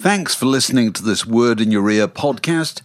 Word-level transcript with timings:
Thanks 0.00 0.34
for 0.34 0.46
listening 0.46 0.94
to 0.94 1.02
this 1.02 1.26
Word 1.26 1.60
in 1.60 1.70
Your 1.70 1.90
Ear 1.90 2.08
podcast. 2.08 2.80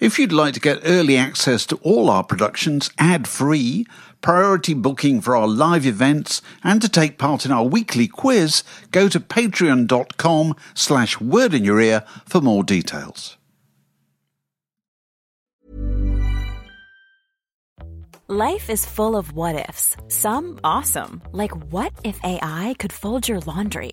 If 0.00 0.18
you'd 0.18 0.32
like 0.32 0.52
to 0.52 0.60
get 0.60 0.82
early 0.84 1.16
access 1.16 1.64
to 1.64 1.76
all 1.76 2.10
our 2.10 2.22
productions 2.22 2.90
ad 2.98 3.26
free, 3.26 3.86
priority 4.20 4.74
booking 4.74 5.22
for 5.22 5.34
our 5.34 5.48
live 5.48 5.86
events, 5.86 6.42
and 6.62 6.82
to 6.82 6.88
take 6.90 7.16
part 7.16 7.46
in 7.46 7.52
our 7.52 7.64
weekly 7.64 8.06
quiz, 8.06 8.64
go 8.90 9.08
to 9.08 9.18
patreon.com 9.18 10.56
slash 10.74 11.18
word 11.18 11.54
in 11.54 11.64
your 11.64 11.80
ear 11.80 12.04
for 12.26 12.42
more 12.42 12.62
details. 12.62 13.38
Life 18.26 18.68
is 18.68 18.84
full 18.84 19.16
of 19.16 19.32
what 19.32 19.70
ifs. 19.70 19.96
Some 20.08 20.60
awesome, 20.62 21.22
like 21.32 21.72
what 21.72 21.94
if 22.04 22.22
AI 22.22 22.74
could 22.78 22.92
fold 22.92 23.26
your 23.26 23.40
laundry? 23.40 23.92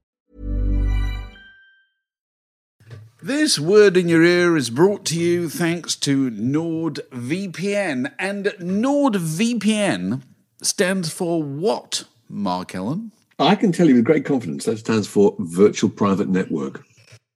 This 3.23 3.59
word 3.59 3.97
in 3.97 4.09
your 4.09 4.23
ear 4.23 4.57
is 4.57 4.71
brought 4.71 5.05
to 5.05 5.19
you 5.19 5.47
thanks 5.47 5.95
to 5.97 6.31
NordVPN. 6.31 8.11
And 8.17 8.45
NordVPN 8.45 10.23
stands 10.63 11.13
for 11.13 11.43
what, 11.43 12.05
Mark 12.27 12.73
Ellen? 12.73 13.11
I 13.37 13.53
can 13.53 13.71
tell 13.71 13.87
you 13.87 13.93
with 13.93 14.05
great 14.05 14.25
confidence 14.25 14.65
that 14.65 14.79
stands 14.79 15.07
for 15.07 15.35
Virtual 15.37 15.91
Private 15.91 16.29
Network. 16.29 16.83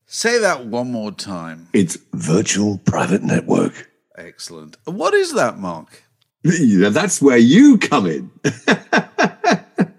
Say 0.07 0.39
that 0.39 0.65
one 0.65 0.91
more 0.91 1.11
time. 1.11 1.67
It's 1.71 1.99
Virtual 2.13 2.79
Private 2.79 3.21
Network. 3.21 3.91
Excellent. 4.17 4.77
What 4.85 5.13
is 5.13 5.33
that, 5.35 5.59
Mark? 5.59 6.01
That's 6.43 7.21
where 7.21 7.37
you 7.37 7.77
come 7.77 8.07
in. 8.07 8.31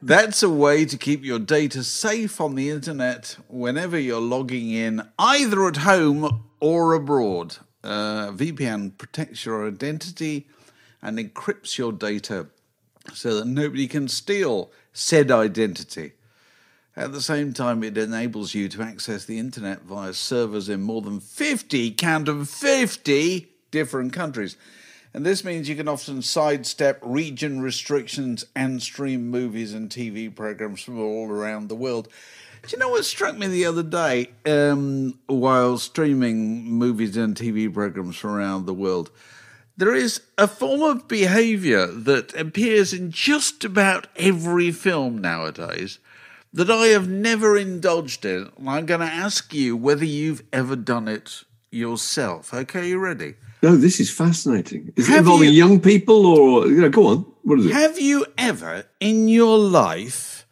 That's 0.07 0.45
a 0.45 0.49
way 0.49 0.85
to 0.85 0.97
keep 0.97 1.25
your 1.25 1.41
data 1.41 1.83
safe 1.83 2.41
on 2.41 2.55
the 2.55 2.71
internet 2.71 3.39
whenever 3.49 3.99
you're 3.99 4.21
logging 4.21 4.71
in, 4.71 5.03
either 5.19 5.67
at 5.67 5.79
home 5.79 6.45
or 6.61 6.95
abroad. 6.95 7.57
Uh, 7.83 8.31
VPN 8.31 8.97
protects 8.99 9.45
your 9.45 9.67
identity 9.67 10.47
and 11.03 11.19
encrypts 11.19 11.77
your 11.77 11.91
data 11.91 12.47
so 13.15 13.35
that 13.35 13.49
nobody 13.49 13.89
can 13.89 14.07
steal 14.07 14.71
said 14.93 15.33
identity. 15.33 16.13
At 16.95 17.11
the 17.11 17.21
same 17.21 17.53
time, 17.53 17.83
it 17.83 17.99
enables 17.99 18.55
you 18.55 18.69
to 18.69 18.83
access 18.83 19.25
the 19.25 19.41
internet 19.41 19.83
via 19.83 20.13
servers 20.13 20.69
in 20.69 20.83
more 20.83 21.03
than 21.03 21.19
50, 21.19 21.91
count 21.91 22.27
them 22.27 22.45
50 22.45 23.49
different 23.73 24.13
countries. 24.13 24.57
And 25.17 25.25
this 25.25 25.45
means 25.45 25.67
you 25.67 25.77
can 25.77 25.89
often 25.89 26.21
sidestep 26.21 26.99
region 27.01 27.63
restrictions 27.63 28.45
and 28.55 28.83
stream 28.83 29.31
movies 29.31 29.73
and 29.73 29.89
TV 29.89 30.33
programs 30.33 30.83
from 30.83 31.01
all 31.01 31.31
around 31.31 31.71
the 31.71 31.75
world. 31.75 32.09
Do 32.63 32.69
you 32.73 32.79
know 32.79 32.91
what 32.91 33.07
struck 33.07 33.35
me 33.35 33.47
the 33.47 33.65
other 33.65 33.83
day 33.83 34.33
um, 34.45 35.19
while 35.25 35.79
streaming 35.79 36.65
movies 36.65 37.17
and 37.17 37.35
TV 37.35 37.73
programs 37.73 38.17
from 38.17 38.33
around 38.33 38.67
the 38.67 38.75
world? 38.75 39.11
There 39.75 39.95
is 39.95 40.21
a 40.37 40.47
form 40.47 40.83
of 40.83 41.09
behavior 41.09 41.87
that 41.87 42.35
appears 42.35 42.93
in 42.93 43.11
just 43.11 43.65
about 43.65 44.09
every 44.17 44.71
film 44.71 45.17
nowadays 45.17 45.99
that 46.53 46.71
I 46.71 46.89
have 46.89 47.09
never 47.09 47.57
indulged 47.57 48.27
in. 48.27 48.51
And 48.59 48.69
I'm 48.69 48.85
going 48.85 49.01
to 49.01 49.07
ask 49.07 49.55
you 49.55 49.79
whether 49.79 50.05
you've 50.05 50.43
ever 50.53 50.77
done 50.77 51.09
it 51.09 51.45
yourself. 51.71 52.53
Okay, 52.53 52.91
you 52.91 52.99
ready? 52.99 53.37
No, 53.63 53.77
this 53.77 54.01
is 54.01 54.11
fascinating. 54.11 54.93
Is 54.97 55.07
Have 55.09 55.17
it 55.17 55.19
involving 55.21 55.49
you- 55.49 55.55
young 55.55 55.81
people 55.81 56.27
or, 56.27 56.67
you 56.69 56.81
know, 56.81 56.89
go 56.91 57.07
on. 57.09 57.27
What 57.43 57.59
is 57.61 57.67
it? 57.67 57.73
Have 57.73 57.99
you 58.01 58.27
ever 58.37 58.85
in 59.01 59.29
your 59.29 59.59
life 59.59 60.47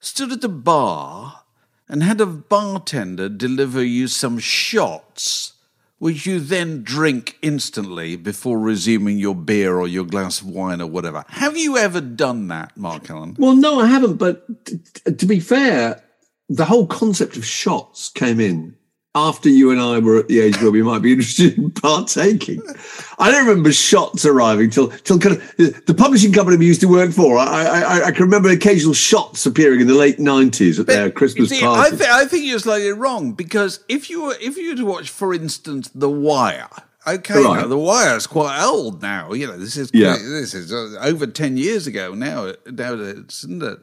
stood 0.00 0.32
at 0.32 0.44
a 0.44 0.48
bar 0.48 1.42
and 1.88 2.02
had 2.02 2.20
a 2.20 2.26
bartender 2.26 3.28
deliver 3.28 3.82
you 3.84 4.08
some 4.08 4.38
shots, 4.38 5.54
which 5.98 6.24
you 6.26 6.40
then 6.40 6.82
drink 6.82 7.36
instantly 7.42 8.16
before 8.16 8.58
resuming 8.58 9.18
your 9.18 9.34
beer 9.34 9.76
or 9.78 9.86
your 9.86 10.04
glass 10.04 10.40
of 10.40 10.46
wine 10.48 10.80
or 10.80 10.86
whatever? 10.86 11.24
Have 11.28 11.56
you 11.56 11.76
ever 11.76 12.00
done 12.00 12.48
that, 12.48 12.76
Mark 12.76 13.10
Ellen? 13.10 13.36
Well, 13.38 13.54
no, 13.54 13.80
I 13.80 13.86
haven't. 13.86 14.16
But 14.16 14.64
t- 14.64 14.78
t- 15.04 15.12
to 15.12 15.26
be 15.26 15.38
fair, 15.40 16.02
the 16.48 16.64
whole 16.64 16.86
concept 16.86 17.36
of 17.36 17.44
shots 17.44 18.08
came 18.08 18.40
in 18.40 18.74
after 19.14 19.48
you 19.48 19.72
and 19.72 19.80
I 19.80 19.98
were 19.98 20.18
at 20.18 20.28
the 20.28 20.38
age 20.40 20.60
where 20.62 20.70
we 20.70 20.82
might 20.84 21.02
be 21.02 21.12
interested 21.12 21.58
in 21.58 21.70
partaking. 21.82 22.62
I 23.18 23.30
don't 23.32 23.46
remember 23.46 23.72
shots 23.72 24.24
arriving 24.24 24.70
till 24.70 24.88
till 24.88 25.18
kind 25.18 25.36
of 25.36 25.56
the 25.86 25.94
publishing 25.94 26.32
company 26.32 26.56
we 26.56 26.66
used 26.66 26.80
to 26.82 26.86
work 26.88 27.10
for. 27.10 27.36
I 27.36 27.64
I, 27.64 28.04
I 28.06 28.10
can 28.12 28.22
remember 28.22 28.48
occasional 28.50 28.94
shots 28.94 29.44
appearing 29.46 29.80
in 29.80 29.88
the 29.88 29.94
late 29.94 30.20
nineties 30.20 30.78
at 30.78 30.86
their 30.86 31.10
Christmas 31.10 31.48
see, 31.50 31.64
I, 31.66 31.90
th- 31.90 32.02
I 32.02 32.24
think 32.26 32.44
you're 32.44 32.60
slightly 32.60 32.90
wrong 32.92 33.32
because 33.32 33.82
if 33.88 34.08
you 34.10 34.22
were 34.22 34.36
if 34.40 34.56
you 34.56 34.70
were 34.70 34.76
to 34.76 34.86
watch, 34.86 35.10
for 35.10 35.34
instance, 35.34 35.90
The 35.94 36.08
Wire. 36.10 36.68
Okay, 37.06 37.42
Right. 37.42 37.62
now 37.62 37.66
The 37.66 37.78
Wire 37.78 38.14
is 38.16 38.26
quite 38.28 38.62
old 38.62 39.02
now. 39.02 39.32
You 39.32 39.46
know, 39.48 39.56
this 39.58 39.76
is 39.76 39.90
Yeah. 39.92 40.12
this 40.20 40.54
is 40.54 40.72
uh, 40.72 40.98
over 41.00 41.26
ten 41.26 41.56
years 41.56 41.86
ago 41.88 42.14
now. 42.14 42.52
Nowadays, 42.70 43.40
isn't 43.44 43.62
it? 43.62 43.78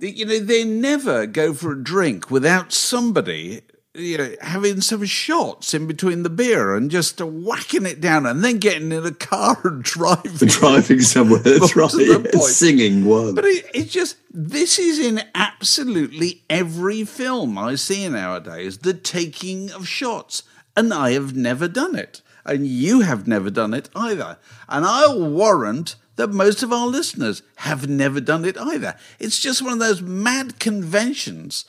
You 0.00 0.26
know, 0.26 0.38
they 0.40 0.64
never 0.64 1.26
go 1.26 1.54
for 1.54 1.72
a 1.72 1.82
drink 1.82 2.30
without 2.30 2.72
somebody. 2.72 3.62
You 3.96 4.18
know, 4.18 4.34
having 4.42 4.80
some 4.80 5.04
shots 5.04 5.72
in 5.72 5.86
between 5.86 6.22
the 6.22 6.30
beer 6.30 6.74
and 6.74 6.90
just 6.90 7.20
whacking 7.20 7.86
it 7.86 8.00
down, 8.00 8.26
and 8.26 8.44
then 8.44 8.58
getting 8.58 8.92
in 8.92 9.06
a 9.06 9.12
car 9.12 9.58
and 9.64 9.82
driving. 9.84 10.32
driving 10.48 11.00
somewhere. 11.00 11.38
That's 11.44 11.74
right. 11.74 11.92
yeah, 11.96 12.40
singing 12.40 13.04
one. 13.04 13.34
But 13.34 13.44
it, 13.44 13.66
it's 13.74 13.92
just 13.92 14.16
this 14.30 14.78
is 14.78 14.98
in 14.98 15.22
absolutely 15.34 16.42
every 16.50 17.04
film 17.04 17.56
I 17.56 17.76
see 17.76 18.08
nowadays. 18.08 18.78
The 18.78 18.94
taking 18.94 19.70
of 19.72 19.88
shots, 19.88 20.42
and 20.76 20.92
I 20.92 21.12
have 21.12 21.34
never 21.34 21.66
done 21.68 21.96
it, 21.96 22.22
and 22.44 22.66
you 22.66 23.00
have 23.00 23.26
never 23.26 23.50
done 23.50 23.72
it 23.72 23.88
either. 23.94 24.38
And 24.68 24.84
I'll 24.84 25.28
warrant 25.30 25.96
that 26.16 26.28
most 26.28 26.62
of 26.62 26.72
our 26.72 26.86
listeners 26.86 27.42
have 27.56 27.88
never 27.88 28.20
done 28.20 28.44
it 28.44 28.58
either. 28.58 28.96
It's 29.18 29.38
just 29.38 29.62
one 29.62 29.74
of 29.74 29.78
those 29.78 30.02
mad 30.02 30.58
conventions 30.58 31.64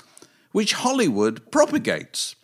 which 0.57 0.73
Hollywood 0.73 1.51
propagates. 1.51 2.35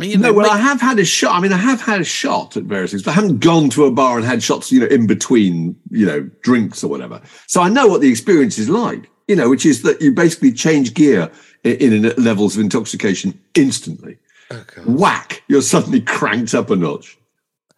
You 0.00 0.16
No, 0.16 0.32
well, 0.32 0.46
make- 0.46 0.52
I 0.52 0.58
have 0.58 0.80
had 0.80 1.00
a 1.00 1.04
shot. 1.04 1.34
I 1.34 1.40
mean, 1.40 1.52
I 1.52 1.56
have 1.56 1.80
had 1.80 2.00
a 2.00 2.04
shot 2.04 2.56
at 2.56 2.62
various 2.62 2.92
things, 2.92 3.02
but 3.02 3.10
I 3.10 3.14
haven't 3.14 3.40
gone 3.40 3.68
to 3.70 3.84
a 3.84 3.90
bar 3.90 4.16
and 4.16 4.24
had 4.24 4.44
shots, 4.44 4.70
you 4.70 4.78
know, 4.78 4.86
in 4.86 5.08
between, 5.08 5.74
you 5.90 6.06
know, 6.06 6.20
drinks 6.42 6.84
or 6.84 6.88
whatever. 6.88 7.20
So 7.48 7.60
I 7.60 7.68
know 7.68 7.88
what 7.88 8.00
the 8.00 8.08
experience 8.08 8.58
is 8.58 8.68
like, 8.68 9.10
you 9.26 9.34
know, 9.34 9.50
which 9.50 9.66
is 9.66 9.82
that 9.82 10.00
you 10.00 10.12
basically 10.12 10.52
change 10.52 10.94
gear 10.94 11.32
in, 11.64 12.04
in 12.04 12.14
levels 12.16 12.56
of 12.56 12.62
intoxication 12.62 13.36
instantly. 13.56 14.18
Oh, 14.52 14.64
Whack, 14.86 15.42
you're 15.48 15.60
suddenly 15.60 16.00
cranked 16.16 16.54
up 16.54 16.70
a 16.70 16.76
notch. 16.76 17.18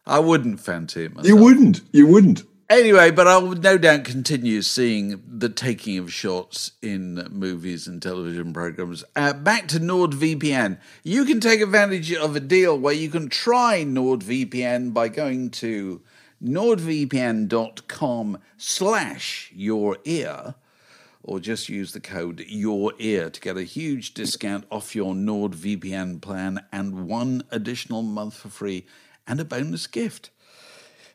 I 0.07 0.19
wouldn't 0.19 0.61
fancy 0.61 1.05
it 1.05 1.15
myself. 1.15 1.27
You 1.27 1.37
wouldn't. 1.37 1.81
You 1.93 2.07
wouldn't. 2.07 2.43
Anyway, 2.71 3.11
but 3.11 3.27
I 3.27 3.37
will 3.39 3.57
no 3.57 3.77
doubt 3.77 4.05
continue 4.05 4.63
seeing 4.63 5.21
the 5.27 5.49
taking 5.49 5.99
of 5.99 6.13
shots 6.13 6.71
in 6.81 7.15
movies 7.29 7.89
and 7.89 8.01
television 8.01 8.53
programs. 8.53 9.03
Uh, 9.17 9.33
back 9.33 9.67
to 9.69 9.81
NordVPN. 9.81 10.79
You 11.03 11.25
can 11.25 11.41
take 11.41 11.61
advantage 11.61 12.13
of 12.15 12.37
a 12.37 12.41
deal 12.41 12.79
where 12.79 12.95
you 12.95 13.11
can 13.11 13.29
try 13.29 13.85
NordVPN 13.85 14.95
by 14.95 15.09
going 15.09 15.51
to 15.51 16.01
nordvpn.com 16.41 18.39
slash 18.57 19.51
your 19.53 19.99
ear 20.05 20.55
or 21.25 21.41
just 21.41 21.69
use 21.69 21.91
the 21.91 21.99
code 21.99 22.45
your 22.47 22.93
ear 23.01 23.31
to 23.31 23.41
get 23.41 23.57
a 23.57 23.65
huge 23.65 24.15
discount 24.15 24.65
off 24.71 24.95
your 24.95 25.15
NordVPN 25.15 26.21
plan 26.21 26.65
and 26.71 27.09
one 27.09 27.43
additional 27.51 28.03
month 28.03 28.35
for 28.35 28.49
free 28.49 28.87
and 29.27 29.41
a 29.41 29.45
bonus 29.45 29.89
gift. 29.89 30.31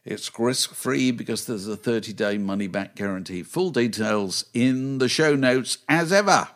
It's 0.07 0.29
risk 0.37 0.75
free 0.75 1.09
because 1.09 1.47
there's 1.47 1.67
a 1.67 1.75
30 1.75 2.13
day 2.13 2.37
money 2.37 2.67
back 2.67 2.95
guarantee. 2.95 3.41
Full 3.41 3.71
details 3.71 4.45
in 4.53 4.99
the 4.99 5.09
show 5.09 5.35
notes 5.35 5.79
as 5.89 6.13
ever. 6.13 6.47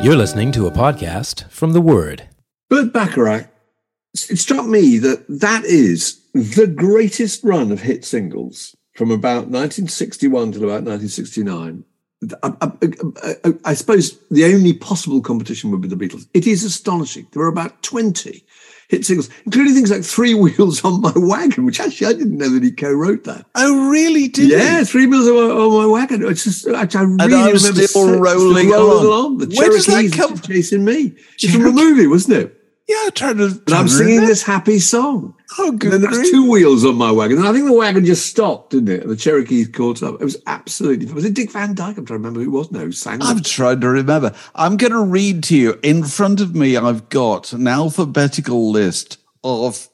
You're 0.00 0.14
listening 0.14 0.52
to 0.52 0.68
a 0.68 0.70
podcast 0.70 1.50
from 1.50 1.72
The 1.72 1.80
Word. 1.80 2.28
Burt 2.70 2.92
Bacharach, 2.92 3.48
it 4.14 4.38
struck 4.38 4.66
me 4.66 4.98
that 4.98 5.24
that 5.26 5.64
is 5.64 6.20
the 6.32 6.68
greatest 6.68 7.42
run 7.42 7.72
of 7.72 7.80
hit 7.80 8.04
singles 8.04 8.76
from 8.94 9.10
about 9.10 9.48
1961 9.48 10.52
till 10.52 10.62
about 10.62 10.84
1969. 10.84 11.84
I, 12.42 12.52
I, 12.62 12.72
I, 13.44 13.54
I, 13.66 13.74
suppose 13.74 14.18
the 14.30 14.46
only 14.46 14.72
possible 14.72 15.20
competition 15.20 15.70
would 15.70 15.82
be 15.82 15.88
the 15.88 15.96
Beatles. 15.96 16.26
It 16.32 16.46
is 16.46 16.64
astonishing. 16.64 17.26
There 17.32 17.42
are 17.42 17.48
about 17.48 17.82
20 17.82 18.42
hit 18.88 19.04
singles, 19.04 19.28
including 19.44 19.74
things 19.74 19.90
like 19.90 20.02
Three 20.02 20.32
Wheels 20.32 20.82
on 20.84 21.02
My 21.02 21.12
Wagon, 21.14 21.66
which 21.66 21.78
actually 21.78 22.06
I 22.06 22.12
didn't 22.14 22.38
know 22.38 22.48
that 22.48 22.62
he 22.62 22.72
co-wrote 22.72 23.24
that. 23.24 23.44
Oh, 23.54 23.90
really? 23.90 24.28
Did 24.28 24.50
yeah, 24.50 24.78
he? 24.78 24.84
Three 24.86 25.06
Wheels 25.06 25.28
on 25.28 25.34
My, 25.34 25.54
on 25.54 25.72
my 25.72 25.86
Wagon. 25.86 26.24
It's 26.26 26.44
just, 26.44 26.66
actually, 26.68 27.00
I 27.20 27.26
really 27.26 27.50
And 27.50 27.52
remember 27.52 27.82
still 27.82 28.18
rolling 28.18 28.70
rolling 28.70 29.06
on. 29.06 29.38
The 29.38 29.54
Where 29.54 29.68
does 29.68 29.86
that 29.86 30.10
come 30.12 30.36
from? 30.36 30.40
chasing 30.40 30.84
me. 30.84 31.14
It's 31.34 31.52
from 31.52 31.66
a 31.66 31.72
movie, 31.72 32.06
wasn't 32.06 32.38
it? 32.38 32.55
Yeah, 33.04 33.10
tried 33.10 33.36
to. 33.38 33.44
And 33.66 33.74
I'm 33.74 33.88
singing 33.88 34.20
this 34.20 34.42
happy 34.42 34.78
song. 34.78 35.34
Oh, 35.58 35.68
And 35.70 35.80
good 35.80 35.92
then 35.92 36.00
there 36.02 36.10
was 36.10 36.30
two 36.30 36.50
wheels 36.50 36.84
on 36.84 36.96
my 36.96 37.10
wagon. 37.10 37.38
And 37.38 37.46
I 37.48 37.52
think 37.52 37.66
the 37.66 37.72
wagon 37.72 38.04
just 38.04 38.26
stopped, 38.26 38.70
didn't 38.70 38.88
it? 38.88 39.02
And 39.02 39.10
the 39.10 39.16
Cherokees 39.16 39.68
caught 39.68 40.02
up. 40.02 40.14
It 40.20 40.24
was 40.24 40.36
absolutely. 40.46 41.12
Was 41.12 41.24
it 41.24 41.34
Dick 41.34 41.50
Van 41.52 41.74
Dyke? 41.74 41.96
I'm 41.98 42.04
trying 42.06 42.06
to 42.06 42.12
remember 42.14 42.40
who 42.40 42.46
it 42.46 42.58
was 42.58 42.70
now 42.72 42.80
who 42.80 42.92
sang 42.92 43.22
I'm 43.22 43.38
it. 43.38 43.44
trying 43.44 43.80
to 43.80 43.88
remember. 43.88 44.34
I'm 44.54 44.76
going 44.76 44.92
to 44.92 45.04
read 45.04 45.42
to 45.44 45.56
you. 45.56 45.78
In 45.82 46.04
front 46.04 46.40
of 46.40 46.54
me, 46.54 46.76
I've 46.76 47.08
got 47.08 47.52
an 47.52 47.66
alphabetical 47.68 48.70
list 48.70 49.18
of 49.44 49.88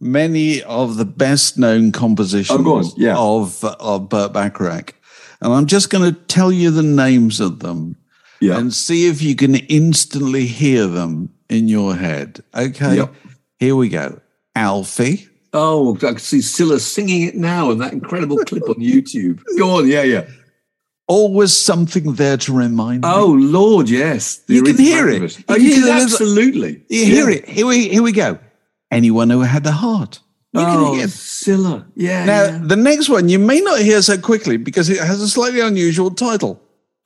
many 0.00 0.62
of 0.62 0.96
the 0.96 1.04
best 1.04 1.58
known 1.58 1.88
oh, 1.88 1.98
compositions 1.98 2.60
Oh, 2.66 2.76
on. 2.78 2.84
Yeah. 2.96 3.16
of, 3.16 3.62
of 3.64 4.08
Burt 4.08 4.32
Bacharach. 4.32 4.94
And 5.40 5.52
I'm 5.52 5.66
just 5.66 5.90
going 5.90 6.12
to 6.12 6.18
tell 6.22 6.50
you 6.50 6.70
the 6.70 6.82
names 6.82 7.40
of 7.40 7.60
them 7.60 7.96
Yeah. 8.40 8.58
and 8.58 8.72
see 8.72 9.06
if 9.08 9.20
you 9.22 9.36
can 9.36 9.54
instantly 9.54 10.46
hear 10.46 10.86
them 10.86 11.30
in 11.54 11.68
your 11.68 11.94
head. 11.96 12.42
Okay. 12.54 12.96
Yep. 12.96 13.14
Here 13.58 13.76
we 13.76 13.88
go. 13.88 14.20
Alfie. 14.56 15.28
oh, 15.52 15.94
I 15.96 15.98
can 15.98 16.18
see 16.18 16.38
Cilla 16.38 16.78
singing 16.80 17.22
it 17.22 17.34
now 17.36 17.70
in 17.70 17.78
that 17.78 17.92
incredible 17.92 18.38
clip 18.38 18.68
on 18.68 18.76
YouTube. 18.76 19.40
Go 19.58 19.78
on. 19.78 19.88
Yeah, 19.88 20.02
yeah. 20.02 20.26
Always 21.06 21.52
something 21.52 22.14
there 22.14 22.36
to 22.38 22.52
remind 22.52 23.02
me. 23.02 23.08
Oh, 23.12 23.36
Lord, 23.38 23.90
yes. 23.90 24.38
The 24.38 24.54
You 24.54 24.62
can 24.62 24.78
hear 24.78 25.08
it. 25.08 25.38
Oh, 25.48 25.54
can 25.54 25.62
you 25.62 25.74
can 25.82 25.88
absolutely. 26.02 26.82
You 26.88 27.04
hear 27.04 27.30
Yeah. 27.30 27.36
it. 27.36 27.48
Here 27.48 27.66
we 27.66 27.88
here 27.88 28.02
we 28.02 28.12
go. 28.12 28.38
Anyone 28.90 29.28
who 29.30 29.40
had 29.40 29.64
the 29.64 29.72
heart. 29.72 30.20
You 30.54 30.60
Oh, 30.60 30.64
can 30.90 30.94
hear. 30.98 31.06
Cilla. 31.08 31.84
Yeah. 31.94 32.24
Now 32.24 32.44
yeah. 32.44 32.60
the 32.62 32.76
next 32.76 33.08
one 33.10 33.28
you 33.28 33.38
may 33.38 33.60
not 33.60 33.80
hear 33.80 34.00
so 34.02 34.16
quickly 34.16 34.56
because 34.56 34.88
it 34.88 34.98
has 34.98 35.20
a 35.20 35.28
slightly 35.28 35.60
unusual 35.60 36.10
title. 36.10 36.60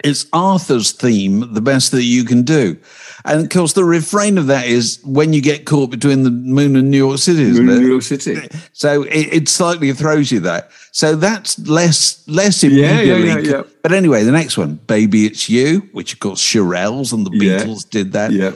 It's 0.04 0.26
Arthur's 0.32 0.92
theme, 0.92 1.52
the 1.54 1.60
best 1.60 1.90
that 1.92 2.04
you 2.04 2.24
can 2.24 2.42
do. 2.42 2.76
And 3.24 3.40
of 3.42 3.50
course 3.50 3.72
the 3.72 3.84
refrain 3.84 4.38
of 4.38 4.46
that 4.46 4.66
is 4.66 5.00
when 5.04 5.32
you 5.32 5.42
get 5.42 5.66
caught 5.66 5.90
between 5.90 6.22
the 6.22 6.30
moon 6.30 6.76
and 6.76 6.90
New 6.90 6.96
York 6.98 7.18
City, 7.18 7.42
isn't 7.42 7.66
New 7.66 7.80
it? 7.84 7.88
York 7.88 8.02
City. 8.02 8.36
So 8.72 9.02
it, 9.02 9.32
it 9.32 9.48
slightly 9.48 9.92
throws 9.92 10.30
you 10.30 10.38
that. 10.40 10.70
So 10.92 11.16
that's 11.16 11.58
less 11.68 12.26
less 12.28 12.62
Yeah, 12.62 13.00
yeah, 13.00 13.14
immediately. 13.16 13.50
yeah, 13.50 13.56
yeah. 13.56 13.62
But 13.82 13.92
anyway, 13.92 14.22
the 14.22 14.30
next 14.32 14.56
one, 14.56 14.76
Baby 14.86 15.26
It's 15.26 15.48
You, 15.48 15.88
which 15.92 16.12
of 16.12 16.20
course 16.20 16.40
Shirelles 16.40 17.12
and 17.12 17.26
the 17.26 17.30
Yeah. 17.44 17.58
Beatles 17.64 17.88
did 17.90 18.12
that. 18.12 18.30
Yeah. 18.30 18.52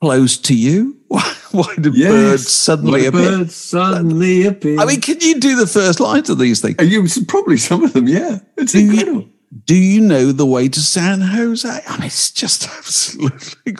Close 0.00 0.38
to 0.38 0.54
You. 0.56 0.96
Why, 1.08 1.34
why 1.50 1.74
do 1.80 1.90
Yes. 1.92 2.10
birds 2.12 2.48
suddenly 2.48 3.06
appear? 3.06 3.38
bird 3.38 3.50
suddenly 3.50 4.46
appear. 4.46 4.78
I 4.78 4.84
mean, 4.84 5.00
can 5.00 5.20
you 5.20 5.40
do 5.40 5.56
the 5.56 5.66
first 5.66 5.98
lines 5.98 6.30
of 6.30 6.38
these 6.38 6.60
things? 6.60 6.76
You 6.80 7.04
probably 7.26 7.56
some 7.56 7.82
of 7.82 7.92
them, 7.92 8.06
yeah. 8.06 8.38
It's 8.56 8.72
incredible. 8.76 9.28
Do 9.64 9.74
you 9.74 10.00
know 10.00 10.30
the 10.32 10.46
way 10.46 10.68
to 10.68 10.80
San 10.80 11.20
Jose? 11.20 11.68
I 11.68 11.96
mean, 11.98 12.06
it's 12.06 12.30
just 12.30 12.64
absolutely. 12.76 13.74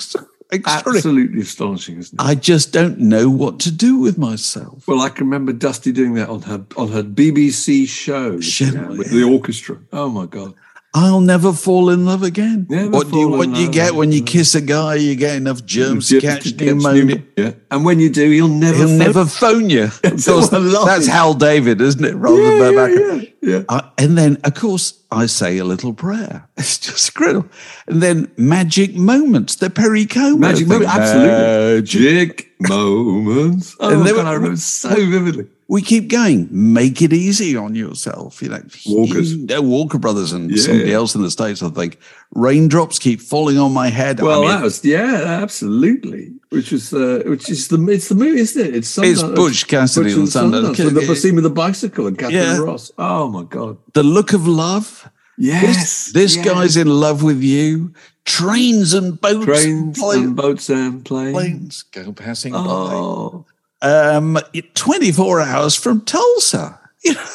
Absolutely 0.67 1.43
astonishing, 1.43 1.99
isn't 1.99 2.21
it? 2.21 2.25
I 2.25 2.35
just 2.35 2.73
don't 2.73 2.99
know 2.99 3.31
what 3.31 3.61
to 3.61 3.71
do 3.71 3.99
with 4.01 4.19
myself. 4.19 4.89
Well, 4.89 5.01
I 5.01 5.09
can 5.09 5.27
remember 5.27 5.53
Dusty 5.53 5.93
doing 5.93 6.15
that 6.15 6.29
on 6.29 6.43
her 6.43 6.65
on 6.77 6.89
her 6.89 7.05
BBC 7.05 7.87
show 7.87 8.33
yeah, 8.33 8.89
with 8.89 9.13
yeah. 9.13 9.21
the 9.21 9.23
orchestra. 9.33 9.79
Oh 9.93 10.09
my 10.09 10.27
god! 10.27 10.55
I'll 10.93 11.21
never 11.21 11.53
fall 11.53 11.91
in 11.91 12.05
love 12.05 12.25
again. 12.25 12.67
Never 12.69 12.91
what 12.91 13.11
do 13.13 13.19
you 13.19 13.29
what 13.29 13.55
do 13.55 13.61
you 13.61 13.71
get 13.71 13.95
when 13.95 14.11
you 14.11 14.25
kiss 14.25 14.57
a 14.57 14.61
guy? 14.61 14.97
You 14.97 15.15
get 15.15 15.37
enough 15.37 15.65
germs 15.65 16.09
to 16.09 16.21
catch 16.21 16.43
to 16.43 16.51
catch 16.51 16.61
pneumonia. 16.61 17.23
Yeah, 17.37 17.53
and 17.71 17.85
when 17.85 18.01
you 18.01 18.11
do, 18.11 18.29
he'll 18.29 18.49
never. 18.49 18.77
He'll 18.77 18.89
phone- 18.89 18.99
never 18.99 19.25
phone 19.27 19.71
you. 19.71 19.85
Of 19.85 20.25
course, 20.25 20.49
that's 20.49 21.07
Hal 21.07 21.35
David, 21.35 21.81
isn't 21.81 22.05
it? 22.05 22.17
Rather 22.17 22.43
Yeah, 22.43 22.73
than 22.73 22.75
yeah, 22.75 23.15
yeah, 23.15 23.59
yeah. 23.59 23.63
Uh, 23.69 23.89
and 23.99 24.19
then, 24.19 24.39
of 24.43 24.55
course, 24.55 25.00
I 25.13 25.27
say 25.27 25.59
a 25.59 25.65
little 25.65 25.93
prayer. 25.93 26.49
It's 26.57 26.79
just 26.79 27.09
incredible. 27.11 27.49
And 27.87 28.03
then 28.03 28.31
magic 28.37 28.95
moments, 28.95 29.57
the 29.57 29.71
Perry 29.71 30.07
Como. 30.07 30.37
Magic 30.37 30.69
moments, 30.69 30.95
absolutely. 30.95 31.81
Magic. 31.81 32.47
Moments. 32.61 33.77
Oh, 33.81 33.91
And 33.93 34.07
then 34.07 34.15
God, 34.15 34.27
I 34.27 34.33
remember 34.35 34.57
so 34.57 34.95
vividly. 34.95 35.47
We 35.69 35.83
keep 35.83 36.09
going. 36.09 36.49
Make 36.51 37.01
it 37.01 37.13
easy 37.13 37.57
on 37.57 37.75
yourself. 37.75 38.43
You 38.43 38.49
know, 38.51 38.63
Walkers. 38.87 39.35
You 39.35 39.47
know, 39.47 39.63
Walker 39.63 39.99
Brothers 39.99 40.33
and 40.33 40.51
Yeah, 40.51 40.63
somebody 40.63 40.93
else 40.93 41.15
in 41.15 41.23
the 41.23 41.31
States, 41.31 41.63
I 41.63 41.71
think. 41.71 41.99
Raindrops 42.35 42.99
keep 42.99 43.21
falling 43.21 43.59
on 43.59 43.73
my 43.73 43.89
head. 43.89 44.21
I 44.21 44.25
Well, 44.25 44.41
mean, 44.43 44.51
that 44.51 44.63
was 44.63 44.85
yeah, 44.85 45.41
absolutely. 45.43 46.33
Which 46.51 46.73
is 46.73 46.93
uh, 46.95 47.23
which 47.27 47.51
is 47.51 47.69
the 47.69 47.85
it's 47.89 48.09
the 48.09 48.15
movie, 48.15 48.41
isn't 48.41 48.67
it? 48.67 48.75
It's 48.75 48.97
It's 48.99 49.23
Sundance- 49.23 49.35
Butch 49.35 49.67
Cassidy 49.67 50.13
and 50.13 50.23
Sundance, 50.29 50.75
Sundance. 50.77 51.07
the 51.07 51.17
scene 51.17 51.35
with 51.35 51.45
the 51.45 51.51
bicycle 51.51 52.07
and 52.07 52.17
Katharine 52.19 52.39
Yeah. 52.43 52.59
Ross. 52.59 52.93
Oh 52.99 53.29
my 53.29 53.43
god! 53.45 53.79
the 53.95 54.03
look 54.03 54.33
of 54.33 54.47
love. 54.47 55.11
Yes, 55.39 55.67
This, 55.67 56.13
this 56.13 56.37
yes. 56.37 56.45
guy's 56.45 56.77
in 56.77 56.87
love 56.89 57.23
with 57.23 57.43
you. 57.43 57.95
Trains 58.27 58.93
and 58.93 59.19
boats. 59.21 59.47
trains 59.47 59.99
and 60.03 60.37
boats 60.37 60.69
and 60.69 61.03
planes. 61.05 61.33
planes 61.33 61.83
go 61.85 62.13
passing 62.13 62.53
Oh, 62.55 63.47
by. 63.81 64.17
Um, 64.17 64.39
24 64.75 65.41
hours 65.41 65.75
from 65.75 66.03
Tulsa. 66.03 66.79
You 67.03 67.15
know, 67.15 67.27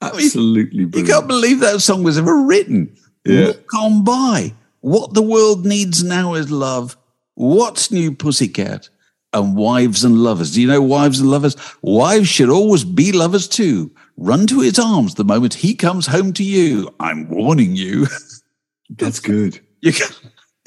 absolutely 0.00 0.84
you 0.94 1.04
can't 1.04 1.26
believe 1.26 1.58
that 1.58 1.80
song 1.80 2.04
was 2.04 2.16
ever 2.16 2.36
written. 2.44 2.96
Yeah. 3.28 3.46
Walk 3.46 3.74
on 3.74 4.04
by. 4.04 4.54
What 4.80 5.14
the 5.14 5.22
world 5.22 5.66
needs 5.66 6.02
now 6.02 6.34
is 6.34 6.50
love. 6.50 6.96
What's 7.34 7.90
new, 7.90 8.14
pussycat? 8.14 8.88
And 9.32 9.54
wives 9.56 10.04
and 10.04 10.18
lovers. 10.18 10.54
Do 10.54 10.62
you 10.62 10.68
know 10.68 10.80
wives 10.80 11.20
and 11.20 11.30
lovers? 11.30 11.56
Wives 11.82 12.28
should 12.28 12.48
always 12.48 12.84
be 12.84 13.12
lovers 13.12 13.46
too. 13.46 13.92
Run 14.16 14.46
to 14.46 14.60
his 14.60 14.78
arms 14.78 15.14
the 15.14 15.24
moment 15.24 15.54
he 15.54 15.74
comes 15.74 16.06
home 16.06 16.32
to 16.34 16.42
you. 16.42 16.94
I'm 16.98 17.28
warning 17.28 17.76
you. 17.76 18.06
That's 18.90 19.20
good. 19.20 19.60
you 19.80 19.92
can, 19.92 20.08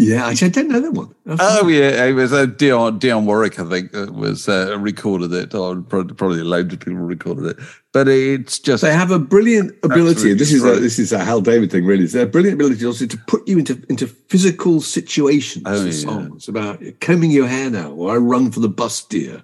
Yeah, 0.01 0.25
actually, 0.25 0.47
I 0.47 0.49
don't 0.49 0.69
know 0.69 0.79
that 0.79 0.93
one. 0.93 1.13
Oh 1.27 1.67
yeah, 1.67 2.05
it 2.05 2.13
was 2.13 2.33
uh, 2.33 2.47
Dionne 2.47 2.99
Dionne 2.99 3.25
Warwick, 3.25 3.59
I 3.59 3.69
think, 3.69 3.95
uh, 3.95 4.07
was 4.11 4.49
uh, 4.49 4.75
recorded 4.79 5.31
it. 5.31 5.53
Or 5.53 5.79
probably, 5.79 6.15
probably 6.15 6.41
loads 6.41 6.73
of 6.73 6.79
people 6.79 6.95
recorded 6.95 7.45
it, 7.45 7.63
but 7.93 8.07
it's 8.07 8.57
just 8.57 8.81
They 8.81 8.93
have 8.93 9.11
a 9.11 9.19
brilliant 9.19 9.75
ability. 9.83 10.33
This 10.33 10.51
is 10.51 10.65
a, 10.65 10.79
this 10.79 10.97
is 10.97 11.11
a 11.11 11.23
Hal 11.23 11.41
David 11.41 11.71
thing, 11.71 11.85
really. 11.85 12.05
It's 12.05 12.15
a 12.15 12.25
brilliant 12.25 12.55
ability 12.55 12.83
also 12.83 13.05
to 13.05 13.17
put 13.27 13.47
you 13.47 13.59
into 13.59 13.79
into 13.89 14.07
physical 14.07 14.81
situations. 14.81 15.65
Oh, 15.67 15.85
yeah. 15.85 15.91
songs 15.91 16.47
about 16.47 16.81
combing 16.99 17.29
your 17.29 17.47
hair 17.47 17.69
now, 17.69 17.91
or 17.91 18.11
I 18.11 18.17
run 18.17 18.51
for 18.51 18.59
the 18.59 18.69
bus, 18.69 19.03
dear, 19.03 19.43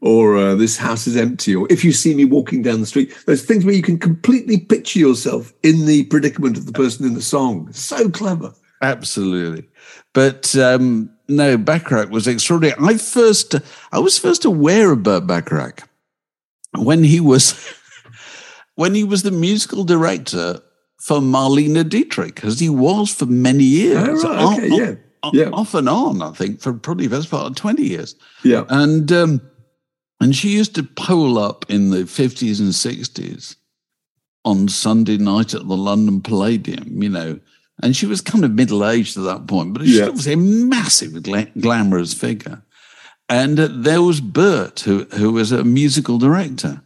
or 0.00 0.36
uh, 0.36 0.56
this 0.56 0.78
house 0.78 1.06
is 1.06 1.16
empty, 1.16 1.54
or 1.54 1.68
if 1.70 1.84
you 1.84 1.92
see 1.92 2.12
me 2.12 2.24
walking 2.24 2.62
down 2.62 2.80
the 2.80 2.86
street. 2.86 3.16
There's 3.26 3.44
things 3.44 3.64
where 3.64 3.74
you 3.74 3.82
can 3.82 4.00
completely 4.00 4.58
picture 4.58 4.98
yourself 4.98 5.52
in 5.62 5.86
the 5.86 6.06
predicament 6.06 6.58
of 6.58 6.66
the 6.66 6.72
person 6.72 7.06
in 7.06 7.14
the 7.14 7.22
song. 7.22 7.72
So 7.72 8.10
clever. 8.10 8.52
Absolutely. 8.82 9.68
But 10.14 10.54
um, 10.56 11.10
no, 11.28 11.56
Bacharach 11.56 12.10
was 12.10 12.26
extraordinary. 12.26 12.76
I 12.80 12.98
first, 12.98 13.54
I 13.90 13.98
was 13.98 14.18
first 14.18 14.44
aware 14.44 14.92
of 14.92 15.02
Burt 15.02 15.26
Bacharach 15.26 15.88
when 16.76 17.04
he 17.04 17.20
was, 17.20 17.54
when 18.74 18.94
he 18.94 19.04
was 19.04 19.22
the 19.22 19.30
musical 19.30 19.84
director 19.84 20.60
for 21.00 21.18
Marlene 21.18 21.88
Dietrich, 21.88 22.44
as 22.44 22.60
he 22.60 22.68
was 22.68 23.12
for 23.12 23.26
many 23.26 23.64
years. 23.64 24.24
Oh, 24.24 24.28
right, 24.28 24.38
Off- 24.38 24.58
okay, 24.58 24.68
yeah, 24.68 24.94
yeah. 25.32 25.50
Off 25.50 25.74
and 25.74 25.88
on, 25.88 26.22
I 26.22 26.32
think, 26.32 26.60
for 26.60 26.72
probably 26.74 27.06
the 27.06 27.16
best 27.16 27.30
part 27.30 27.46
of 27.46 27.56
20 27.56 27.82
years. 27.82 28.14
Yeah. 28.44 28.64
And 28.68 29.10
um, 29.10 29.40
and 30.20 30.36
she 30.36 30.50
used 30.50 30.76
to 30.76 30.84
pole 30.84 31.36
up 31.36 31.64
in 31.68 31.90
the 31.90 32.06
fifties 32.06 32.60
and 32.60 32.72
sixties 32.72 33.56
on 34.44 34.68
Sunday 34.68 35.16
night 35.16 35.52
at 35.52 35.66
the 35.66 35.76
London 35.76 36.20
Palladium, 36.20 37.02
you 37.02 37.08
know. 37.08 37.40
And 37.82 37.96
she 37.96 38.06
was 38.06 38.20
kind 38.20 38.44
of 38.44 38.52
middle 38.52 38.86
aged 38.88 39.16
at 39.18 39.24
that 39.24 39.46
point, 39.48 39.74
but 39.74 39.84
she 39.86 39.98
Yeah. 39.98 40.08
was 40.10 40.28
a 40.28 40.36
massive 40.36 41.22
gla- 41.22 41.48
glamorous 41.58 42.14
figure. 42.14 42.62
And 43.28 43.58
uh, 43.58 43.68
there 43.70 44.02
was 44.02 44.20
Burt, 44.20 44.80
who 44.80 45.04
who 45.14 45.32
was 45.32 45.52
a 45.52 45.64
musical 45.64 46.18
director, 46.18 46.82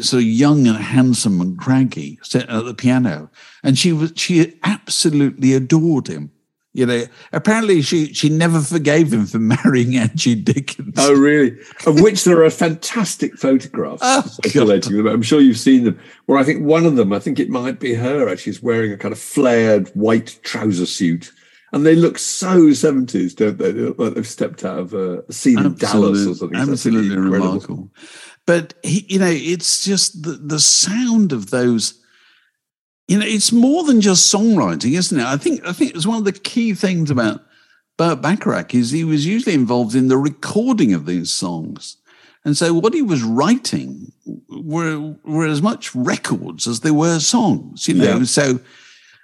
so 0.00 0.18
young 0.18 0.66
and 0.66 0.78
handsome 0.78 1.40
and 1.40 1.58
craggy, 1.58 2.18
sitting 2.22 2.48
at 2.50 2.64
the 2.64 2.74
piano, 2.74 3.30
and 3.62 3.76
she 3.78 3.92
was 3.92 4.12
she 4.16 4.54
absolutely 4.62 5.52
adored 5.54 6.06
him. 6.08 6.30
You 6.76 6.84
know, 6.84 7.04
apparently 7.32 7.80
she 7.80 8.12
she 8.12 8.28
never 8.28 8.60
forgave 8.60 9.10
him 9.10 9.24
for 9.24 9.38
marrying 9.64 9.96
Angie 9.96 10.34
Dickinson. 10.34 10.92
Oh, 10.98 11.14
really? 11.14 11.56
Of 11.86 12.02
which 12.02 12.24
there 12.24 12.44
are 12.44 12.50
fantastic 12.50 13.38
photographs 13.38 14.02
Oh, 14.04 14.20
circulating. 14.42 15.06
I'm 15.06 15.22
sure 15.22 15.40
you've 15.40 15.58
seen 15.58 15.84
them. 15.84 15.98
Where 16.26 16.38
I 16.38 16.44
think 16.44 16.62
one 16.64 16.84
of 16.84 16.96
them, 16.96 17.14
I 17.14 17.18
think 17.18 17.40
it 17.40 17.48
might 17.48 17.80
be 17.80 17.94
her, 17.94 18.28
actually, 18.28 18.50
is 18.50 18.62
wearing 18.62 18.92
a 18.92 18.98
kind 18.98 19.12
of 19.12 19.18
flared 19.18 19.88
white 19.90 20.38
trouser 20.42 20.84
suit. 20.84 21.32
And 21.72 21.86
they 21.86 21.94
look 21.96 22.18
so 22.18 22.68
70s, 22.68 23.34
don't 23.34 23.56
they? 23.58 23.72
They 23.72 23.80
like 23.80 24.14
they've 24.14 24.26
stepped 24.26 24.62
out 24.62 24.78
of 24.78 24.92
a 24.92 25.30
scene 25.32 25.58
in 25.58 25.76
Dallas 25.76 26.26
or 26.26 26.34
something. 26.34 26.58
Absolutely 26.58 27.16
remarkable. 27.16 27.90
But 28.44 28.74
he, 28.82 29.04
you 29.08 29.18
know, 29.18 29.32
it's 29.32 29.82
just 29.82 30.22
the 30.22 30.32
the 30.32 30.60
sound 30.60 31.32
of 31.32 31.50
those. 31.50 32.02
You 33.08 33.18
know, 33.18 33.26
it's 33.26 33.52
more 33.52 33.84
than 33.84 34.00
just 34.00 34.32
songwriting, 34.32 34.96
isn't 34.96 35.18
it? 35.18 35.24
I 35.24 35.36
think 35.36 35.64
I 35.66 35.72
think 35.72 35.94
it's 35.94 36.06
one 36.06 36.18
of 36.18 36.24
the 36.24 36.32
key 36.32 36.74
things 36.74 37.10
about 37.10 37.42
Burt 37.96 38.20
Bacharach 38.20 38.74
is 38.74 38.90
he 38.90 39.04
was 39.04 39.26
usually 39.26 39.54
involved 39.54 39.94
in 39.94 40.08
the 40.08 40.18
recording 40.18 40.92
of 40.92 41.06
these 41.06 41.32
songs. 41.32 41.96
And 42.44 42.56
so 42.56 42.72
what 42.74 42.94
he 42.94 43.02
was 43.02 43.22
writing 43.22 44.12
were 44.48 45.16
were 45.24 45.46
as 45.46 45.62
much 45.62 45.94
records 45.94 46.66
as 46.66 46.80
they 46.80 46.90
were 46.90 47.18
songs, 47.18 47.88
you 47.88 47.94
know. 47.94 48.18
Yeah. 48.18 48.24
So 48.24 48.60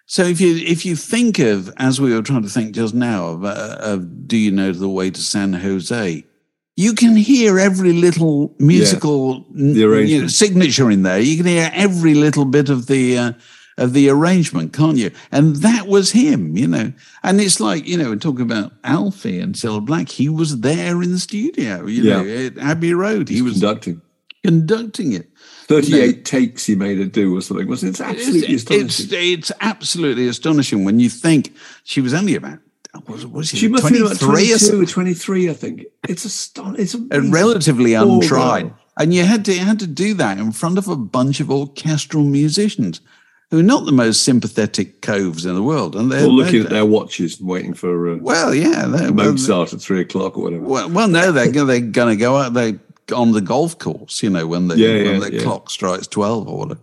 so 0.06 0.24
if 0.24 0.40
you 0.40 0.56
if 0.56 0.84
you 0.84 0.96
think 0.96 1.38
of 1.38 1.72
as 1.76 2.00
we 2.00 2.14
were 2.14 2.22
trying 2.22 2.42
to 2.42 2.48
think 2.48 2.74
just 2.74 2.94
now 2.94 3.26
of, 3.28 3.44
uh, 3.44 3.78
of 3.80 4.28
do 4.28 4.36
you 4.36 4.50
know 4.50 4.72
the 4.72 4.88
way 4.88 5.10
to 5.10 5.20
San 5.20 5.52
Jose, 5.52 6.24
you 6.76 6.94
can 6.94 7.16
hear 7.16 7.58
every 7.58 7.92
little 7.92 8.54
musical 8.58 9.46
n- 9.56 9.74
you 10.08 10.22
know, 10.22 10.26
signature 10.28 10.90
in 10.90 11.02
there. 11.02 11.20
You 11.20 11.36
can 11.36 11.46
hear 11.46 11.70
every 11.74 12.14
little 12.14 12.44
bit 12.44 12.68
of 12.70 12.86
the 12.86 13.18
uh, 13.18 13.32
of 13.82 13.92
the 13.92 14.08
arrangement, 14.08 14.72
can't 14.72 14.96
you? 14.96 15.10
And 15.30 15.56
that 15.56 15.86
was 15.86 16.12
him, 16.12 16.56
you 16.56 16.68
know. 16.68 16.92
And 17.22 17.40
it's 17.40 17.60
like 17.60 17.86
you 17.86 17.96
know, 17.96 18.10
we're 18.10 18.16
talking 18.16 18.42
about 18.42 18.72
Alfie 18.84 19.40
and 19.40 19.54
Cilla 19.54 19.84
Black. 19.84 20.08
He 20.08 20.28
was 20.28 20.60
there 20.60 21.02
in 21.02 21.12
the 21.12 21.18
studio, 21.18 21.86
you 21.86 22.02
Yeah. 22.02 22.22
know, 22.22 22.46
at 22.46 22.58
Abbey 22.58 22.94
Road. 22.94 23.28
He 23.28 23.42
was 23.42 23.54
conducting. 23.54 24.00
conducting 24.44 25.12
it. 25.12 25.28
38 25.66 26.24
takes 26.24 26.66
he 26.66 26.74
made 26.74 26.98
her 26.98 27.04
do 27.04 27.36
or 27.36 27.40
something, 27.40 27.70
it? 27.70 27.82
It's 27.82 28.00
absolutely 28.00 28.54
it's, 28.54 28.62
astonishing. 28.62 29.06
It's, 29.06 29.48
it's 29.48 29.52
absolutely 29.60 30.28
astonishing 30.28 30.84
when 30.84 30.98
you 30.98 31.08
think 31.08 31.54
she 31.84 32.00
was 32.00 32.12
only 32.12 32.34
about 32.34 32.58
was, 33.06 33.26
was 33.26 33.48
she, 33.48 33.56
she 33.56 33.68
must 33.68 33.90
be 33.90 34.00
about 34.00 34.18
23 34.18 34.52
or 34.52 34.58
22 34.58 34.82
or 34.82 34.86
23, 34.86 35.50
I 35.50 35.54
think. 35.54 35.84
It's 36.08 36.24
astonishing. 36.24 36.82
It's 36.82 36.94
and 36.94 37.32
relatively 37.32 37.94
untried. 37.94 38.64
girl. 38.64 38.78
And 38.98 39.14
you 39.14 39.24
had 39.24 39.46
to 39.46 39.54
you 39.54 39.60
had 39.60 39.78
to 39.78 39.86
do 39.86 40.12
that 40.14 40.38
in 40.38 40.52
front 40.52 40.76
of 40.76 40.88
a 40.88 40.96
bunch 40.96 41.40
of 41.40 41.50
orchestral 41.50 42.24
musicians 42.24 43.00
who 43.52 43.60
are 43.60 43.62
not 43.62 43.84
the 43.84 43.92
most 43.92 44.22
sympathetic 44.22 45.02
coves 45.02 45.44
in 45.46 45.54
the 45.54 45.62
world. 45.62 45.94
And 45.94 46.10
they're 46.10 46.24
Or 46.24 46.28
looking 46.28 46.54
they're- 46.54 46.64
at 46.64 46.70
their 46.70 46.86
watches 46.86 47.38
and 47.38 47.48
waiting 47.48 47.74
for 47.74 48.08
uh, 48.10 48.16
well, 48.16 48.52
yeah, 48.54 48.86
they're, 48.86 49.12
well, 49.12 49.30
Mozart 49.32 49.72
at 49.74 49.80
three 49.80 50.00
o'clock 50.00 50.38
or 50.38 50.44
whatever. 50.44 50.64
well, 50.64 50.88
well, 50.88 51.06
no, 51.08 51.30
they're 51.30 51.52
they're 51.52 51.80
going 51.80 52.08
to 52.08 52.16
go 52.16 52.36
out 52.38 52.54
they 52.54 52.78
on 53.14 53.32
the 53.32 53.42
golf 53.42 53.78
course, 53.78 54.22
you 54.22 54.30
know, 54.30 54.46
when 54.46 54.68
the 54.68 54.76
Yeah, 54.78 54.94
when 55.02 55.20
yeah, 55.20 55.28
the 55.28 55.34
yeah. 55.34 55.42
clock 55.42 55.68
strikes 55.70 56.06
twelve 56.06 56.48
or 56.48 56.58
whatever. 56.58 56.80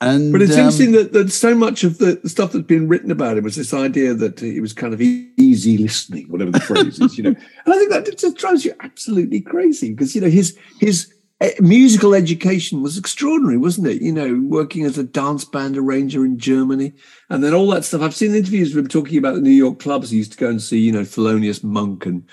And 0.00 0.32
But 0.32 0.42
it's 0.42 0.52
um, 0.52 0.58
interesting 0.60 0.92
that, 0.92 1.12
that 1.12 1.32
so 1.32 1.54
much 1.54 1.82
of 1.84 1.98
the, 1.98 2.20
stuff 2.26 2.52
that's 2.52 2.64
been 2.66 2.86
written 2.88 3.10
about 3.10 3.36
him 3.36 3.44
was 3.44 3.56
this 3.56 3.74
idea 3.74 4.14
that 4.14 4.42
it 4.42 4.60
was 4.60 4.72
kind 4.72 4.94
of 4.94 5.00
easy 5.02 5.76
listening, 5.76 6.26
whatever 6.28 6.50
the 6.50 6.60
phrase 6.60 6.98
is, 7.00 7.18
you 7.18 7.24
know. 7.24 7.34
And 7.64 7.74
I 7.74 7.78
think 7.78 7.90
that 7.90 8.16
just 8.16 8.36
drives 8.36 8.64
you 8.64 8.74
absolutely 8.80 9.40
crazy 9.40 9.90
because 9.92 10.14
you 10.14 10.20
know 10.20 10.30
his 10.30 10.56
his 10.78 11.12
musical 11.60 12.14
education 12.14 12.82
was 12.82 12.96
extraordinary, 12.96 13.58
wasn't 13.58 13.86
it? 13.86 14.00
You 14.00 14.12
know, 14.12 14.40
working 14.48 14.84
as 14.84 14.96
a 14.96 15.04
dance 15.04 15.44
band 15.44 15.76
arranger 15.76 16.24
in 16.24 16.38
Germany, 16.38 16.94
and 17.28 17.44
then 17.44 17.54
all 17.54 17.68
that 17.70 17.84
stuff. 17.84 18.00
I've 18.00 18.14
seen 18.14 18.34
interviews 18.34 18.74
with 18.74 18.84
him 18.84 18.88
talking 18.88 19.18
about 19.18 19.34
the 19.34 19.42
New 19.42 19.50
York 19.50 19.78
clubs 19.78 20.10
he 20.10 20.16
used 20.16 20.32
to 20.32 20.38
go 20.38 20.48
and 20.48 20.62
see, 20.62 20.78
you 20.78 20.92
know, 20.92 21.02
Thelonious 21.02 21.62
Monk 21.62 22.06
and 22.06 22.26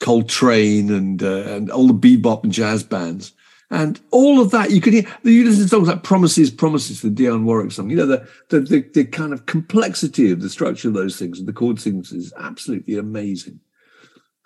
Coltrane 0.00 0.90
and 0.90 1.22
uh, 1.22 1.44
and 1.48 1.70
all 1.70 1.86
the 1.86 1.94
bebop 1.94 2.44
and 2.44 2.52
jazz 2.52 2.82
bands. 2.82 3.32
And 3.70 4.00
all 4.12 4.40
of 4.40 4.52
that, 4.52 4.70
you 4.70 4.80
could 4.80 4.92
hear. 4.92 5.06
The 5.22 5.32
you 5.32 5.44
listen 5.44 5.64
to 5.64 5.68
songs 5.68 5.88
like 5.88 6.02
"Promises, 6.02 6.50
Promises," 6.50 7.02
the 7.02 7.10
Dionne 7.10 7.44
Warwick 7.44 7.72
song. 7.72 7.90
You 7.90 7.96
know 7.96 8.06
the, 8.06 8.28
the 8.48 8.60
the 8.60 8.80
the 8.94 9.04
kind 9.04 9.32
of 9.32 9.46
complexity 9.46 10.30
of 10.30 10.40
the 10.40 10.48
structure 10.48 10.88
of 10.88 10.94
those 10.94 11.18
things 11.18 11.38
and 11.38 11.48
the 11.48 11.52
chord 11.52 11.80
sequences 11.80 12.26
is 12.26 12.32
absolutely 12.38 12.96
amazing. 12.96 13.60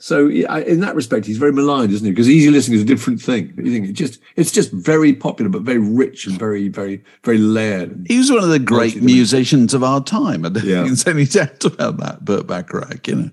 So, 0.02 0.28
in 0.30 0.80
that 0.80 0.95
respect, 0.95 1.26
he's 1.26 1.37
very 1.37 1.52
maligned, 1.52 1.92
isn't 1.92 2.04
he? 2.07 2.11
Because 2.11 2.28
easy 2.28 2.49
listening 2.50 2.76
is 2.76 2.83
a 2.83 2.87
different 2.87 3.21
thing. 3.21 3.52
You 3.59 3.71
think 3.71 3.88
it 3.90 3.92
just 3.92 4.19
it's 4.35 4.50
just 4.50 4.73
very 4.73 5.12
popular, 5.12 5.50
but 5.50 5.61
very 5.61 5.78
rich 5.78 6.26
and 6.26 6.38
very 6.38 6.69
very 6.69 7.04
very 7.23 7.37
layered. 7.37 8.07
He 8.09 8.16
was 8.16 8.30
one 8.30 8.42
of 8.42 8.49
the 8.49 8.59
great 8.59 9.02
musicians 9.02 9.75
of 9.75 9.85
our 9.85 10.02
time. 10.02 10.47
I 10.47 10.49
don't 10.49 10.64
Yeah. 10.64 10.85
think 10.85 10.88
there's 10.88 11.07
any 11.07 11.26
doubt 11.26 11.64
about 11.66 11.99
that, 11.99 12.25
Burt 12.25 12.47
Bacharach, 12.47 13.07
you 13.09 13.14
know, 13.14 13.30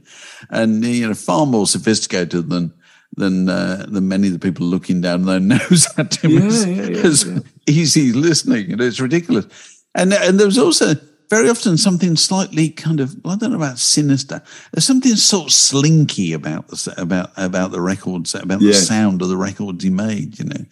and 0.49 0.83
you 0.83 1.07
know, 1.07 1.13
far 1.13 1.45
more 1.45 1.67
sophisticated 1.67 2.49
than 2.49 2.73
than 3.15 3.47
uh, 3.47 3.85
than 3.87 4.09
many 4.09 4.27
of 4.27 4.33
the 4.33 4.39
people 4.39 4.65
looking 4.67 4.99
down 4.99 5.23
their 5.25 5.39
nose 5.55 5.87
at 5.97 6.15
him 6.15 6.31
Yeah, 6.31 6.45
as, 6.45 6.65
yeah, 6.67 6.73
yeah, 6.89 6.97
as 7.05 7.43
easy 7.65 8.11
listening. 8.11 8.69
You 8.71 8.75
know, 8.75 8.83
it's 8.83 8.99
ridiculous. 8.99 9.45
And 9.95 10.13
and 10.13 10.37
there 10.37 10.47
was 10.47 10.57
also 10.57 10.95
very 11.29 11.49
often 11.49 11.77
something 11.77 12.15
slightly 12.15 12.69
kind 12.69 12.99
of 12.99 13.15
I 13.25 13.35
don't 13.35 13.51
know 13.51 13.57
about 13.57 13.79
sinister. 13.79 14.41
There's 14.71 14.85
something 14.85 15.15
sort 15.15 15.47
of 15.47 15.53
slinky 15.53 16.33
about 16.33 16.67
the 16.69 16.93
about 16.97 17.31
about 17.37 17.71
the 17.71 17.81
records, 17.81 18.33
about 18.33 18.59
the 18.59 18.73
sound 18.73 19.21
of 19.21 19.29
the 19.29 19.37
records 19.37 19.83
he 19.83 19.89
made. 19.89 20.39
You 20.39 20.45
know, 20.45 20.65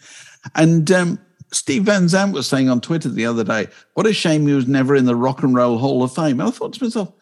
and 0.54 0.90
um, 0.90 1.18
Steve 1.52 1.84
Van 1.84 2.08
Zandt 2.08 2.32
was 2.32 2.46
saying 2.46 2.68
on 2.68 2.80
Twitter 2.80 3.08
the 3.08 3.26
other 3.26 3.44
day, 3.44 3.68
"What 3.94 4.06
a 4.06 4.12
shame 4.12 4.46
he 4.46 4.54
was 4.54 4.66
never 4.66 4.94
in 4.94 5.04
the 5.04 5.16
Rock 5.16 5.42
and 5.42 5.54
Roll 5.54 5.78
Hall 5.78 6.02
of 6.02 6.14
Fame." 6.14 6.40
And 6.40 6.48
I 6.48 6.50
thought 6.52 6.72
to 6.72 6.84
myself, 6.84 7.12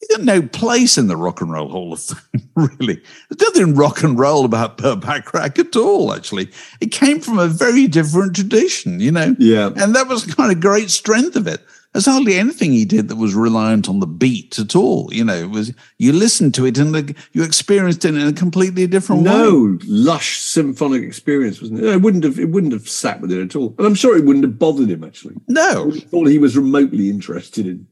"He 0.00 0.06
got 0.14 0.24
no 0.24 0.40
place 0.40 0.96
in 0.96 1.06
the 1.08 1.16
Rock 1.16 1.42
and 1.42 1.52
Roll 1.52 1.68
Hall 1.68 1.92
of 1.92 2.00
Fame, 2.00 2.50
really. 2.56 3.02
There's 3.28 3.40
nothing 3.40 3.74
rock 3.74 4.02
and 4.02 4.18
roll 4.18 4.46
about 4.46 4.78
Burt 4.78 5.00
Bacharach 5.00 5.58
at 5.58 5.76
all. 5.76 6.14
Actually, 6.14 6.50
it 6.80 6.92
came 6.92 7.20
from 7.20 7.38
a 7.38 7.46
very 7.46 7.86
different 7.86 8.34
tradition, 8.34 9.00
you 9.00 9.12
know. 9.12 9.36
Yeah. 9.38 9.70
and 9.76 9.94
that 9.94 10.08
was 10.08 10.24
kind 10.34 10.50
of 10.50 10.60
great 10.60 10.90
strength 10.90 11.36
of 11.36 11.46
it." 11.46 11.60
There's 11.92 12.06
hardly 12.06 12.36
anything 12.36 12.70
he 12.72 12.84
did 12.84 13.08
that 13.08 13.16
was 13.16 13.34
reliant 13.34 13.88
on 13.88 13.98
the 13.98 14.06
beat 14.06 14.60
at 14.60 14.76
all. 14.76 15.12
You 15.12 15.24
know, 15.24 15.34
it 15.34 15.50
was 15.50 15.74
you 15.98 16.12
listened 16.12 16.54
to 16.54 16.64
it 16.64 16.78
and 16.78 16.94
the, 16.94 17.14
you 17.32 17.42
experienced 17.42 18.04
it 18.04 18.14
in 18.14 18.26
a 18.28 18.32
completely 18.32 18.86
different 18.86 19.22
way. 19.22 19.30
No 19.30 19.78
lush 19.86 20.38
symphonic 20.38 21.02
experience, 21.02 21.60
wasn't 21.60 21.80
it? 21.80 21.86
It 21.86 22.02
wouldn't 22.02 22.22
have. 22.22 22.38
It 22.38 22.50
wouldn't 22.50 22.72
have 22.72 22.88
sat 22.88 23.20
with 23.20 23.32
it 23.32 23.42
at 23.42 23.56
all, 23.56 23.74
and 23.76 23.86
I'm 23.86 23.96
sure 23.96 24.16
it 24.16 24.24
wouldn't 24.24 24.44
have 24.44 24.58
bothered 24.58 24.88
him. 24.88 25.02
Actually, 25.02 25.36
No, 25.48 25.90
I 25.92 25.98
thought 25.98 26.28
he 26.28 26.38
was 26.38 26.56
remotely 26.56 27.10
interested 27.10 27.66
in 27.66 27.88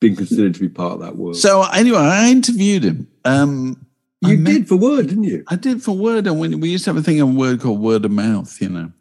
being 0.00 0.16
considered 0.16 0.54
to 0.54 0.60
be 0.60 0.68
part 0.68 0.94
of 0.94 1.00
that 1.00 1.16
world. 1.16 1.36
So 1.36 1.62
anyway, 1.62 1.98
I 1.98 2.30
interviewed 2.30 2.84
him. 2.84 3.08
Um, 3.26 3.86
you 4.22 4.38
met- 4.38 4.52
did 4.52 4.68
for 4.68 4.76
word, 4.76 5.08
didn't 5.08 5.24
you? 5.24 5.44
I 5.48 5.56
did 5.56 5.82
for 5.82 5.92
Word, 5.96 6.26
and 6.26 6.38
we, 6.38 6.54
we 6.54 6.70
used 6.70 6.84
to 6.84 6.90
have 6.90 6.96
a 6.96 7.02
thing 7.02 7.20
on 7.20 7.36
Word 7.36 7.60
called 7.60 7.80
Word 7.80 8.04
of 8.04 8.12
Mouth. 8.12 8.60
You 8.62 8.68
know, 8.68 8.92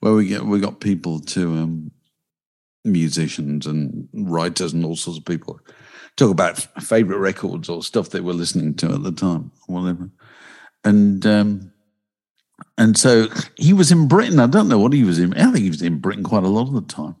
where 0.00 0.12
we 0.12 0.26
get 0.26 0.44
we 0.44 0.60
got 0.60 0.80
people 0.80 1.20
to 1.20 1.48
um, 1.56 1.90
musicians 2.86 3.66
and 3.66 4.08
writers 4.12 4.72
and 4.72 4.84
all 4.84 4.96
sorts 4.96 5.18
of 5.18 5.24
people 5.24 5.60
talk 6.16 6.30
about 6.30 6.58
favorite 6.82 7.18
records 7.18 7.68
or 7.68 7.82
stuff 7.82 8.10
they 8.10 8.20
were 8.20 8.32
listening 8.32 8.74
to 8.74 8.92
at 8.92 9.02
the 9.02 9.12
time, 9.12 9.52
or 9.68 9.80
whatever. 9.80 10.10
And 10.84 11.24
um, 11.26 11.72
and 12.78 12.96
so 12.96 13.28
he 13.56 13.72
was 13.72 13.92
in 13.92 14.08
Britain. 14.08 14.40
I 14.40 14.46
don't 14.46 14.68
know 14.68 14.78
what 14.78 14.92
he 14.92 15.04
was 15.04 15.18
in. 15.18 15.34
I 15.34 15.52
think 15.52 15.64
he 15.64 15.70
was 15.70 15.82
in 15.82 15.98
Britain 15.98 16.24
quite 16.24 16.44
a 16.44 16.48
lot 16.48 16.68
of 16.68 16.74
the 16.74 16.92
time. 16.92 17.16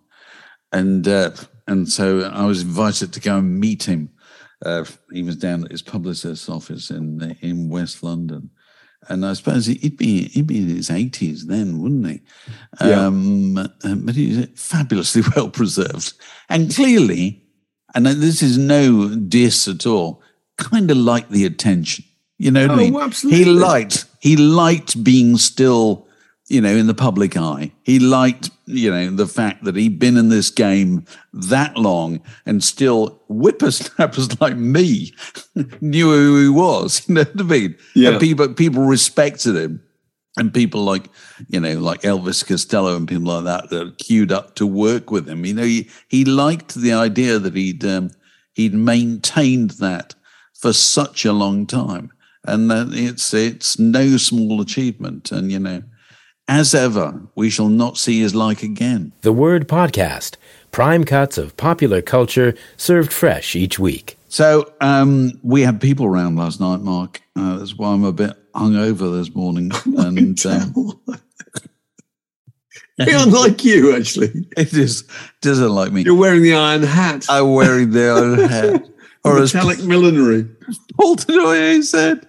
And 0.72 1.06
uh, 1.06 1.32
and 1.66 1.88
so 1.88 2.22
I 2.22 2.44
was 2.46 2.62
invited 2.62 3.12
to 3.12 3.20
go 3.20 3.38
and 3.38 3.60
meet 3.60 3.84
him. 3.84 4.10
Uh, 4.64 4.84
he 5.12 5.22
was 5.22 5.36
down 5.36 5.64
at 5.64 5.70
his 5.70 5.82
publicist's 5.82 6.48
office 6.48 6.90
in 6.90 7.36
in 7.40 7.68
West 7.68 8.02
London, 8.02 8.50
and 9.08 9.24
I 9.24 9.32
suppose 9.34 9.66
he'd 9.66 9.96
be 9.96 10.28
he'd 10.28 10.46
be 10.46 10.58
in 10.58 10.68
his 10.68 10.90
eighties 10.90 11.46
then, 11.46 11.80
wouldn't 11.80 12.06
he? 12.06 12.20
Yeah. 12.80 13.06
Um, 13.06 13.56
uh, 13.58 13.68
but 13.96 14.14
he's 14.14 14.46
fabulously 14.54 15.22
well 15.36 15.48
preserved, 15.50 16.14
and 16.48 16.74
clearly, 16.74 17.42
and 17.94 18.06
this 18.06 18.42
is 18.42 18.58
no 18.58 19.14
diss 19.14 19.68
at 19.68 19.86
all. 19.86 20.22
Kind 20.58 20.90
of 20.90 20.96
liked 20.96 21.30
the 21.30 21.44
attention, 21.44 22.04
you 22.38 22.50
know 22.50 22.62
what 22.66 22.70
I 22.70 22.74
Oh, 22.74 22.76
mean? 22.76 22.96
absolutely. 22.96 23.44
He 23.44 23.50
liked 23.50 24.04
he 24.20 24.36
liked 24.36 25.04
being 25.04 25.36
still, 25.36 26.05
you 26.48 26.60
know, 26.60 26.74
in 26.74 26.86
the 26.86 26.94
public 26.94 27.36
eye. 27.36 27.72
He 27.82 27.98
liked, 27.98 28.50
you 28.66 28.90
know, 28.90 29.10
the 29.10 29.26
fact 29.26 29.64
that 29.64 29.74
he'd 29.74 29.98
been 29.98 30.16
in 30.16 30.28
this 30.28 30.50
game 30.50 31.04
that 31.32 31.76
long 31.76 32.20
and 32.44 32.62
still 32.62 33.20
whippersnappers 33.28 34.40
like 34.40 34.56
me 34.56 35.12
knew 35.80 36.10
who 36.10 36.42
he 36.42 36.48
was. 36.48 37.06
You 37.08 37.14
know 37.14 37.24
what 37.24 37.40
I 37.40 37.44
mean? 37.44 37.76
Yeah. 37.94 38.10
And 38.10 38.20
people 38.20 38.48
people 38.54 38.82
respected 38.82 39.56
him. 39.56 39.82
And 40.38 40.52
people 40.52 40.82
like, 40.82 41.08
you 41.48 41.60
know, 41.60 41.78
like 41.78 42.02
Elvis 42.02 42.46
Costello 42.46 42.94
and 42.94 43.08
people 43.08 43.24
like 43.24 43.44
that 43.44 43.70
that 43.70 43.96
queued 43.96 44.30
up 44.30 44.54
to 44.56 44.66
work 44.66 45.10
with 45.10 45.26
him. 45.26 45.46
You 45.46 45.54
know, 45.54 45.62
he, 45.62 45.88
he 46.08 46.26
liked 46.26 46.74
the 46.74 46.92
idea 46.92 47.38
that 47.38 47.56
he'd 47.56 47.82
um, 47.86 48.10
he'd 48.52 48.74
maintained 48.74 49.70
that 49.72 50.14
for 50.52 50.74
such 50.74 51.24
a 51.24 51.32
long 51.32 51.66
time, 51.66 52.12
and 52.44 52.70
that 52.70 52.88
it's 52.92 53.32
it's 53.32 53.78
no 53.78 54.18
small 54.18 54.60
achievement. 54.60 55.32
And 55.32 55.50
you 55.50 55.58
know, 55.58 55.82
as 56.48 56.74
ever, 56.74 57.20
we 57.34 57.50
shall 57.50 57.68
not 57.68 57.98
see 57.98 58.20
his 58.20 58.34
like 58.34 58.62
again. 58.62 59.12
The 59.22 59.32
Word 59.32 59.68
Podcast. 59.68 60.36
Prime 60.70 61.04
cuts 61.04 61.38
of 61.38 61.56
popular 61.56 62.02
culture 62.02 62.54
served 62.76 63.12
fresh 63.12 63.56
each 63.56 63.78
week. 63.78 64.18
So 64.28 64.72
um, 64.80 65.40
we 65.42 65.62
had 65.62 65.80
people 65.80 66.06
around 66.06 66.36
last 66.36 66.60
night, 66.60 66.80
Mark. 66.80 67.22
Uh, 67.34 67.58
that's 67.58 67.74
why 67.76 67.92
I'm 67.92 68.04
a 68.04 68.12
bit 68.12 68.32
hungover 68.54 69.18
this 69.18 69.34
morning. 69.34 69.70
And 69.96 70.46
um, 70.46 71.00
unlike 72.98 73.64
you, 73.64 73.96
actually. 73.96 74.46
it 74.56 74.72
is 74.72 75.04
doesn't 75.40 75.70
like 75.70 75.92
me. 75.92 76.02
You're 76.02 76.14
wearing 76.14 76.42
the 76.42 76.54
iron 76.54 76.82
hat. 76.82 77.26
I'm 77.28 77.52
wearing 77.54 77.90
the 77.90 78.08
iron 78.08 78.48
hat. 78.48 78.88
Or 79.24 79.38
as 79.38 79.54
metallic 79.54 79.82
millinery. 79.82 80.46
Paul 80.96 81.16
Du 81.16 81.32
Noyer 81.32 81.82
said, 81.82 82.26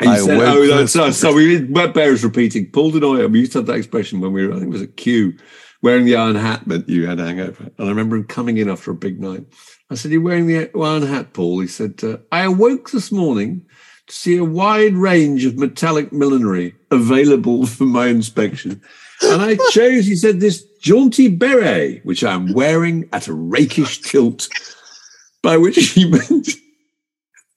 And 0.00 0.10
I 0.10 0.18
said, 0.18 0.38
oh, 0.38 0.64
no, 0.64 0.84
this- 0.86 1.18
so, 1.18 1.34
we 1.34 1.60
Matt 1.60 1.92
Bear's 1.94 2.22
repeating. 2.22 2.70
Paul 2.70 2.92
Du 2.92 3.00
Noyer, 3.00 3.30
we 3.30 3.40
used 3.40 3.52
to 3.52 3.58
have 3.58 3.66
that 3.66 3.76
expression 3.76 4.20
when 4.20 4.32
we 4.32 4.46
were, 4.46 4.52
I 4.52 4.58
think 4.58 4.68
it 4.68 4.72
was 4.72 4.82
at 4.82 4.96
Q, 4.96 5.36
wearing 5.82 6.04
the 6.04 6.16
iron 6.16 6.36
hat 6.36 6.66
meant 6.66 6.88
you 6.88 7.06
had 7.06 7.18
a 7.18 7.24
hangover. 7.24 7.64
And 7.76 7.86
I 7.86 7.88
remember 7.88 8.16
him 8.16 8.24
coming 8.24 8.58
in 8.58 8.70
after 8.70 8.90
a 8.92 8.94
big 8.94 9.20
night. 9.20 9.44
I 9.90 9.94
said, 9.94 10.12
You're 10.12 10.20
wearing 10.20 10.46
the 10.46 10.70
iron 10.78 11.02
hat, 11.02 11.32
Paul? 11.32 11.60
He 11.60 11.66
said, 11.66 11.98
uh, 12.04 12.18
I 12.30 12.42
awoke 12.42 12.90
this 12.90 13.10
morning 13.10 13.66
to 14.06 14.14
see 14.14 14.36
a 14.36 14.44
wide 14.44 14.94
range 14.94 15.44
of 15.44 15.56
metallic 15.58 16.12
millinery 16.12 16.74
available 16.90 17.66
for 17.66 17.84
my 17.84 18.06
inspection. 18.06 18.80
And 19.22 19.42
I 19.42 19.56
chose, 19.70 20.06
he 20.06 20.14
said, 20.14 20.38
this 20.38 20.64
jaunty 20.80 21.28
beret, 21.28 22.04
which 22.04 22.22
I'm 22.22 22.52
wearing 22.52 23.08
at 23.12 23.26
a 23.26 23.32
rakish 23.32 24.00
tilt, 24.00 24.48
by 25.42 25.56
which 25.56 25.76
he 25.94 26.08
meant, 26.08 26.48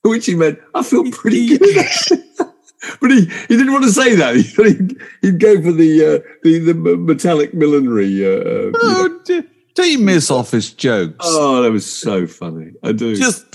which 0.04 0.26
he 0.26 0.36
meant, 0.36 0.60
I 0.74 0.84
feel 0.84 1.04
pretty 1.12 1.58
good. 1.58 1.86
but 3.02 3.12
he, 3.12 3.26
he 3.26 3.58
didn't 3.58 3.72
want 3.74 3.84
to 3.86 3.92
say 3.92 4.16
that. 4.16 4.36
He'd, 4.36 4.98
he'd 5.22 5.40
go 5.40 5.62
for 5.62 5.72
the, 5.72 6.06
uh, 6.24 6.30
the 6.44 6.60
the 6.60 6.74
metallic 6.74 7.54
millinery. 7.54 8.26
Uh, 8.26 8.30
uh, 8.30 8.42
you 8.42 8.72
know. 8.72 9.20
"Oh, 9.30 9.44
do 9.76 9.90
you 9.90 10.00
miss 10.00 10.30
office 10.30 10.74
jokes? 10.74 11.16
Oh, 11.22 11.62
that 11.62 11.72
was 11.72 11.86
so 11.92 12.28
funny. 12.28 12.72
I 12.84 12.92
do. 12.92 13.16
Just, 13.16 13.46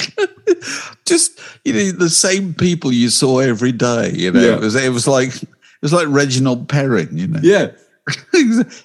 just 1.04 1.38
you 1.64 1.72
know, 1.74 1.90
the 1.92 2.08
same 2.08 2.54
people 2.54 2.90
you 2.90 3.10
saw 3.10 3.40
every 3.40 3.72
day. 3.72 4.12
You 4.14 4.32
know, 4.32 4.40
Yeah. 4.40 4.54
it 4.54 4.60
was 4.60 4.74
it 4.76 4.92
was 4.92 5.06
like 5.06 5.34
it 5.42 5.48
was 5.82 5.92
like 5.92 6.06
Reginald 6.08 6.68
Perrin. 6.70 7.18
You 7.18 7.26
know, 7.26 7.40
yeah. 7.42 7.72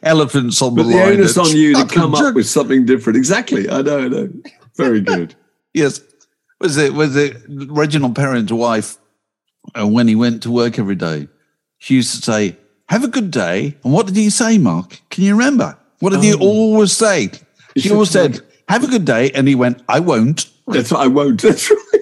elephants 0.03 0.61
on 0.61 0.75
But 0.75 0.83
the 0.83 0.89
the 0.89 0.95
line. 0.97 1.13
onus 1.13 1.37
on 1.37 1.55
you 1.55 1.73
to 1.75 1.85
come 1.85 2.15
up 2.15 2.35
with 2.35 2.47
something 2.47 2.85
different. 2.85 3.15
Exactly. 3.17 3.69
I 3.69 3.81
know, 3.81 3.99
I 3.99 4.07
know. 4.07 4.29
Very 4.75 4.99
good. 5.01 5.35
Yes. 5.73 6.01
Was 6.61 6.77
it 6.77 6.93
was 6.93 7.15
it 7.15 7.37
Reginald 7.49 8.15
Perrin's 8.15 8.53
wife 8.53 8.97
uh, 9.73 9.87
when 9.87 10.07
he 10.07 10.13
went 10.15 10.43
to 10.43 10.51
work 10.51 10.77
every 10.77 10.95
day? 10.95 11.27
She 11.79 11.95
used 11.95 12.15
to 12.15 12.21
say, 12.21 12.55
Have 12.89 13.03
a 13.03 13.07
good 13.07 13.31
day. 13.31 13.75
And 13.83 13.91
what 13.91 14.05
did 14.05 14.15
he 14.15 14.29
say, 14.29 14.59
Mark? 14.59 15.01
Can 15.09 15.23
you 15.23 15.33
remember? 15.33 15.75
What 15.99 16.11
did 16.11 16.23
he 16.23 16.35
always 16.35 16.91
say? 16.91 17.31
She 17.75 17.89
always 17.91 18.11
said, 18.11 18.41
Have 18.69 18.83
a 18.83 18.87
good 18.87 19.05
day. 19.05 19.31
And 19.31 19.47
he 19.47 19.55
went, 19.55 19.81
I 19.89 19.99
won't. 19.99 20.51
That's 20.67 20.91
I 20.91 21.07
won't. 21.07 21.41
That's 21.43 21.71
right. 21.71 22.01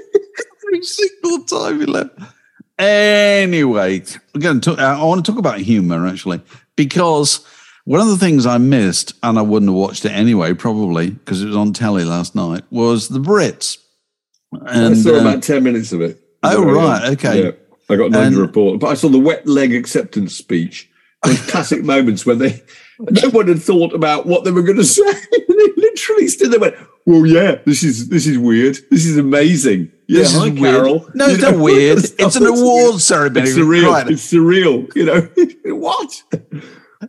Every 0.68 0.84
single 0.84 1.46
time 1.46 1.80
he 1.80 1.86
left. 1.86 2.20
Anyway, 2.78 4.04
we're 4.34 4.42
going 4.42 4.60
to 4.60 4.72
talk, 4.72 4.80
I 4.80 5.02
want 5.04 5.26
to 5.26 5.32
talk 5.32 5.40
about 5.40 5.60
humor 5.60 6.06
actually, 6.08 6.42
because 6.76 7.46
one 7.84 8.00
of 8.00 8.08
the 8.08 8.18
things 8.18 8.46
I 8.46 8.58
missed, 8.58 9.16
and 9.24 9.40
I 9.40 9.42
wouldn't 9.42 9.70
have 9.70 9.76
watched 9.76 10.06
it 10.06 10.12
anyway, 10.12 10.54
probably 10.54 11.12
because 11.12 11.42
it 11.42 11.48
was 11.48 11.56
on 11.56 11.74
telly 11.74 12.06
last 12.06 12.36
night, 12.36 12.64
was 12.70 13.08
the 13.08 13.20
Brits. 13.20 13.78
I 14.66 14.94
saw 14.94 15.16
uh, 15.16 15.22
about 15.22 15.44
10 15.44 15.64
minutes 15.64 15.92
of 15.92 16.02
it. 16.02 16.20
Oh, 16.44 16.64
right, 16.64 17.04
yeah. 17.04 17.10
okay. 17.12 17.44
Yeah. 17.44 17.52
I 17.90 17.96
got 17.96 18.12
no 18.12 18.22
And- 18.22 18.36
report. 18.36 18.80
But 18.80 18.88
I 18.88 18.94
saw 18.94 19.10
the 19.10 19.20
wet 19.20 19.48
leg 19.48 19.74
acceptance 19.74 20.36
speech. 20.36 20.90
Those 21.24 21.42
classic 21.52 21.84
moments 21.84 22.26
when 22.26 22.38
they 22.40 22.62
no 23.00 23.30
one 23.30 23.48
had 23.48 23.62
thought 23.62 23.94
about 23.94 24.26
what 24.26 24.44
they 24.44 24.52
were 24.52 24.62
going 24.62 24.78
to 24.78 24.84
say. 24.86 25.04
they 25.32 25.68
literally 25.78 26.28
stood 26.28 26.52
there 26.52 26.62
and 26.64 26.74
went, 26.74 26.76
Well, 27.06 27.26
yeah, 27.26 27.56
this 27.66 27.84
is 27.84 28.08
this 28.10 28.26
is 28.26 28.38
weird. 28.38 28.78
This 28.90 29.06
is 29.06 29.18
amazing. 29.18 29.92
Yeah, 30.08 30.20
This 30.22 30.34
is 30.34 30.40
hi, 30.40 30.50
weird. 30.50 30.84
No, 31.16 31.28
You 31.28 31.34
it's 31.34 31.42
know, 31.44 31.52
not 31.52 31.60
weird. 31.60 31.98
it's 32.20 32.36
an 32.38 32.46
award 32.46 33.02
ceremony. 33.02 33.50
It's 33.50 33.58
surreal. 33.58 33.88
Right. 33.92 34.08
It's 34.10 34.32
surreal. 34.32 34.96
You 34.96 35.06
know 35.06 35.76
what? 35.76 36.24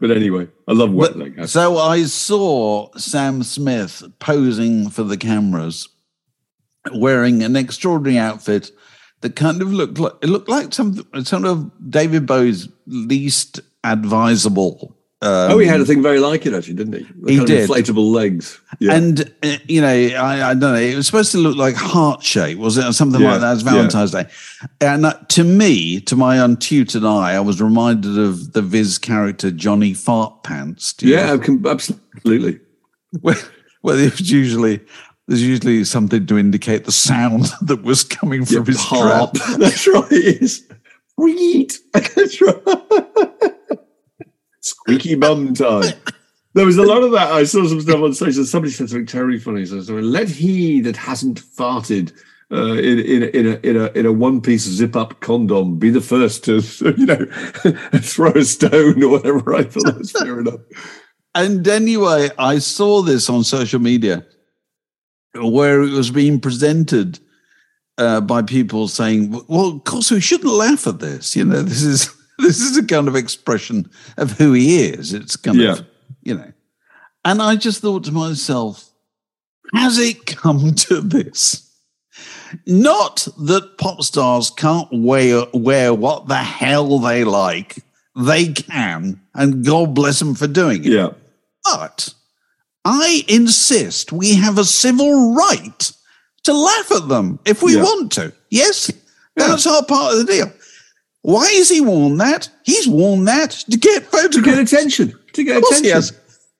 But 0.00 0.10
anyway, 0.10 0.48
I 0.68 0.72
love 0.72 0.92
wet 0.92 1.16
leg. 1.16 1.48
So 1.48 1.78
I 1.78 2.04
saw 2.04 2.88
Sam 2.96 3.42
Smith 3.42 4.02
posing 4.18 4.88
for 4.90 5.02
the 5.04 5.16
cameras, 5.16 5.88
wearing 6.94 7.42
an 7.42 7.56
extraordinary 7.56 8.18
outfit 8.18 8.70
that 9.20 9.36
kind 9.36 9.62
of 9.62 9.72
looked 9.72 9.98
like 9.98 10.14
it 10.22 10.28
looked 10.28 10.48
like 10.48 10.72
some 10.72 11.06
sort 11.24 11.44
of 11.44 11.70
David 11.90 12.26
Bowie's 12.26 12.68
least 12.86 13.60
advisable. 13.84 14.96
Um, 15.22 15.52
oh, 15.52 15.58
he 15.58 15.66
had 15.66 15.82
a 15.82 15.84
thing 15.84 16.02
very 16.02 16.18
like 16.18 16.46
it, 16.46 16.54
actually, 16.54 16.76
didn't 16.76 16.94
he? 16.94 17.06
The 17.20 17.32
He 17.32 17.44
did. 17.44 17.68
Inflatable 17.68 18.10
legs. 18.10 18.58
Yeah. 18.78 18.94
And 18.94 19.20
uh, 19.42 19.58
you 19.68 19.82
know, 19.82 19.88
I, 19.88 20.50
I 20.50 20.54
don't 20.54 20.60
know. 20.60 20.74
It 20.76 20.94
was 20.96 21.04
supposed 21.04 21.32
to 21.32 21.38
look 21.38 21.58
like 21.58 21.74
heart 21.74 22.22
shape, 22.22 22.56
was 22.56 22.78
it, 22.78 22.86
or 22.86 22.94
something 22.94 23.20
Yeah, 23.20 23.32
like 23.32 23.40
that? 23.42 23.52
It's 23.52 23.62
yeah. 23.62 23.72
Valentine's 23.72 24.12
Day, 24.12 24.24
and 24.80 25.04
uh, 25.04 25.12
to 25.28 25.44
me, 25.44 26.00
to 26.00 26.16
my 26.16 26.36
untutored 26.36 27.04
eye, 27.04 27.34
I 27.34 27.40
was 27.40 27.60
reminded 27.60 28.18
of 28.18 28.54
the 28.54 28.62
Viz 28.62 28.96
character 28.96 29.50
Johnny 29.50 29.92
Fart 29.92 30.42
Pants. 30.42 30.94
Yeah, 31.00 31.36
absolutely. 31.66 32.60
where, 33.20 33.36
where 33.82 33.96
there's 33.96 34.30
usually 34.30 34.80
there's 35.30 35.46
usually 35.46 35.84
something 35.84 36.26
to 36.26 36.36
indicate 36.36 36.86
the 36.86 36.92
sound 36.92 37.44
that 37.62 37.84
was 37.84 38.02
coming 38.02 38.44
from 38.44 38.66
his 38.66 38.80
Harp. 38.80 39.32
trap. 39.32 39.46
That's 39.58 39.86
right. 39.86 40.10
It 40.10 40.42
is. 40.42 40.68
Read. 41.16 41.72
That's 41.92 42.40
right. 42.40 43.54
Squeaky 44.60 45.14
bum 45.14 45.54
time. 45.54 45.94
There 46.54 46.66
was 46.66 46.78
a 46.78 46.82
lot 46.82 47.04
of 47.04 47.12
that. 47.12 47.30
I 47.30 47.44
saw 47.44 47.64
some 47.64 47.80
stuff 47.80 48.00
on 48.00 48.12
social. 48.12 48.44
Somebody 48.44 48.72
said 48.72 48.90
something 48.90 49.06
terribly 49.06 49.38
funny. 49.38 49.64
So, 49.66 49.80
so 49.82 49.94
let 49.94 50.28
he 50.28 50.80
that 50.80 50.96
hasn't 50.96 51.40
farted 51.40 52.12
uh, 52.50 52.72
in, 52.72 52.98
in, 52.98 53.22
in 53.22 53.46
a 53.46 53.60
in 53.62 53.76
a 53.76 53.86
in 53.92 54.06
a 54.06 54.12
one 54.12 54.40
piece 54.40 54.64
zip 54.64 54.96
up 54.96 55.20
condom 55.20 55.78
be 55.78 55.90
the 55.90 56.00
first 56.00 56.42
to 56.46 56.60
you 56.98 57.06
know 57.06 57.24
throw 58.00 58.32
a 58.32 58.44
stone 58.44 59.00
or 59.04 59.10
whatever. 59.10 59.54
I 59.54 59.62
thought 59.62 59.84
that 59.84 59.98
was 59.98 60.10
fair 60.10 60.40
enough. 60.40 60.60
And 61.36 61.68
anyway, 61.68 62.30
I 62.36 62.58
saw 62.58 63.02
this 63.02 63.30
on 63.30 63.44
social 63.44 63.78
media 63.78 64.26
where 65.34 65.82
it 65.82 65.90
was 65.90 66.10
being 66.10 66.40
presented 66.40 67.18
uh, 67.98 68.20
by 68.20 68.42
people 68.42 68.88
saying, 68.88 69.32
"Well, 69.48 69.68
of 69.68 69.84
course, 69.84 70.10
we 70.10 70.20
shouldn't 70.20 70.52
laugh 70.52 70.86
at 70.86 70.98
this. 71.00 71.36
You 71.36 71.44
know, 71.44 71.62
this 71.70 71.82
is 71.82 72.14
this 72.38 72.60
is 72.60 72.76
a 72.76 72.84
kind 72.84 73.08
of 73.08 73.16
expression 73.16 73.90
of 74.16 74.32
who 74.32 74.52
he 74.52 74.82
is. 74.84 75.12
It's 75.12 75.36
kind 75.36 75.58
Yeah. 75.58 75.72
of, 75.72 75.86
you 76.22 76.34
know." 76.34 76.52
And 77.24 77.42
I 77.42 77.56
just 77.56 77.82
thought 77.82 78.04
to 78.04 78.12
myself, 78.12 78.88
has 79.74 79.98
it 79.98 80.24
come 80.26 80.74
to 80.86 81.00
this? 81.02 81.66
Not 82.66 83.28
that 83.38 83.76
pop 83.78 84.02
stars 84.02 84.50
can't 84.50 84.88
wear, 84.90 85.44
wear 85.54 85.94
what 85.94 86.26
the 86.28 86.36
hell 86.38 86.98
they 86.98 87.22
like. 87.24 87.84
They 88.16 88.48
can, 88.48 89.20
and 89.34 89.64
God 89.64 89.94
bless 89.94 90.18
them 90.18 90.34
for 90.34 90.48
doing 90.48 90.84
it. 90.84 90.90
Yeah. 90.92 91.10
But 91.62 92.12
I 92.84 93.24
insist 93.28 94.12
we 94.12 94.34
have 94.36 94.58
a 94.58 94.64
civil 94.64 95.34
right 95.34 95.92
to 96.44 96.52
laugh 96.52 96.90
at 96.92 97.08
them 97.08 97.38
if 97.44 97.62
we 97.62 97.74
Yeah. 97.76 97.82
want 97.82 98.12
to. 98.12 98.32
Yes, 98.50 98.90
that's 99.36 99.66
our 99.66 99.84
part 99.84 100.12
of 100.14 100.18
the 100.26 100.32
deal. 100.32 100.52
Why 101.22 101.46
has 101.50 101.68
he 101.68 101.80
worn 101.82 102.16
that? 102.16 102.48
He's 102.64 102.88
worn 102.88 103.26
that 103.26 103.50
to 103.70 103.76
get 103.76 104.04
photographs. 104.04 104.36
To 104.36 104.42
get 104.42 104.58
attention. 104.58 105.14
To 105.34 105.44
get 105.44 105.58
attention. 105.62 106.16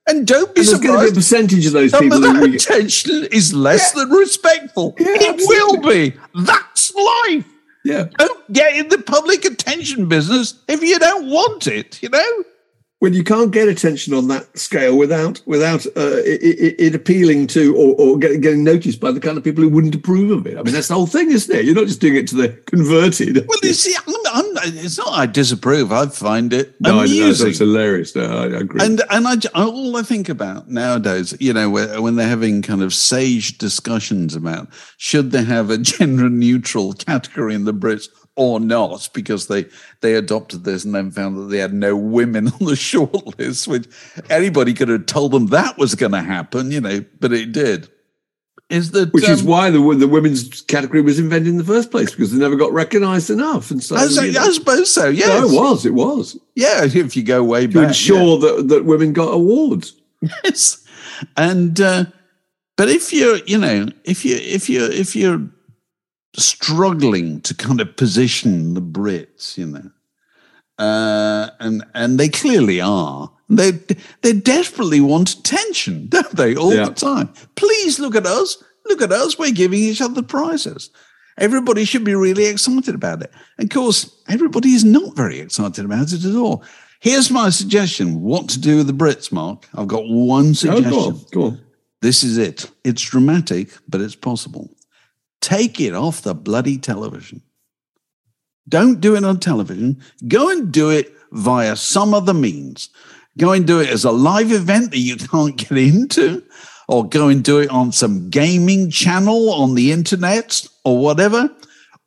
And 0.06 0.26
don't 0.26 0.54
be 0.54 0.61
And 0.61 0.68
there's 0.68 0.80
going 0.80 0.98
to 0.98 1.04
be 1.06 1.11
a 1.12 1.14
percentage 1.14 1.66
of 1.66 1.72
those 1.72 1.92
people 1.92 2.20
that 2.20 2.42
we, 2.42 2.56
attention 2.56 3.26
is 3.33 3.54
less 3.54 3.92
than 3.92 4.11
respectful. 4.11 4.94
Yeah, 4.98 5.06
it 5.11 5.37
will 5.48 5.80
be. 5.88 6.14
That's 6.35 6.92
life. 6.94 7.44
yeah. 7.85 8.04
Don't 8.18 8.52
get 8.52 8.76
in 8.76 8.88
the 8.88 8.98
public 8.98 9.44
attention 9.44 10.09
business 10.09 10.54
if 10.68 10.83
you 10.83 10.98
don't 10.98 11.26
want 11.30 11.66
it, 11.66 12.02
you 12.02 12.09
know? 12.11 12.44
When 13.01 13.15
you 13.15 13.25
can't 13.25 13.51
get 13.51 13.67
attention 13.67 14.13
on 14.13 14.29
that 14.29 14.59
scale 14.59 14.97
without 14.97 15.43
without 15.47 15.87
uh, 15.87 16.21
it, 16.25 16.77
it, 16.79 16.95
appealing 16.95 17.47
to 17.47 17.75
or, 17.75 17.95
or 17.99 18.19
getting, 18.19 18.43
getting 18.43 18.63
noticed 18.63 19.01
by 19.01 19.11
the 19.11 19.19
kind 19.19 19.39
of 19.39 19.43
people 19.43 19.65
who 19.65 19.71
wouldn't 19.71 19.95
approve 19.95 20.31
of 20.31 20.47
it. 20.47 20.59
I 20.59 20.63
mean, 20.63 20.75
that's 20.75 20.89
the 20.89 20.95
whole 20.95 21.07
thing, 21.07 21.31
isn't 21.31 21.55
it? 21.55 21.65
You're 21.65 21.75
not 21.75 21.87
just 21.87 22.01
doing 22.01 22.17
it 22.17 22.29
to 22.29 22.37
the 22.37 22.51
converted. 22.67 23.37
Well, 23.49 23.59
you 23.63 23.73
see, 23.73 23.97
I'm, 24.07 24.15
I'm, 24.33 24.75
it's 24.85 24.99
not 24.99 25.09
I 25.09 25.25
disapprove. 25.25 25.93
I 25.93 26.07
find 26.07 26.53
it 26.53 26.79
no, 26.79 26.91
I, 26.91 26.93
no, 26.93 27.01
amusing. 27.01 27.47
that's 27.47 27.59
hilarious. 27.59 28.15
No, 28.15 28.25
I, 28.25 28.43
I 28.43 28.61
agree. 28.61 28.85
and 28.85 29.03
and 29.11 29.27
I, 29.27 29.37
all 29.55 29.97
I 29.97 30.03
think 30.03 30.29
about 30.29 30.69
nowadays, 30.69 31.35
you 31.41 31.55
know, 31.55 31.71
when 31.71 32.17
they're 32.17 32.29
having 32.29 32.61
kind 32.61 32.83
of 32.83 32.93
sage 32.93 33.57
discussions 33.57 34.35
about 34.35 34.69
should 34.99 35.31
they 35.31 35.43
have 35.45 35.71
a 35.71 35.79
gender 35.79 36.29
neutral 36.29 36.93
category 36.93 37.55
in 37.55 37.65
the 37.65 37.73
Brits 37.73 38.09
or 38.40 38.59
not, 38.59 39.09
because 39.12 39.46
they 39.48 39.66
they 40.00 40.14
adopted 40.14 40.64
this 40.64 40.85
and 40.85 40.94
then 40.94 41.11
found 41.11 41.37
that 41.37 41.42
they 41.50 41.59
had 41.59 41.74
no 41.74 41.94
women 41.94 42.48
on 42.61 42.64
the 42.66 42.74
short 42.76 43.38
list, 43.38 43.68
which 43.68 43.87
anybody 44.31 44.72
could 44.72 44.88
have 44.88 45.05
told 45.07 45.33
them 45.33 45.48
that 45.48 45.76
was 45.76 45.94
going 45.94 46.12
to 46.12 46.22
happen, 46.22 46.70
you 46.70 46.81
know, 46.81 47.05
but 47.20 47.33
it 47.33 47.53
did. 47.53 47.88
Is 48.70 48.92
that 48.92 49.12
Which 49.12 49.29
is 49.29 49.40
um, 49.42 49.46
why 49.48 49.70
the 49.70 49.81
the 49.96 50.07
women's 50.07 50.62
category 50.62 51.03
was 51.03 51.18
invented 51.18 51.48
in 51.48 51.59
the 51.59 51.64
first 51.64 51.90
place 51.90 52.11
because 52.12 52.33
they 52.33 52.38
never 52.38 52.55
got 52.57 52.72
recognised 52.72 53.29
enough. 53.29 53.70
And 53.72 53.83
so, 53.83 53.96
I, 53.96 54.07
say- 54.07 54.26
you 54.29 54.33
know- 54.33 54.42
I 54.44 54.50
suppose 54.53 54.90
so. 54.94 55.09
yeah 55.09 55.26
no, 55.26 55.48
it 55.48 55.53
was, 55.61 55.85
it 55.87 55.94
was 55.94 56.38
Yeah, 56.55 56.85
if 56.85 57.16
you 57.16 57.22
go 57.24 57.42
way 57.42 57.66
to 57.66 57.68
back. 57.68 57.74
yeah. 57.83 57.88
ensure 57.88 58.38
that 58.38 58.68
that 58.68 58.85
women 58.85 59.12
got 59.12 59.35
awards. 59.35 59.94
Yes. 60.44 60.87
And 61.37 61.81
uh, 61.81 62.05
but 62.76 62.88
if 62.88 63.12
you're, 63.12 63.38
you 63.46 63.59
know, 63.59 63.88
if 64.05 64.24
you 64.24 64.37
if 64.37 64.68
you 64.70 64.85
if 64.87 65.16
you're 65.16 65.40
struggling 66.37 67.40
to 67.43 67.55
kind 67.55 67.81
of 67.81 67.97
position 67.97 68.75
the 68.75 68.83
Brits, 68.83 69.57
you 69.59 69.66
know. 69.66 69.90
Uh, 70.79 71.51
and 71.61 71.85
and 71.95 72.19
they 72.19 72.29
clearly 72.29 72.81
are. 72.81 73.31
They 73.49 73.73
they 74.23 74.33
desperately 74.33 75.01
want 75.01 75.35
attention, 75.35 76.07
don't 76.09 76.35
they? 76.37 76.57
All 76.57 76.73
Yeah. 76.75 76.87
the 76.87 76.95
time. 76.95 77.29
Please 77.57 77.99
look 77.99 78.14
at 78.14 78.27
us. 78.27 78.62
Look 78.87 79.03
at 79.03 79.12
us. 79.12 79.38
We're 79.38 79.53
giving 79.53 79.79
each 79.81 80.01
other 80.01 80.23
prizes. 80.23 80.90
Everybody 81.38 81.85
should 81.85 82.05
be 82.05 82.14
really 82.14 82.47
excited 82.47 82.95
about 82.95 83.23
it. 83.23 83.31
Of 83.59 83.69
course, 83.71 84.11
everybody 84.29 84.71
is 84.73 84.85
not 84.85 85.14
very 85.16 85.38
excited 85.40 85.85
about 85.85 86.12
it 86.12 86.25
at 86.25 86.35
all. 86.35 86.64
Here's 87.01 87.31
my 87.31 87.51
suggestion: 87.51 88.23
what 88.23 88.49
to 88.51 88.61
do 88.61 88.79
with 88.79 88.87
the 88.87 88.93
Brits, 88.95 89.31
Mark. 89.33 89.69
I've 89.75 89.88
got 89.88 90.05
one 90.09 90.55
suggestion. 90.55 90.90
go 90.90 91.01
on, 91.07 91.21
go 91.33 91.43
on. 91.45 91.61
This 92.03 92.23
is 92.25 92.38
it. 92.38 92.71
It's 92.85 93.03
dramatic, 93.03 93.71
but 93.88 94.01
it's 94.01 94.16
possible. 94.16 94.71
Take 95.40 95.81
it 95.81 95.94
off 95.94 96.22
the 96.22 96.35
bloody 96.35 96.79
television. 96.79 97.42
Don't 98.68 99.00
do 99.00 99.16
it 99.16 99.24
on 99.24 99.40
television. 99.40 100.00
Go 100.29 100.50
and 100.50 100.72
do 100.72 100.90
it 100.90 101.12
via 101.33 101.76
some 101.76 102.14
other 102.14 102.35
means. 102.35 102.90
Go 103.38 103.53
and 103.53 103.66
do 103.66 103.81
it 103.81 103.88
as 103.88 104.05
a 104.05 104.11
live 104.11 104.53
event 104.53 104.90
that 104.90 104.98
you 104.98 105.16
can't 105.33 105.57
get 105.57 105.79
into, 105.79 106.44
or 106.88 107.09
go 107.09 107.29
and 107.29 107.42
do 107.42 107.59
it 107.59 107.70
on 107.70 107.92
some 107.92 108.29
gaming 108.31 108.90
channel 108.90 109.50
on 109.53 109.74
the 109.74 109.92
internet 109.92 110.66
or 110.85 110.98
whatever. 110.98 111.50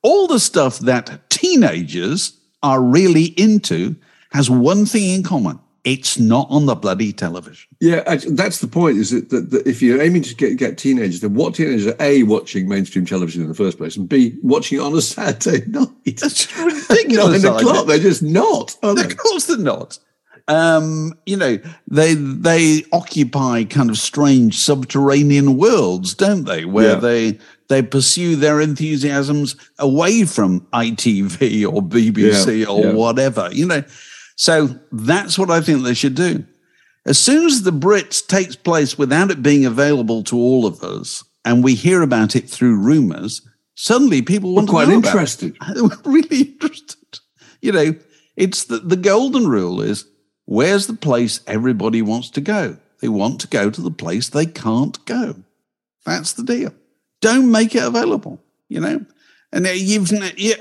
All 0.03 0.27
the 0.27 0.39
stuff 0.39 0.79
that 0.79 1.29
teenagers 1.29 2.37
are 2.61 2.81
really 2.81 3.25
into 3.37 3.95
has 4.31 4.49
one 4.49 4.85
thing 4.85 5.09
in 5.13 5.23
common 5.23 5.59
it's 5.83 6.17
not 6.17 6.47
on 6.49 6.65
the 6.65 6.75
bloody 6.75 7.11
television. 7.11 7.67
Yeah, 7.81 8.15
that's 8.29 8.59
the 8.59 8.67
point. 8.67 8.97
Is 8.97 9.11
that, 9.11 9.29
that, 9.31 9.51
that 9.51 9.67
if 9.67 9.81
you're 9.81 10.01
aiming 10.01 10.21
to 10.23 10.35
get, 10.35 10.57
get 10.57 10.77
teenagers, 10.77 11.19
then 11.19 11.33
what 11.33 11.55
teenagers 11.55 11.87
are 11.87 11.95
a 11.99 12.23
watching 12.23 12.69
mainstream 12.69 13.05
television 13.05 13.41
in 13.41 13.49
the 13.49 13.53
first 13.53 13.77
place, 13.77 13.97
and 13.97 14.07
b 14.07 14.37
watching 14.41 14.77
it 14.77 14.81
on 14.81 14.95
a 14.95 15.01
Saturday 15.01 15.65
night. 15.69 15.89
That's 16.05 16.55
ridiculous. 16.57 17.43
Nine 17.43 17.53
o'clock. 17.55 17.87
They're 17.87 17.99
just 17.99 18.23
not. 18.23 18.77
Are 18.81 18.95
they? 18.95 19.01
Of 19.03 19.17
course 19.17 19.45
they're 19.47 19.57
not. 19.57 19.99
Um, 20.47 21.17
you 21.25 21.37
know, 21.37 21.57
they 21.87 22.13
they 22.15 22.83
occupy 22.91 23.63
kind 23.63 23.89
of 23.89 23.97
strange 23.97 24.57
subterranean 24.59 25.57
worlds, 25.57 26.13
don't 26.13 26.43
they? 26.45 26.65
Where 26.65 26.93
Yeah. 26.93 26.99
they 26.99 27.39
they 27.69 27.81
pursue 27.81 28.35
their 28.35 28.59
enthusiasms 28.61 29.55
away 29.79 30.25
from 30.25 30.61
ITV 30.73 31.65
or 31.73 31.81
BBC 31.81 32.59
Yeah, 32.61 32.65
or 32.67 32.85
yeah. 32.85 32.91
whatever. 32.93 33.49
You 33.53 33.65
know, 33.67 33.83
so 34.35 34.79
that's 34.91 35.37
what 35.37 35.49
I 35.51 35.61
think 35.61 35.83
they 35.83 35.93
should 35.93 36.15
do. 36.15 36.45
As 37.05 37.19
soon 37.19 37.45
as 37.45 37.63
the 37.63 37.71
Brits 37.71 38.25
takes 38.25 38.55
place 38.55 38.97
without 38.97 39.29
it 39.31 39.43
being 39.43 39.65
available 39.65 40.23
to 40.23 40.37
all 40.37 40.65
of 40.65 40.83
us, 40.83 41.23
and 41.43 41.63
we 41.63 41.75
hear 41.75 42.01
about 42.01 42.35
it 42.35 42.49
through 42.49 42.77
rumours, 42.77 43.41
suddenly 43.75 44.21
people 44.21 44.53
want 44.53 44.69
We're 44.69 44.71
quite 44.71 44.85
to 44.85 44.91
know 44.91 44.97
about 44.99 45.07
it. 45.09 45.11
interested. 45.11 45.57
We're 45.75 46.11
really 46.13 46.41
interested. 46.43 47.19
You 47.61 47.71
know, 47.73 47.95
it's 48.35 48.65
the, 48.65 48.77
the 48.79 48.95
golden 48.95 49.47
rule 49.47 49.81
is 49.81 50.05
where's 50.45 50.87
the 50.87 50.93
place 50.93 51.41
everybody 51.45 52.01
wants 52.01 52.29
to 52.31 52.41
go? 52.41 52.77
They 53.01 53.09
want 53.09 53.41
to 53.41 53.47
go 53.47 53.69
to 53.69 53.81
the 53.81 53.91
place 53.91 54.29
they 54.29 54.45
can't 54.45 55.03
go. 55.05 55.35
That's 56.05 56.33
the 56.33 56.43
deal. 56.43 56.73
Don't 57.21 57.51
make 57.51 57.75
it 57.75 57.83
available, 57.83 58.41
you 58.69 58.79
know? 58.79 59.05
And 59.53 59.65
you've 59.67 60.11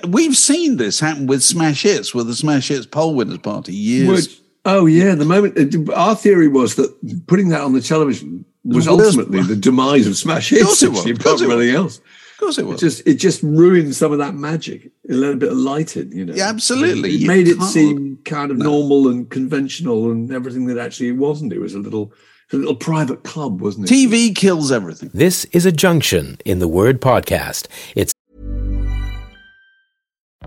we've 0.07 0.37
seen 0.37 0.77
this 0.77 1.01
happen 1.01 1.27
with 1.27 1.43
Smash 1.43 1.83
Hits, 1.83 2.15
with 2.15 2.27
the 2.27 2.35
Smash 2.37 2.69
Hits 2.69 2.87
poll 2.87 3.15
winners 3.15 3.39
party 3.39 3.75
years. 3.75 4.09
Which, 4.29 4.39
oh 4.67 4.87
yeah, 4.87 5.15
the 5.15 5.25
moment 5.25 5.89
uh, 5.89 5.93
our 5.95 6.15
theory 6.15 6.47
was 6.49 6.75
that 6.77 7.27
putting 7.27 7.49
that 7.49 7.63
on 7.63 7.73
the 7.73 7.81
television 7.81 8.45
was 8.65 8.85
The 8.85 8.95
worst- 8.95 9.17
ultimately 9.19 9.43
the 9.43 9.57
demise 9.57 10.07
of 10.07 10.17
Smash 10.17 10.51
Hits. 10.51 10.61
Of 10.63 10.67
course 10.69 10.83
it 10.83 10.89
was, 10.91 10.99
actually, 10.99 11.13
of 11.13 11.19
course 11.25 11.41
it 11.41 11.47
was. 11.49 11.57
anything 11.57 11.75
else. 11.75 11.99
of 11.99 12.39
course 12.39 12.59
it 12.59 12.63
It 12.63 12.67
was. 12.67 12.81
just 12.81 13.07
it 13.09 13.15
just 13.15 13.43
ruined 13.43 13.95
some 13.97 14.13
of 14.13 14.19
that 14.19 14.35
magic. 14.35 14.93
It 15.05 15.15
let 15.15 15.33
a 15.33 15.37
bit 15.37 15.51
of 15.53 15.57
light 15.59 15.97
in, 15.97 16.13
you 16.13 16.27
know. 16.27 16.35
Yeah, 16.35 16.49
absolutely. 16.51 17.15
It 17.15 17.21
You 17.23 17.29
made 17.29 17.49
it 17.49 17.57
can't- 17.59 17.71
seem 17.71 18.19
kind 18.27 18.51
of 18.51 18.59
normal 18.59 19.09
and 19.09 19.29
conventional 19.31 20.11
and 20.13 20.31
everything 20.31 20.67
that 20.67 20.77
actually 20.79 21.09
it 21.09 21.17
wasn't. 21.17 21.53
It 21.55 21.61
was 21.61 21.75
a 21.75 21.79
little 21.79 22.13
a 22.53 22.57
little 22.57 22.77
private 22.77 23.25
club, 23.25 23.63
wasn't 23.63 23.91
it? 23.91 23.95
TV 23.95 24.37
kills 24.37 24.71
everything. 24.71 25.11
This 25.15 25.47
is 25.47 25.65
a 25.65 25.73
junction 25.73 26.37
in 26.45 26.59
the 26.59 26.69
Word 26.69 27.01
podcast. 27.01 27.67
It's 27.97 28.13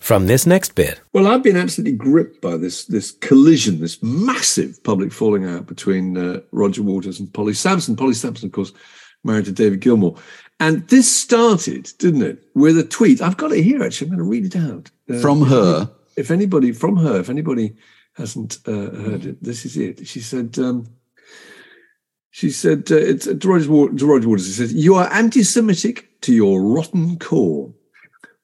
from 0.00 0.26
this 0.26 0.46
next 0.46 0.74
bit. 0.74 1.00
Well, 1.12 1.28
I've 1.28 1.42
been 1.42 1.56
absolutely 1.56 1.96
gripped 1.96 2.40
by 2.40 2.56
this 2.56 2.86
this 2.86 3.12
collision, 3.12 3.80
this 3.80 4.02
massive 4.02 4.82
public 4.82 5.12
falling 5.12 5.44
out 5.44 5.66
between 5.66 6.16
uh, 6.16 6.40
Roger 6.50 6.82
Waters 6.82 7.20
and 7.20 7.32
Polly 7.32 7.54
Samson. 7.54 7.94
Polly 7.94 8.14
Samson, 8.14 8.46
of 8.46 8.52
course, 8.52 8.72
married 9.22 9.44
to 9.44 9.52
David 9.52 9.80
Gilmour. 9.80 10.16
And 10.58 10.86
this 10.88 11.10
started, 11.10 11.90
didn't 11.98 12.22
it, 12.22 12.42
with 12.54 12.76
a 12.76 12.84
tweet. 12.84 13.22
I've 13.22 13.38
got 13.38 13.52
it 13.52 13.62
here, 13.62 13.82
actually. 13.82 14.08
I'm 14.10 14.16
going 14.16 14.24
to 14.24 14.30
read 14.30 14.44
it 14.44 14.56
out. 14.56 14.90
Uh, 15.08 15.18
From 15.18 15.42
her? 15.46 15.90
If 16.16 16.30
anybody, 16.30 16.72
from 16.72 16.96
her, 16.98 17.18
if 17.20 17.30
anybody 17.30 17.76
hasn't 18.14 18.58
uh, 18.66 18.90
heard 18.90 19.24
it, 19.24 19.42
this 19.42 19.64
is 19.64 19.78
it. 19.78 20.06
She 20.06 20.20
said, 20.20 20.58
um, 20.58 20.86
she 22.30 22.50
said, 22.50 22.92
uh, 22.92 22.96
it's 22.96 23.24
to 23.26 23.48
Roger, 23.48 23.70
Wa- 23.70 23.88
to 23.88 24.06
Roger 24.06 24.28
Waters, 24.28 24.46
she 24.46 24.52
says, 24.52 24.74
you 24.74 24.96
are 24.96 25.10
anti-Semitic 25.10 26.20
to 26.22 26.34
your 26.34 26.60
rotten 26.60 27.18
core 27.18 27.72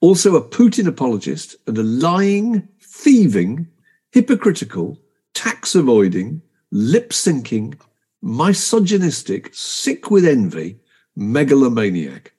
also 0.00 0.36
a 0.36 0.48
Putin 0.48 0.86
apologist 0.86 1.56
and 1.66 1.76
a 1.78 1.82
lying, 1.82 2.68
thieving, 2.80 3.68
hypocritical, 4.12 4.98
tax 5.34 5.74
avoiding, 5.74 6.42
lip 6.70 7.10
syncing, 7.10 7.78
misogynistic, 8.22 9.50
sick 9.54 10.10
with 10.10 10.24
envy, 10.24 10.78
megalomaniac. 11.14 12.32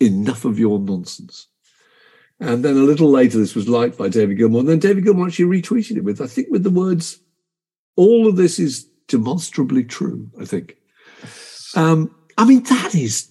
Enough 0.00 0.44
of 0.44 0.58
your 0.58 0.78
nonsense. 0.78 1.46
And 2.40 2.64
then 2.64 2.76
a 2.76 2.80
little 2.80 3.10
later, 3.10 3.38
this 3.38 3.54
was 3.54 3.68
liked 3.68 3.96
by 3.96 4.08
David 4.08 4.38
Gilmour. 4.38 4.60
And 4.60 4.68
then 4.68 4.78
David 4.80 5.04
Gilmour 5.04 5.28
actually 5.28 5.60
retweeted 5.60 5.96
it 5.96 6.04
with, 6.04 6.20
I 6.20 6.26
think, 6.26 6.48
with 6.50 6.64
the 6.64 6.70
words, 6.70 7.20
all 7.96 8.26
of 8.26 8.36
this 8.36 8.58
is 8.58 8.84
demonstrably 9.06 9.84
true, 9.84 10.28
I 10.40 10.44
think. 10.44 10.76
Um, 11.76 12.14
I 12.36 12.44
mean, 12.44 12.64
that 12.64 12.94
is 12.94 13.30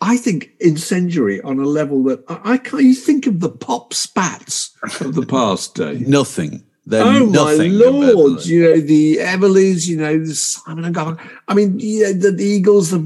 I 0.00 0.16
think 0.16 0.52
incendiary 0.60 1.40
on 1.42 1.58
a 1.58 1.66
level 1.66 2.04
that 2.04 2.22
I, 2.28 2.52
I 2.52 2.58
can't. 2.58 2.82
You 2.82 2.94
think 2.94 3.26
of 3.26 3.40
the 3.40 3.50
pop 3.50 3.92
spats 3.92 4.76
of 5.00 5.14
the 5.14 5.26
past, 5.26 5.74
day. 5.74 5.98
Nothing. 6.06 6.64
They're 6.86 7.04
oh 7.04 7.26
my 7.26 7.32
nothing 7.32 7.72
lord! 7.74 8.46
You 8.46 8.62
know 8.62 8.80
the 8.80 9.16
Everlys, 9.16 9.86
you 9.86 9.98
know 9.98 10.24
the 10.24 10.34
Simon 10.34 10.86
and 10.86 10.94
Garfunkel. 10.94 11.30
I 11.46 11.52
mean, 11.52 11.76
yeah, 11.78 12.12
the, 12.12 12.30
the 12.30 12.44
Eagles, 12.44 12.92
the 12.92 13.00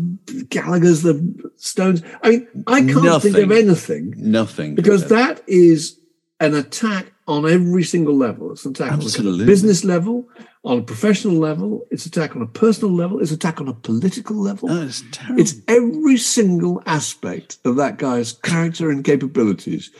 Gallagher's, 0.51 1.03
the 1.03 1.51
Stones. 1.57 2.03
I 2.23 2.31
mean, 2.31 2.49
I 2.69 2.83
can't 2.83 3.21
think 3.23 3.37
of 3.39 3.51
anything 3.51 4.15
Nothing. 4.17 4.77
because 4.77 5.09
that 5.09 5.43
is 5.49 5.99
an 6.39 6.55
attack 6.55 7.12
on 7.27 7.49
every 7.49 7.85
single 7.85 8.17
level. 8.17 8.53
It's 8.53 8.65
an 8.65 8.73
attack 8.73 8.93
Absolutely. 8.93 9.41
on 9.41 9.43
a 9.43 9.47
business 9.47 9.85
level, 9.85 10.29
on 10.65 10.79
a 10.79 10.83
professional 10.83 11.37
level. 11.37 11.87
It's 11.91 12.07
attack 12.07 12.35
on 12.37 12.43
a 12.43 12.47
personal 12.47 12.95
level. 12.95 13.21
It's 13.21 13.31
attack 13.31 13.61
on 13.61 13.69
a 13.69 13.75
political 13.75 14.37
level. 14.37 14.71
Oh, 14.71 14.83
it's. 14.83 15.05
It's 15.31 15.55
every 15.69 16.17
single 16.17 16.83
aspect 16.87 17.59
of 17.65 17.77
that 17.77 17.99
guy's 17.99 18.33
character 18.33 18.91
and 18.91 19.05
capabilities 19.05 19.91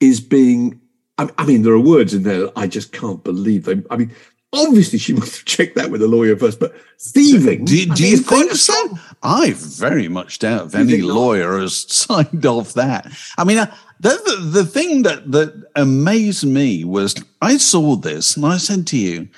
is 0.00 0.20
being. 0.20 0.80
I, 1.18 1.28
I 1.38 1.44
mean, 1.44 1.62
there 1.62 1.74
are 1.74 1.80
words 1.80 2.14
in 2.14 2.22
there 2.22 2.40
that 2.40 2.52
I 2.56 2.66
just 2.66 2.92
can't 2.92 3.22
believe. 3.22 3.64
They, 3.64 3.82
I 3.90 3.96
mean, 3.96 4.14
obviously 4.52 4.98
she 4.98 5.12
must 5.20 5.36
have 5.36 5.44
checked 5.44 5.76
that 5.76 5.90
with 5.90 6.02
a 6.02 6.08
lawyer 6.08 6.36
first, 6.36 6.60
but 6.60 6.74
thieving. 6.98 7.64
Do, 7.64 7.74
I 7.74 7.94
do 7.94 8.02
mean, 8.02 8.12
you 8.12 8.16
think 8.18 8.52
so? 8.52 8.98
I 9.22 9.52
very 9.52 10.08
much 10.08 10.38
doubt 10.38 10.66
if 10.66 10.74
any 10.74 10.92
think 10.92 11.04
not? 11.04 11.14
lawyer 11.14 11.58
has 11.58 11.76
signed 11.92 12.46
off 12.46 12.74
that. 12.74 13.06
I 13.38 13.44
mean, 13.44 13.58
uh, 13.58 13.74
the, 14.00 14.10
the, 14.24 14.60
the 14.62 14.64
thing 14.64 15.02
that, 15.02 15.30
that 15.32 15.64
amazed 15.76 16.46
me 16.46 16.84
was 16.84 17.14
I 17.42 17.58
saw 17.58 17.96
this 17.96 18.36
and 18.36 18.46
I 18.46 18.56
said 18.56 18.86
to 18.88 18.96
you, 18.96 19.28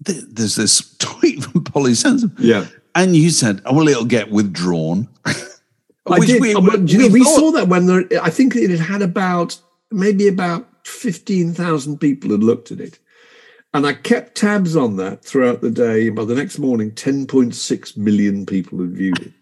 there's 0.00 0.56
this 0.56 0.96
tweet 0.98 1.44
from 1.44 1.64
Polly 1.64 1.94
Samson. 1.94 2.34
Yeah. 2.38 2.66
And 2.94 3.14
you 3.14 3.30
said, 3.30 3.62
oh, 3.64 3.74
well, 3.74 3.88
it'll 3.88 4.04
get 4.04 4.30
withdrawn. 4.30 5.08
I 6.10 6.20
did. 6.20 6.40
we- 6.40 6.54
uh, 6.54 6.60
but, 6.60 6.86
do 6.86 6.92
you 6.94 6.98
we 6.98 7.06
know, 7.08 7.12
we 7.12 7.24
saw 7.24 7.50
that 7.52 7.68
when 7.68 7.86
there, 7.86 8.04
I 8.22 8.30
think 8.30 8.56
it 8.56 8.70
had 8.70 8.80
had 8.80 9.02
about 9.02 9.58
maybe 9.90 10.26
about 10.26 10.66
fifteen 10.86 11.52
thousand 11.52 11.98
people 11.98 12.30
had 12.30 12.42
looked 12.42 12.70
at 12.72 12.80
it, 12.80 12.98
and 13.74 13.86
I 13.86 13.92
kept 13.92 14.36
tabs 14.36 14.76
on 14.76 14.96
that 14.96 15.24
throughout 15.24 15.60
the 15.60 15.70
day. 15.70 16.08
By 16.08 16.24
the 16.24 16.34
next 16.34 16.58
morning, 16.58 16.92
ten 16.94 17.26
point 17.26 17.54
six 17.54 17.96
million 17.96 18.46
people 18.46 18.80
had 18.80 18.92
viewed 18.92 19.20
it, 19.20 19.32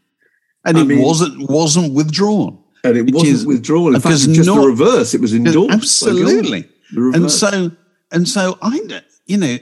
And 0.64 0.78
I 0.78 0.80
it 0.82 0.84
mean- 0.86 1.02
wasn't 1.02 1.48
wasn't 1.50 1.94
withdrawn. 1.94 2.58
and 2.84 2.96
it 2.96 3.12
wasn't 3.14 3.32
is- 3.32 3.46
withdrawn. 3.46 3.94
In 3.94 4.00
fact, 4.00 4.18
just 4.18 4.46
not- 4.48 4.60
the 4.60 4.66
reverse. 4.66 5.14
It 5.14 5.20
was 5.20 5.34
endorsed. 5.34 5.72
Absolutely. 5.72 6.68
and 6.94 7.28
so 7.30 7.72
and 8.12 8.28
so 8.28 8.56
i 8.62 8.78
you 9.26 9.36
know 9.36 9.58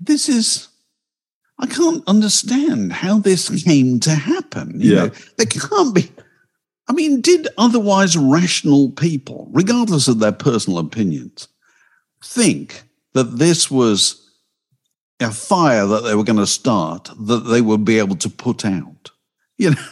this 0.00 0.28
is 0.28 0.66
i 1.60 1.66
can't 1.66 2.02
understand 2.08 2.92
how 2.92 3.20
this 3.20 3.48
came 3.62 4.00
to 4.00 4.10
happen 4.10 4.72
you 4.80 4.94
Yeah. 4.94 5.04
know 5.04 5.10
there 5.36 5.46
can't 5.46 5.94
be 5.94 6.10
i 6.88 6.92
mean 6.92 7.20
did 7.20 7.46
otherwise 7.56 8.16
rational 8.16 8.90
people 8.90 9.48
regardless 9.52 10.08
of 10.08 10.18
their 10.18 10.32
personal 10.32 10.80
opinions 10.80 11.46
think 12.24 12.82
that 13.18 13.38
this 13.38 13.70
was 13.70 14.30
a 15.20 15.30
fire 15.30 15.86
that 15.86 16.04
they 16.04 16.14
were 16.14 16.24
going 16.24 16.38
to 16.38 16.46
start 16.46 17.10
that 17.18 17.40
they 17.40 17.60
would 17.60 17.84
be 17.84 17.98
able 17.98 18.16
to 18.16 18.30
put 18.30 18.64
out 18.64 19.10
you 19.56 19.70
know 19.70 19.86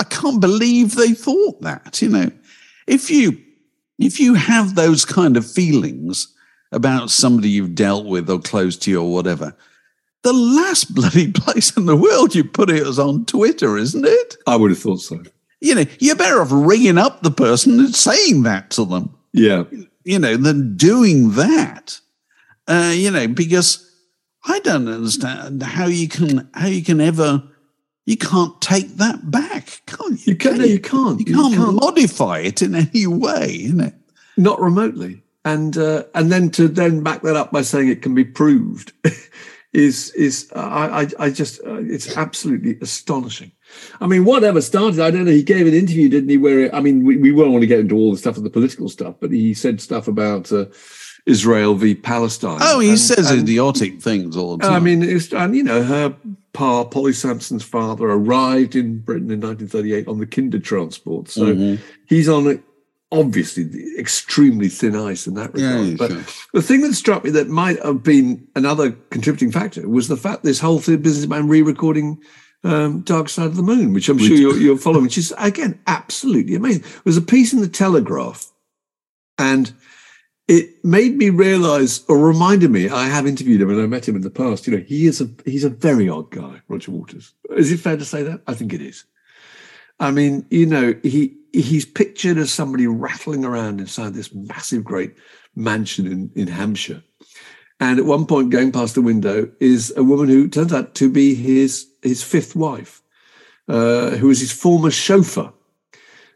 i 0.00 0.04
can't 0.04 0.40
believe 0.40 0.94
they 0.94 1.12
thought 1.12 1.60
that 1.60 2.00
you 2.00 2.08
know 2.08 2.30
if 2.86 3.10
you 3.10 3.36
if 4.00 4.18
you 4.18 4.34
have 4.34 4.74
those 4.74 5.04
kind 5.04 5.36
of 5.36 5.48
feelings 5.48 6.34
about 6.72 7.10
somebody 7.10 7.50
you've 7.50 7.74
dealt 7.74 8.06
with 8.06 8.30
or 8.30 8.40
close 8.40 8.76
to 8.78 8.90
you 8.90 9.02
or 9.02 9.12
whatever, 9.12 9.54
the 10.22 10.32
last 10.32 10.94
bloody 10.94 11.30
place 11.30 11.76
in 11.76 11.86
the 11.86 11.96
world 11.96 12.34
you 12.34 12.44
put 12.44 12.70
it 12.70 12.86
is 12.86 12.98
on 12.98 13.26
Twitter, 13.26 13.76
isn't 13.76 14.04
it? 14.04 14.36
I 14.46 14.56
would 14.56 14.70
have 14.70 14.80
thought 14.80 15.00
so. 15.00 15.22
You 15.60 15.74
know, 15.74 15.84
you're 15.98 16.16
better 16.16 16.40
off 16.40 16.48
ringing 16.50 16.96
up 16.96 17.22
the 17.22 17.30
person 17.30 17.78
and 17.78 17.94
saying 17.94 18.44
that 18.44 18.70
to 18.70 18.84
them, 18.86 19.14
Yeah, 19.32 19.64
you 20.04 20.18
know, 20.18 20.36
than 20.36 20.76
doing 20.76 21.32
that. 21.32 22.00
Uh, 22.70 22.92
you 22.94 23.10
know, 23.10 23.26
because 23.26 23.90
I 24.44 24.60
don't 24.60 24.88
understand 24.88 25.62
how 25.62 25.86
you 25.86 26.08
can 26.08 26.48
how 26.54 26.68
you 26.68 26.82
can 26.82 27.00
ever 27.00 27.42
you 28.06 28.16
can't 28.16 28.60
take 28.60 28.96
that 28.96 29.30
back, 29.30 29.82
can't 29.86 30.26
you? 30.26 30.32
you 30.32 30.36
can't. 30.36 30.58
No, 30.58 30.64
you 30.64 30.80
can't. 30.80 31.20
You 31.20 31.34
can't 31.34 31.74
modify 31.74 32.38
it 32.38 32.62
in 32.62 32.74
any 32.74 33.06
way, 33.06 33.50
you 33.52 33.72
know. 33.74 33.92
not 34.36 34.60
remotely 34.60 35.22
and 35.44 35.76
uh, 35.76 36.04
and 36.14 36.30
then 36.30 36.50
to 36.50 36.68
then 36.68 37.02
back 37.02 37.22
that 37.22 37.36
up 37.36 37.52
by 37.52 37.62
saying 37.62 37.88
it 37.88 38.02
can 38.02 38.14
be 38.14 38.24
proved 38.24 38.92
is 39.72 40.10
is 40.10 40.50
I 40.54 41.02
I, 41.02 41.26
I 41.26 41.30
just 41.30 41.60
uh, 41.64 41.80
it's 41.80 42.16
absolutely 42.16 42.78
astonishing. 42.80 43.52
I 44.00 44.06
mean, 44.06 44.24
whatever 44.24 44.60
started, 44.60 45.00
I 45.00 45.10
don't 45.10 45.24
know. 45.24 45.30
He 45.30 45.44
gave 45.44 45.66
an 45.66 45.74
interview, 45.74 46.08
didn't 46.08 46.28
he? 46.28 46.36
Where 46.36 46.74
I 46.74 46.80
mean, 46.80 47.04
we, 47.04 47.16
we 47.16 47.32
won't 47.32 47.52
want 47.52 47.62
to 47.62 47.68
get 47.68 47.80
into 47.80 47.96
all 47.96 48.10
the 48.10 48.18
stuff 48.18 48.36
of 48.36 48.42
the 48.42 48.50
political 48.50 48.88
stuff, 48.88 49.14
but 49.20 49.30
he 49.30 49.54
said 49.54 49.80
stuff 49.80 50.08
about 50.08 50.52
uh, 50.52 50.66
Israel 51.30 51.74
v 51.74 51.94
Palestine. 51.94 52.58
Oh, 52.60 52.80
he 52.80 52.90
And- 52.90 52.98
says 52.98 53.30
and- 53.30 53.40
idiotic 53.40 54.00
things 54.02 54.36
all 54.36 54.56
the 54.56 54.64
time. 54.64 54.72
I 54.74 54.80
mean, 54.80 55.02
it's, 55.02 55.32
and 55.32 55.54
you 55.56 55.62
know, 55.62 55.82
her 55.82 56.14
pa, 56.52 56.84
Polly 56.84 57.12
Samson's 57.12 57.62
father, 57.64 58.06
arrived 58.06 58.74
in 58.76 58.98
Britain 58.98 59.30
in 59.30 59.40
1938 59.40 60.08
on 60.08 60.18
the 60.18 60.26
Kinder 60.26 60.58
transport. 60.58 61.28
So 61.28 61.46
Mm-hmm. 61.54 61.82
he's 62.06 62.28
on 62.28 62.62
obviously 63.12 63.64
the 63.64 63.98
extremely 63.98 64.68
thin 64.68 64.94
ice 64.94 65.26
in 65.26 65.34
that 65.34 65.52
regard. 65.52 65.86
yeah, 65.88 65.94
but 65.98 66.10
sure. 66.12 66.24
the 66.52 66.62
thing 66.62 66.80
that 66.82 66.94
struck 66.94 67.24
me 67.24 67.30
that 67.30 67.48
might 67.48 67.82
have 67.84 68.02
been 68.04 68.46
another 68.54 68.92
contributing 69.10 69.50
factor 69.50 69.88
was 69.88 70.06
the 70.08 70.16
fact 70.16 70.44
this 70.44 70.60
whole 70.60 70.78
thing, 70.78 70.98
businessman 71.02 71.48
re-recording 71.48 72.20
um, 72.62 73.00
Dark 73.00 73.28
Side 73.28 73.46
of 73.46 73.56
the 73.56 73.62
Moon, 73.64 73.92
which 73.94 74.08
I'm 74.08 74.18
sure 74.18 74.36
you're, 74.36 74.56
you're 74.58 74.76
following, 74.76 75.04
which 75.04 75.18
is 75.18 75.32
again 75.38 75.80
absolutely 75.88 76.54
amazing. 76.54 76.82
There 76.82 77.02
was 77.04 77.16
a 77.16 77.22
piece 77.22 77.52
in 77.52 77.60
the 77.62 77.68
Telegraph, 77.68 78.46
and 79.38 79.72
it 80.50 80.84
made 80.84 81.16
me 81.16 81.30
realize 81.30 82.04
or 82.08 82.18
reminded 82.18 82.72
me 82.72 82.88
I 82.88 83.04
have 83.04 83.24
interviewed 83.24 83.60
him 83.60 83.70
and 83.70 83.80
I 83.80 83.86
met 83.86 84.08
him 84.08 84.16
in 84.16 84.22
the 84.22 84.30
past. 84.30 84.66
You 84.66 84.76
know, 84.76 84.84
he 84.84 85.06
is 85.06 85.20
a 85.20 85.30
he's 85.44 85.62
a 85.62 85.70
very 85.70 86.08
odd 86.08 86.32
guy, 86.32 86.60
Roger 86.66 86.90
Waters. 86.90 87.32
Is 87.50 87.70
it 87.70 87.78
fair 87.78 87.96
to 87.96 88.04
say 88.04 88.24
that? 88.24 88.42
I 88.48 88.54
think 88.54 88.72
it 88.72 88.82
is. 88.82 89.04
I 90.00 90.10
mean, 90.10 90.44
you 90.50 90.66
know, 90.66 90.94
he 91.04 91.36
he's 91.52 91.84
pictured 91.84 92.36
as 92.36 92.52
somebody 92.52 92.88
rattling 92.88 93.44
around 93.44 93.78
inside 93.78 94.14
this 94.14 94.34
massive, 94.34 94.82
great 94.82 95.14
mansion 95.54 96.08
in, 96.08 96.32
in 96.34 96.48
Hampshire. 96.48 97.04
And 97.78 98.00
at 98.00 98.04
one 98.04 98.26
point, 98.26 98.50
going 98.50 98.72
past 98.72 98.96
the 98.96 99.02
window 99.02 99.48
is 99.60 99.92
a 99.96 100.02
woman 100.02 100.28
who 100.28 100.48
turns 100.48 100.72
out 100.72 100.96
to 100.96 101.08
be 101.08 101.36
his 101.36 101.86
his 102.02 102.24
fifth 102.24 102.56
wife, 102.56 103.02
uh, 103.68 104.10
who 104.16 104.26
was 104.26 104.40
his 104.40 104.50
former 104.50 104.90
chauffeur. 104.90 105.52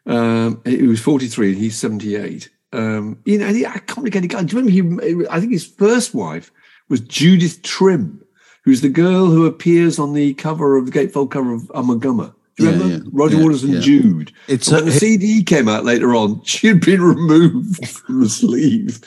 Um, 0.07 0.63
he 0.65 0.87
was 0.87 1.01
43 1.01 1.49
and 1.49 1.59
he's 1.59 1.79
78. 1.79 2.51
Um, 2.75 3.19
you 3.25 3.39
know, 3.39 3.47
he, 3.49 3.65
a 3.65 3.79
complicated 3.81 4.31
guy. 4.31 4.43
Do 4.43 4.57
you 4.57 4.63
remember 4.63 5.05
he, 5.05 5.27
I 5.29 5.41
think 5.41 5.53
his 5.53 5.67
first 5.67 6.15
wife 6.15 6.51
was 6.89 7.01
Judith 7.01 7.63
Trim, 7.63 8.23
who's 8.65 8.81
the 8.81 8.89
girl 8.89 9.27
who 9.27 9.47
appears 9.47 9.99
on 9.99 10.13
the 10.13 10.35
cover 10.35 10.77
of 10.77 10.87
the 10.87 10.93
gatefold 10.93 11.31
cover 11.31 11.53
of 11.55 11.63
Ummagumma. 11.69 12.35
Do 12.57 12.65
you 12.65 12.71
Yeah, 12.71 12.77
remember? 12.79 12.95
yeah, 13.05 13.11
Roger 13.13 13.37
yeah, 13.37 13.43
Waters 13.43 13.65
and. 13.65 13.83
Jude. 13.83 14.33
It's 14.49 14.71
when 14.71 14.83
a- 14.83 14.87
the 14.87 14.93
CD 14.93 15.43
came 15.43 15.69
out 15.69 15.85
later 15.85 16.15
on, 16.15 16.43
she 16.45 16.67
had 16.69 16.81
been 16.81 17.03
removed 17.03 17.87
from 17.97 18.21
the 18.21 18.29
sleeve. 18.29 19.01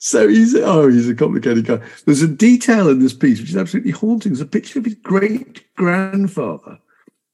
So 0.00 0.28
he's 0.28 0.54
oh, 0.54 0.88
he's 0.88 1.08
a 1.08 1.14
complicated 1.14 1.64
guy. 1.66 1.80
There's 2.06 2.22
a 2.22 2.28
detail 2.28 2.88
in 2.88 3.00
this 3.00 3.12
piece 3.14 3.40
which 3.40 3.50
is 3.50 3.56
absolutely 3.56 3.90
haunting. 3.92 4.32
There's 4.32 4.40
a 4.40 4.46
picture 4.46 4.78
of 4.78 4.84
his 4.84 4.94
great 4.94 5.64
grandfather, 5.74 6.78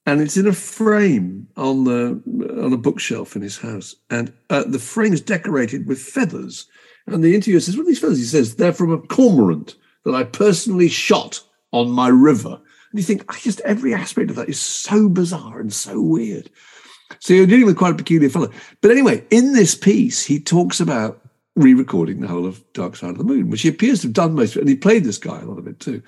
and 0.05 0.21
it's 0.21 0.37
in 0.37 0.47
a 0.47 0.53
frame 0.53 1.47
on 1.57 1.83
the 1.83 2.21
on 2.63 2.73
a 2.73 2.77
bookshelf 2.77 3.35
in 3.35 3.41
his 3.41 3.57
house. 3.57 3.95
And 4.09 4.33
uh, 4.49 4.63
the 4.67 4.79
frame 4.79 5.13
is 5.13 5.21
decorated 5.21 5.87
with 5.87 5.99
feathers. 5.99 6.67
And 7.07 7.23
the 7.23 7.35
interviewer 7.35 7.59
says, 7.59 7.77
"What 7.77 7.83
are 7.83 7.87
these 7.87 7.99
feathers?" 7.99 8.19
He 8.19 8.25
says, 8.25 8.55
"They're 8.55 8.73
from 8.73 8.91
a 8.91 8.99
cormorant 8.99 9.75
that 10.03 10.15
I 10.15 10.23
personally 10.23 10.89
shot 10.89 11.41
on 11.71 11.89
my 11.89 12.07
river." 12.07 12.59
And 12.91 12.99
you 12.99 13.03
think, 13.03 13.25
I 13.27 13.37
just 13.39 13.59
every 13.61 13.93
aspect 13.93 14.29
of 14.29 14.35
that 14.37 14.49
is 14.49 14.59
so 14.59 15.09
bizarre 15.09 15.59
and 15.59 15.73
so 15.73 16.01
weird. 16.01 16.49
So 17.19 17.33
you're 17.33 17.45
dealing 17.45 17.65
with 17.65 17.77
quite 17.77 17.93
a 17.93 17.97
peculiar 17.97 18.29
fellow. 18.29 18.49
But 18.81 18.91
anyway, 18.91 19.25
in 19.29 19.53
this 19.53 19.75
piece, 19.75 20.23
he 20.23 20.39
talks 20.39 20.79
about 20.79 21.21
re-recording 21.55 22.19
the 22.19 22.27
whole 22.27 22.45
of 22.45 22.63
Dark 22.73 22.95
Side 22.95 23.11
of 23.11 23.17
the 23.17 23.23
Moon, 23.23 23.49
which 23.49 23.61
he 23.61 23.69
appears 23.69 24.01
to 24.01 24.07
have 24.07 24.13
done 24.13 24.33
most 24.33 24.51
of 24.51 24.57
it, 24.57 24.61
and 24.61 24.69
he 24.69 24.75
played 24.75 25.03
this 25.03 25.17
guy 25.17 25.39
a 25.39 25.45
lot 25.45 25.59
of 25.59 25.67
it 25.67 25.79
too. 25.79 26.01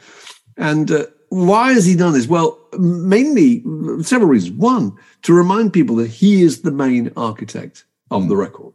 And 0.58 0.92
uh, 0.92 1.06
why 1.30 1.74
has 1.74 1.86
he 1.86 1.96
done 1.96 2.14
this? 2.14 2.28
Well, 2.28 2.60
mainly 2.78 3.62
several 4.02 4.30
reasons. 4.30 4.54
One, 4.54 4.98
to 5.24 5.34
remind 5.34 5.74
people 5.74 5.96
that 5.98 6.10
he 6.10 6.44
is 6.44 6.62
the 6.62 6.72
main 6.72 7.12
architect 7.18 7.86
of 8.12 8.28
the 8.28 8.36
hmm. 8.36 8.42
record. 8.42 8.74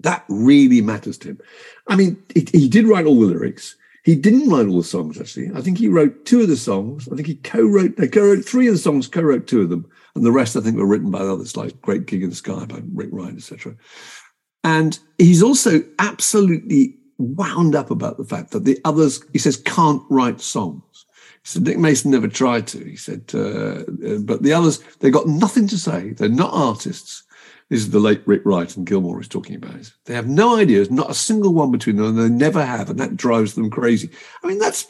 That 0.00 0.24
really 0.28 0.80
matters 0.80 1.18
to 1.18 1.30
him. 1.30 1.40
I 1.88 1.96
mean, 1.96 2.22
he, 2.34 2.46
he 2.52 2.68
did 2.68 2.86
write 2.86 3.06
all 3.06 3.18
the 3.18 3.26
lyrics. 3.26 3.76
He 4.04 4.14
didn't 4.14 4.48
write 4.48 4.68
all 4.68 4.78
the 4.78 4.84
songs, 4.84 5.20
actually. 5.20 5.50
I 5.54 5.60
think 5.60 5.76
he 5.76 5.88
wrote 5.88 6.24
two 6.24 6.40
of 6.40 6.48
the 6.48 6.56
songs. 6.56 7.08
I 7.08 7.16
think 7.16 7.26
he 7.26 7.34
co-wrote, 7.34 7.96
they 7.96 8.06
co-wrote 8.06 8.44
three 8.44 8.68
of 8.68 8.74
the 8.74 8.78
songs, 8.78 9.08
co-wrote 9.08 9.46
two 9.46 9.62
of 9.62 9.70
them. 9.70 9.90
And 10.14 10.24
the 10.24 10.32
rest, 10.32 10.56
I 10.56 10.60
think, 10.60 10.76
were 10.76 10.86
written 10.86 11.10
by 11.10 11.18
others, 11.18 11.56
like 11.56 11.80
Great 11.82 12.06
Gig 12.06 12.22
in 12.22 12.30
the 12.30 12.36
Sky 12.36 12.64
by 12.64 12.80
Rick 12.94 13.10
Ryan, 13.12 13.36
etc. 13.36 13.74
And 14.64 14.98
he's 15.18 15.42
also 15.42 15.82
absolutely 15.98 16.96
wound 17.18 17.74
up 17.74 17.90
about 17.90 18.16
the 18.16 18.24
fact 18.24 18.52
that 18.52 18.64
the 18.64 18.80
others, 18.84 19.22
he 19.32 19.38
says, 19.38 19.56
can't 19.56 20.02
write 20.08 20.40
songs. 20.40 20.82
Said 21.48 21.62
Nick 21.62 21.78
Mason 21.78 22.10
never 22.10 22.28
tried 22.28 22.66
to. 22.66 22.84
He 22.84 22.96
said, 22.96 23.22
uh, 23.32 23.38
uh, 23.38 24.18
but 24.18 24.42
the 24.42 24.52
others, 24.52 24.80
they've 25.00 25.10
got 25.10 25.26
nothing 25.26 25.66
to 25.68 25.78
say. 25.78 26.10
They're 26.10 26.28
not 26.28 26.52
artists. 26.52 27.22
This 27.70 27.80
is 27.80 27.88
the 27.88 28.00
late 28.00 28.20
Rick 28.26 28.42
Wright 28.44 28.76
and 28.76 28.86
Gilmour 28.86 29.18
is 29.18 29.28
talking 29.28 29.56
about. 29.56 29.90
They 30.04 30.12
have 30.12 30.28
no 30.28 30.58
ideas, 30.58 30.90
not 30.90 31.10
a 31.10 31.14
single 31.14 31.54
one 31.54 31.70
between 31.70 31.96
them, 31.96 32.06
and 32.06 32.18
they 32.18 32.28
never 32.28 32.62
have, 32.62 32.90
and 32.90 33.00
that 33.00 33.16
drives 33.16 33.54
them 33.54 33.70
crazy. 33.70 34.10
I 34.42 34.46
mean, 34.46 34.58
that's 34.58 34.86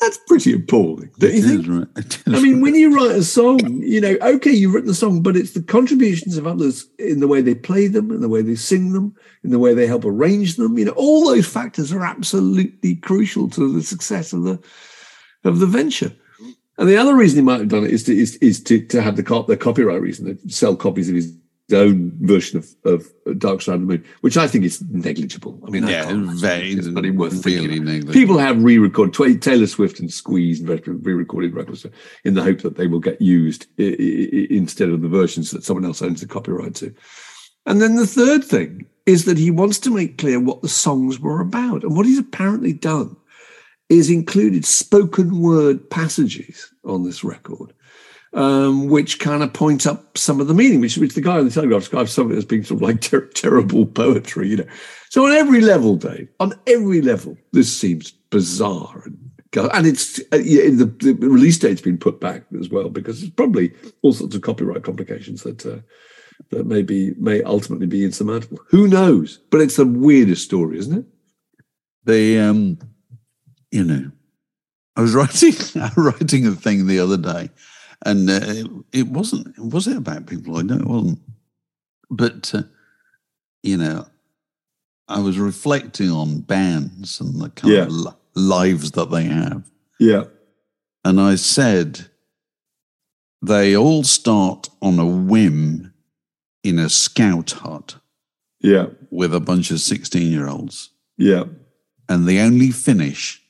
That's 0.00 0.18
pretty 0.26 0.52
appalling, 0.52 1.10
don't 1.18 1.34
you 1.34 1.42
think? 1.42 1.88
right. 1.96 2.22
I 2.26 2.40
mean, 2.42 2.60
when 2.60 2.74
you 2.74 2.94
write 2.94 3.16
a 3.16 3.22
song, 3.22 3.60
you 3.80 4.00
know, 4.00 4.16
okay, 4.20 4.50
you've 4.50 4.74
written 4.74 4.88
the 4.88 4.94
song, 4.94 5.22
but 5.22 5.36
it's 5.36 5.52
the 5.52 5.62
contributions 5.62 6.36
of 6.36 6.46
others 6.46 6.86
in 6.98 7.20
the 7.20 7.28
way 7.28 7.40
they 7.40 7.54
play 7.54 7.86
them, 7.86 8.10
in 8.10 8.20
the 8.20 8.28
way 8.28 8.42
they 8.42 8.56
sing 8.56 8.92
them, 8.92 9.14
in 9.44 9.50
the 9.50 9.58
way 9.58 9.72
they 9.72 9.86
help 9.86 10.04
arrange 10.04 10.56
them. 10.56 10.76
You 10.76 10.86
know, 10.86 10.94
all 10.96 11.24
those 11.24 11.46
factors 11.46 11.92
are 11.92 12.04
absolutely 12.04 12.96
crucial 12.96 13.48
to 13.50 13.72
the 13.72 13.82
success 13.82 14.32
of 14.32 14.42
the 14.42 14.58
of 15.44 15.58
the 15.60 15.66
venture. 15.66 16.12
And 16.76 16.88
the 16.88 16.96
other 16.96 17.14
reason 17.14 17.38
he 17.38 17.42
might 17.42 17.60
have 17.60 17.68
done 17.68 17.84
it 17.84 17.92
is 17.92 18.02
to 18.04 18.16
is, 18.16 18.36
is 18.36 18.62
to, 18.64 18.84
to 18.86 19.00
have 19.00 19.16
the 19.16 19.22
cop 19.22 19.46
the 19.46 19.56
copyright 19.56 20.00
reason 20.02 20.26
to 20.26 20.52
sell 20.52 20.74
copies 20.74 21.08
of 21.08 21.14
his 21.14 21.32
own 21.72 22.12
version 22.20 22.58
of, 22.58 22.68
of 22.84 23.38
Dark 23.38 23.62
Side 23.62 23.76
of 23.76 23.80
the 23.82 23.86
Moon, 23.86 24.04
which 24.20 24.36
I 24.36 24.46
think 24.46 24.64
is 24.64 24.82
negligible. 24.90 25.58
I 25.66 25.70
mean, 25.70 25.86
Yeah, 25.86 26.12
very- 26.34 26.72
it's 26.72 26.86
not 26.88 27.06
even 27.06 27.16
worth 27.18 27.46
really 27.46 27.80
negligible. 27.80 28.12
People 28.12 28.38
have 28.38 28.62
re-recorded 28.62 29.40
Taylor 29.40 29.66
Swift 29.66 29.98
and 29.98 30.12
Squeeze 30.12 30.60
and 30.60 31.06
re-recorded 31.06 31.54
records 31.54 31.86
in 32.24 32.34
the 32.34 32.42
hope 32.42 32.60
that 32.62 32.76
they 32.76 32.86
will 32.86 33.00
get 33.00 33.20
used 33.22 33.66
instead 33.78 34.90
of 34.90 35.00
the 35.00 35.08
versions 35.08 35.52
that 35.52 35.64
someone 35.64 35.84
else 35.84 36.02
owns 36.02 36.20
the 36.20 36.26
copyright 36.26 36.74
to. 36.76 36.92
And 37.66 37.80
then 37.80 37.96
the 37.96 38.06
third 38.06 38.44
thing 38.44 38.86
is 39.06 39.24
that 39.24 39.38
he 39.38 39.50
wants 39.50 39.78
to 39.80 39.90
make 39.90 40.18
clear 40.18 40.40
what 40.40 40.60
the 40.60 40.68
songs 40.68 41.18
were 41.18 41.40
about. 41.40 41.82
And 41.82 41.96
what 41.96 42.04
he's 42.06 42.18
apparently 42.18 42.72
done 42.72 43.16
is 43.88 44.10
included 44.10 44.64
spoken 44.64 45.40
word 45.40 45.88
passages 45.90 46.72
on 46.84 47.04
this 47.04 47.22
record, 47.22 47.72
um, 48.32 48.88
which 48.88 49.20
kind 49.20 49.42
of 49.42 49.52
point 49.52 49.86
up 49.86 50.16
some 50.16 50.40
of 50.40 50.46
the 50.46 50.54
meaning, 50.54 50.80
which, 50.80 50.96
which 50.96 51.14
the 51.14 51.20
guy 51.20 51.38
on 51.38 51.44
the 51.44 51.50
Telegraph 51.50 51.82
describes 51.82 52.12
some 52.12 52.26
of 52.26 52.32
it 52.32 52.38
as 52.38 52.44
being 52.44 52.64
sort 52.64 52.78
of 52.78 52.88
like 52.88 53.00
ter- 53.00 53.26
terrible 53.28 53.86
poetry, 53.86 54.48
you 54.48 54.56
know. 54.56 54.66
So 55.10 55.26
on 55.26 55.32
every 55.32 55.60
level, 55.60 55.96
Dave, 55.96 56.28
on 56.40 56.54
every 56.66 57.02
level, 57.02 57.36
this 57.52 57.74
seems 57.74 58.10
bizarre 58.10 59.02
and 59.04 59.20
and 59.72 59.86
it's 59.86 60.18
uh, 60.32 60.38
yeah, 60.38 60.64
the, 60.64 60.86
the 60.98 61.14
release 61.28 61.56
date's 61.60 61.80
been 61.80 61.96
put 61.96 62.20
back 62.20 62.42
as 62.58 62.70
well 62.70 62.88
because 62.88 63.20
there's 63.20 63.30
probably 63.30 63.72
all 64.02 64.12
sorts 64.12 64.34
of 64.34 64.42
copyright 64.42 64.82
complications 64.82 65.44
that 65.44 65.64
uh, 65.64 65.78
that 66.50 66.66
may 66.66 66.82
be 66.82 67.12
may 67.20 67.40
ultimately 67.44 67.86
be 67.86 68.04
insurmountable. 68.04 68.58
Who 68.70 68.88
knows? 68.88 69.38
But 69.52 69.60
it's 69.60 69.76
the 69.76 69.86
weirdest 69.86 70.42
story, 70.42 70.76
isn't 70.78 70.98
it? 70.98 71.04
the 72.04 72.38
um 72.38 72.78
you 73.74 73.82
know 73.84 74.10
i 74.96 75.00
was 75.00 75.14
writing 75.18 75.54
writing 75.96 76.46
a 76.46 76.52
thing 76.52 76.86
the 76.86 77.00
other 77.00 77.16
day 77.16 77.50
and 78.06 78.28
uh, 78.30 78.40
it, 78.42 78.66
it 79.00 79.08
wasn't 79.08 79.46
was 79.58 79.86
it 79.88 79.96
about 79.96 80.26
people 80.26 80.56
i 80.56 80.62
know 80.62 80.76
it 80.76 80.86
wasn't 80.86 81.20
but 82.10 82.52
uh, 82.54 82.62
you 83.62 83.76
know 83.76 84.06
i 85.08 85.18
was 85.20 85.38
reflecting 85.38 86.10
on 86.10 86.40
bands 86.40 87.20
and 87.20 87.40
the 87.40 87.50
kind 87.50 87.72
Yeah. 87.74 87.82
of 87.82 87.92
li- 87.92 88.12
lives 88.36 88.92
that 88.92 89.10
they 89.10 89.24
have 89.24 89.62
Yeah. 89.98 90.24
and 91.04 91.20
i 91.20 91.34
said 91.36 92.06
they 93.42 93.76
all 93.76 94.04
start 94.04 94.70
on 94.80 94.98
a 94.98 95.06
whim 95.06 95.92
in 96.62 96.78
a 96.78 96.88
scout 96.88 97.50
hut 97.62 97.96
Yeah. 98.60 98.86
with 99.10 99.34
a 99.34 99.40
bunch 99.40 99.70
of 99.70 99.80
16 99.80 100.30
year 100.30 100.48
olds 100.48 100.90
Yeah. 101.18 101.44
and 102.08 102.26
they 102.28 102.38
only 102.40 102.70
finish 102.70 103.40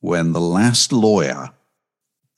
when 0.00 0.32
the 0.32 0.40
last 0.40 0.92
lawyer 0.92 1.50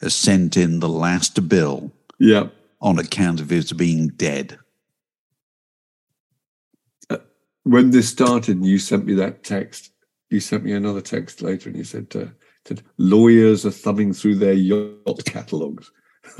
has 0.01 0.15
sent 0.15 0.57
in 0.57 0.81
the 0.81 0.89
last 0.89 1.49
bill 1.49 1.93
Yeah. 2.19 2.49
on 2.81 2.99
account 2.99 3.41
of 3.41 3.51
his 3.51 3.73
being 3.73 4.09
dead. 4.09 4.59
when 7.65 7.91
this 7.91 8.09
started 8.09 8.65
you 8.65 8.79
sent 8.79 9.05
me 9.05 9.13
that 9.15 9.45
text, 9.45 9.93
you 10.31 10.41
sent 10.41 10.65
me 10.65 10.73
another 10.73 11.01
text 11.03 11.43
later 11.43 11.69
and 11.69 11.77
you 11.79 11.85
said, 11.85 12.07
uh, 12.17 12.25
said 12.67 12.83
lawyers 12.97 13.67
are 13.67 13.71
thumbing 13.71 14.13
through 14.15 14.35
their 14.37 14.55
yacht 14.55 15.25
catalogues. 15.27 15.91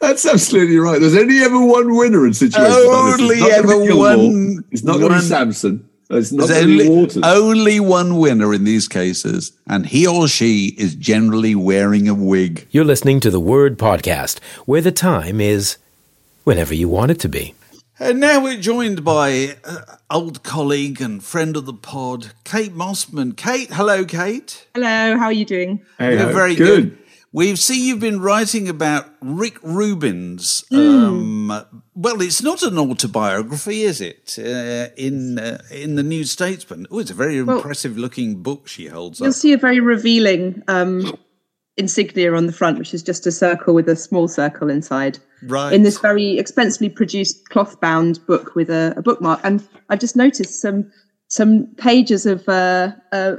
That's 0.00 0.24
absolutely 0.26 0.78
right. 0.78 1.00
There's 1.00 1.16
only 1.16 1.38
ever 1.40 1.60
one 1.60 1.94
winner 1.96 2.24
in 2.26 2.34
situations 2.34 2.70
like 2.86 3.20
Only 3.20 3.40
not 3.40 3.50
ever 3.50 3.94
one- 3.96 4.64
It's 4.70 4.84
not 4.84 4.98
going 4.98 5.12
to 5.12 5.18
be 5.18 5.24
Samson. 5.24 5.88
It's 6.14 6.30
not 6.30 6.48
There's 6.48 6.66
going 6.66 6.78
to 6.78 6.84
be 6.84 7.24
only, 7.24 7.40
only 7.40 7.80
one 7.80 8.18
winner 8.18 8.52
in 8.52 8.64
these 8.64 8.86
cases, 8.86 9.52
and 9.66 9.86
he 9.86 10.06
or 10.06 10.28
she 10.28 10.74
is 10.76 10.94
generally 10.94 11.54
wearing 11.54 12.06
a 12.06 12.14
wig. 12.14 12.66
You're 12.70 12.84
listening 12.84 13.18
to 13.20 13.30
the 13.30 13.40
Word 13.40 13.78
Podcast, 13.78 14.38
where 14.66 14.82
the 14.82 14.92
time 14.92 15.40
is 15.40 15.78
whenever 16.44 16.74
you 16.74 16.88
want 16.88 17.12
it 17.12 17.20
to 17.20 17.28
be. 17.30 17.54
And 17.98 18.20
now 18.20 18.42
we're 18.42 18.60
joined 18.60 19.04
by 19.04 19.56
uh, 19.64 19.82
old 20.10 20.42
colleague 20.42 21.00
and 21.00 21.22
friend 21.22 21.56
of 21.56 21.66
the 21.66 21.72
pod, 21.72 22.32
Kate 22.44 22.74
Mossman. 22.74 23.36
Kate, 23.36 23.72
hello, 23.72 24.04
Kate. 24.04 24.66
Hello, 24.74 25.16
how 25.16 25.26
are 25.26 25.32
you 25.32 25.44
doing? 25.44 25.80
Hey, 25.98 26.16
We're 26.16 26.24
ho. 26.26 26.32
very 26.32 26.54
good. 26.54 26.98
We've 27.34 27.58
seen 27.58 27.84
you've 27.86 28.00
been 28.00 28.20
writing 28.20 28.68
about 28.68 29.06
Rick 29.22 29.58
Rubin's. 29.62 30.64
Um, 30.70 31.48
well, 31.94 32.20
it's 32.20 32.42
not 32.42 32.62
an 32.62 32.76
autobiography, 32.78 33.82
is 33.82 34.02
it? 34.02 34.36
Uh, 34.38 34.92
in 34.96 35.38
uh, 35.38 35.62
in 35.70 35.94
the 35.94 36.02
New 36.02 36.24
Statesman. 36.24 36.86
Oh, 36.90 36.98
it's 36.98 37.10
a 37.10 37.14
very 37.14 37.42
Well- 37.42 37.56
impressive 37.56 37.96
looking 37.96 38.42
book 38.42 38.68
she 38.68 38.86
holds 38.86 39.18
You'll 39.18 39.30
up. 39.30 39.34
see 39.34 39.54
a 39.54 39.58
very 39.58 39.80
revealing 39.80 40.62
um, 40.68 41.16
insignia 41.78 42.34
on 42.34 42.46
the 42.46 42.52
front, 42.52 42.78
which 42.78 42.92
is 42.92 43.02
just 43.02 43.26
a 43.26 43.32
circle 43.32 43.72
with 43.72 43.88
a 43.88 43.96
small 43.96 44.28
circle 44.28 44.68
inside. 44.68 45.18
Right. 45.44 45.72
In 45.72 45.84
this 45.84 45.98
very 45.98 46.38
expensively 46.38 46.90
produced 46.90 47.48
cloth-bound 47.48 48.24
book 48.26 48.54
with 48.54 48.68
a, 48.68 48.92
a 48.96 49.02
bookmark, 49.02 49.40
and 49.42 49.66
I've 49.88 50.00
just 50.00 50.16
noticed 50.16 50.60
some 50.60 50.92
some 51.28 51.66
pages 51.78 52.26
of 52.26 52.46
uh, 52.46 52.92
uh, 53.10 53.36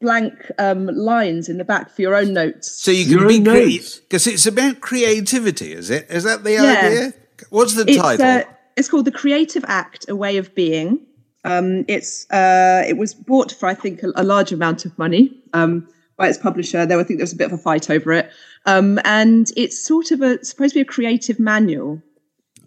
blank 0.00 0.34
um, 0.58 0.86
lines 0.86 1.48
in 1.48 1.58
the 1.58 1.64
back 1.64 1.90
for 1.90 2.02
your 2.02 2.14
own 2.14 2.32
notes. 2.32 2.70
So 2.70 2.90
you 2.90 3.04
Your 3.04 3.18
can 3.20 3.28
be 3.28 3.36
own 3.38 3.42
notes. 3.44 3.98
because 4.00 4.26
it's 4.26 4.46
about 4.46 4.80
creativity, 4.80 5.72
is 5.72 5.90
it? 5.90 6.06
Is 6.10 6.24
that 6.24 6.44
the 6.44 6.52
Yeah. 6.52 6.62
idea? 6.62 7.14
What's 7.50 7.74
the 7.74 7.84
It's, 7.88 7.96
title? 7.96 8.26
uh, 8.26 8.42
it's 8.76 8.88
called 8.88 9.04
The 9.04 9.12
Creative 9.12 9.64
Act: 9.68 10.06
A 10.08 10.16
Way 10.16 10.36
of 10.36 10.54
Being. 10.54 11.00
Um, 11.44 11.84
it's 11.88 12.28
uh, 12.30 12.82
it 12.86 12.96
was 12.96 13.14
bought 13.14 13.52
for 13.52 13.66
I 13.68 13.74
think 13.74 14.02
a, 14.02 14.10
a 14.16 14.24
large 14.24 14.52
amount 14.52 14.84
of 14.84 14.96
money 14.98 15.30
um, 15.52 15.86
by 16.16 16.28
its 16.28 16.38
publisher. 16.38 16.84
There, 16.86 16.98
I 16.98 17.04
think 17.04 17.18
there 17.18 17.24
was 17.24 17.32
a 17.32 17.36
bit 17.36 17.46
of 17.46 17.52
a 17.52 17.58
fight 17.62 17.88
over 17.90 18.12
it, 18.12 18.30
um, 18.66 18.98
and 19.04 19.50
it's 19.56 19.78
sort 19.82 20.10
of 20.10 20.22
a 20.22 20.44
supposed 20.44 20.72
to 20.74 20.78
be 20.78 20.80
a 20.82 20.84
creative 20.84 21.38
manual. 21.38 22.02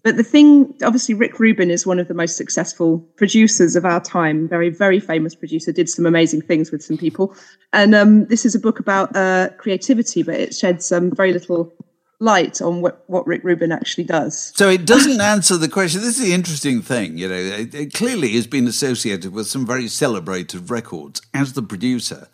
But 0.03 0.17
the 0.17 0.23
thing, 0.23 0.73
obviously, 0.83 1.13
Rick 1.13 1.39
Rubin 1.39 1.69
is 1.69 1.85
one 1.85 1.99
of 1.99 2.07
the 2.07 2.13
most 2.13 2.38
successful 2.38 2.99
producers 3.17 3.75
of 3.75 3.85
our 3.85 3.99
time. 3.99 4.47
Very, 4.47 4.69
very 4.69 4.99
famous 4.99 5.35
producer. 5.35 5.71
Did 5.71 5.89
some 5.89 6.05
amazing 6.05 6.41
things 6.41 6.71
with 6.71 6.83
some 6.83 6.97
people, 6.97 7.35
and 7.73 7.93
um, 7.93 8.25
this 8.25 8.45
is 8.45 8.55
a 8.55 8.59
book 8.59 8.79
about 8.79 9.15
uh, 9.15 9.49
creativity, 9.57 10.23
but 10.23 10.35
it 10.35 10.55
sheds 10.55 10.91
um, 10.91 11.12
very 11.12 11.33
little 11.33 11.73
light 12.19 12.62
on 12.62 12.81
what, 12.81 13.03
what 13.07 13.25
Rick 13.25 13.43
Rubin 13.43 13.71
actually 13.71 14.03
does. 14.03 14.51
So 14.55 14.69
it 14.69 14.85
doesn't 14.85 15.21
answer 15.21 15.57
the 15.57 15.69
question. 15.69 16.01
This 16.01 16.19
is 16.19 16.25
the 16.25 16.33
interesting 16.33 16.81
thing, 16.81 17.17
you 17.17 17.29
know. 17.29 17.35
It, 17.35 17.73
it 17.73 17.93
clearly 17.93 18.29
has 18.33 18.45
been 18.45 18.67
associated 18.67 19.31
with 19.33 19.47
some 19.47 19.65
very 19.65 19.88
celebrated 19.88 20.69
records 20.69 21.21
as 21.33 21.53
the 21.53 21.62
producer. 21.62 22.27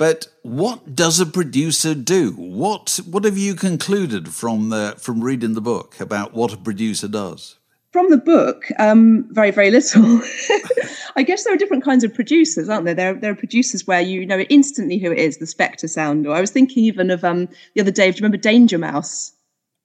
But 0.00 0.28
what 0.40 0.94
does 0.96 1.20
a 1.20 1.26
producer 1.26 1.94
do? 1.94 2.30
What 2.30 3.00
what 3.04 3.26
have 3.26 3.36
you 3.36 3.54
concluded 3.54 4.30
from 4.30 4.70
the 4.70 4.94
from 4.96 5.22
reading 5.22 5.52
the 5.52 5.60
book 5.60 6.00
about 6.00 6.32
what 6.32 6.54
a 6.54 6.56
producer 6.56 7.06
does? 7.06 7.58
From 7.92 8.08
the 8.08 8.16
book, 8.16 8.64
um, 8.78 9.26
very, 9.30 9.50
very 9.50 9.70
little. 9.70 10.02
I 11.16 11.22
guess 11.22 11.44
there 11.44 11.52
are 11.52 11.58
different 11.58 11.84
kinds 11.84 12.02
of 12.02 12.14
producers, 12.14 12.70
aren't 12.70 12.86
there? 12.86 12.94
There 12.94 13.10
are, 13.10 13.14
there 13.14 13.32
are 13.32 13.34
producers 13.34 13.86
where 13.86 14.00
you 14.00 14.24
know 14.24 14.38
instantly 14.48 14.96
who 14.96 15.12
it 15.12 15.18
is, 15.18 15.36
the 15.36 15.44
Spector 15.44 15.86
sound. 15.86 16.26
Or 16.26 16.34
I 16.34 16.40
was 16.40 16.50
thinking 16.50 16.82
even 16.84 17.10
of 17.10 17.22
um, 17.22 17.46
the 17.74 17.82
other 17.82 17.90
day. 17.90 18.10
Do 18.10 18.16
you 18.16 18.22
remember 18.22 18.38
Danger 18.38 18.78
Mouse? 18.78 19.32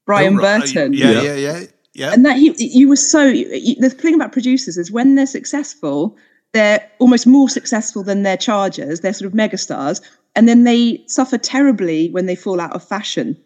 Brian 0.05 0.35
Oh, 0.35 0.43
right. 0.43 0.61
Burton. 0.61 0.93
Yeah, 0.93 1.11
Yeah. 1.11 1.21
yeah, 1.23 1.35
yeah, 1.35 1.63
yeah. 1.93 2.13
And 2.13 2.25
that 2.25 2.37
he, 2.37 2.55
you 2.57 2.87
were 2.87 2.95
so. 2.95 3.25
You, 3.25 3.75
the 3.81 3.89
thing 3.89 4.15
about 4.15 4.31
producers 4.31 4.77
is 4.77 4.93
when 4.93 5.15
they're 5.15 5.25
successful, 5.25 6.15
they're 6.55 6.89
almost 6.99 7.27
more 7.27 7.49
successful 7.49 8.01
than 8.01 8.23
their 8.23 8.37
chargers. 8.37 9.01
They're 9.01 9.11
sort 9.13 9.27
of 9.31 9.37
megastars, 9.37 10.01
and 10.37 10.47
then 10.47 10.63
they 10.63 11.03
suffer 11.07 11.37
terribly 11.37 12.09
when 12.11 12.25
they 12.27 12.35
fall 12.35 12.61
out 12.61 12.71
of 12.73 12.81
fashion. 12.83 13.37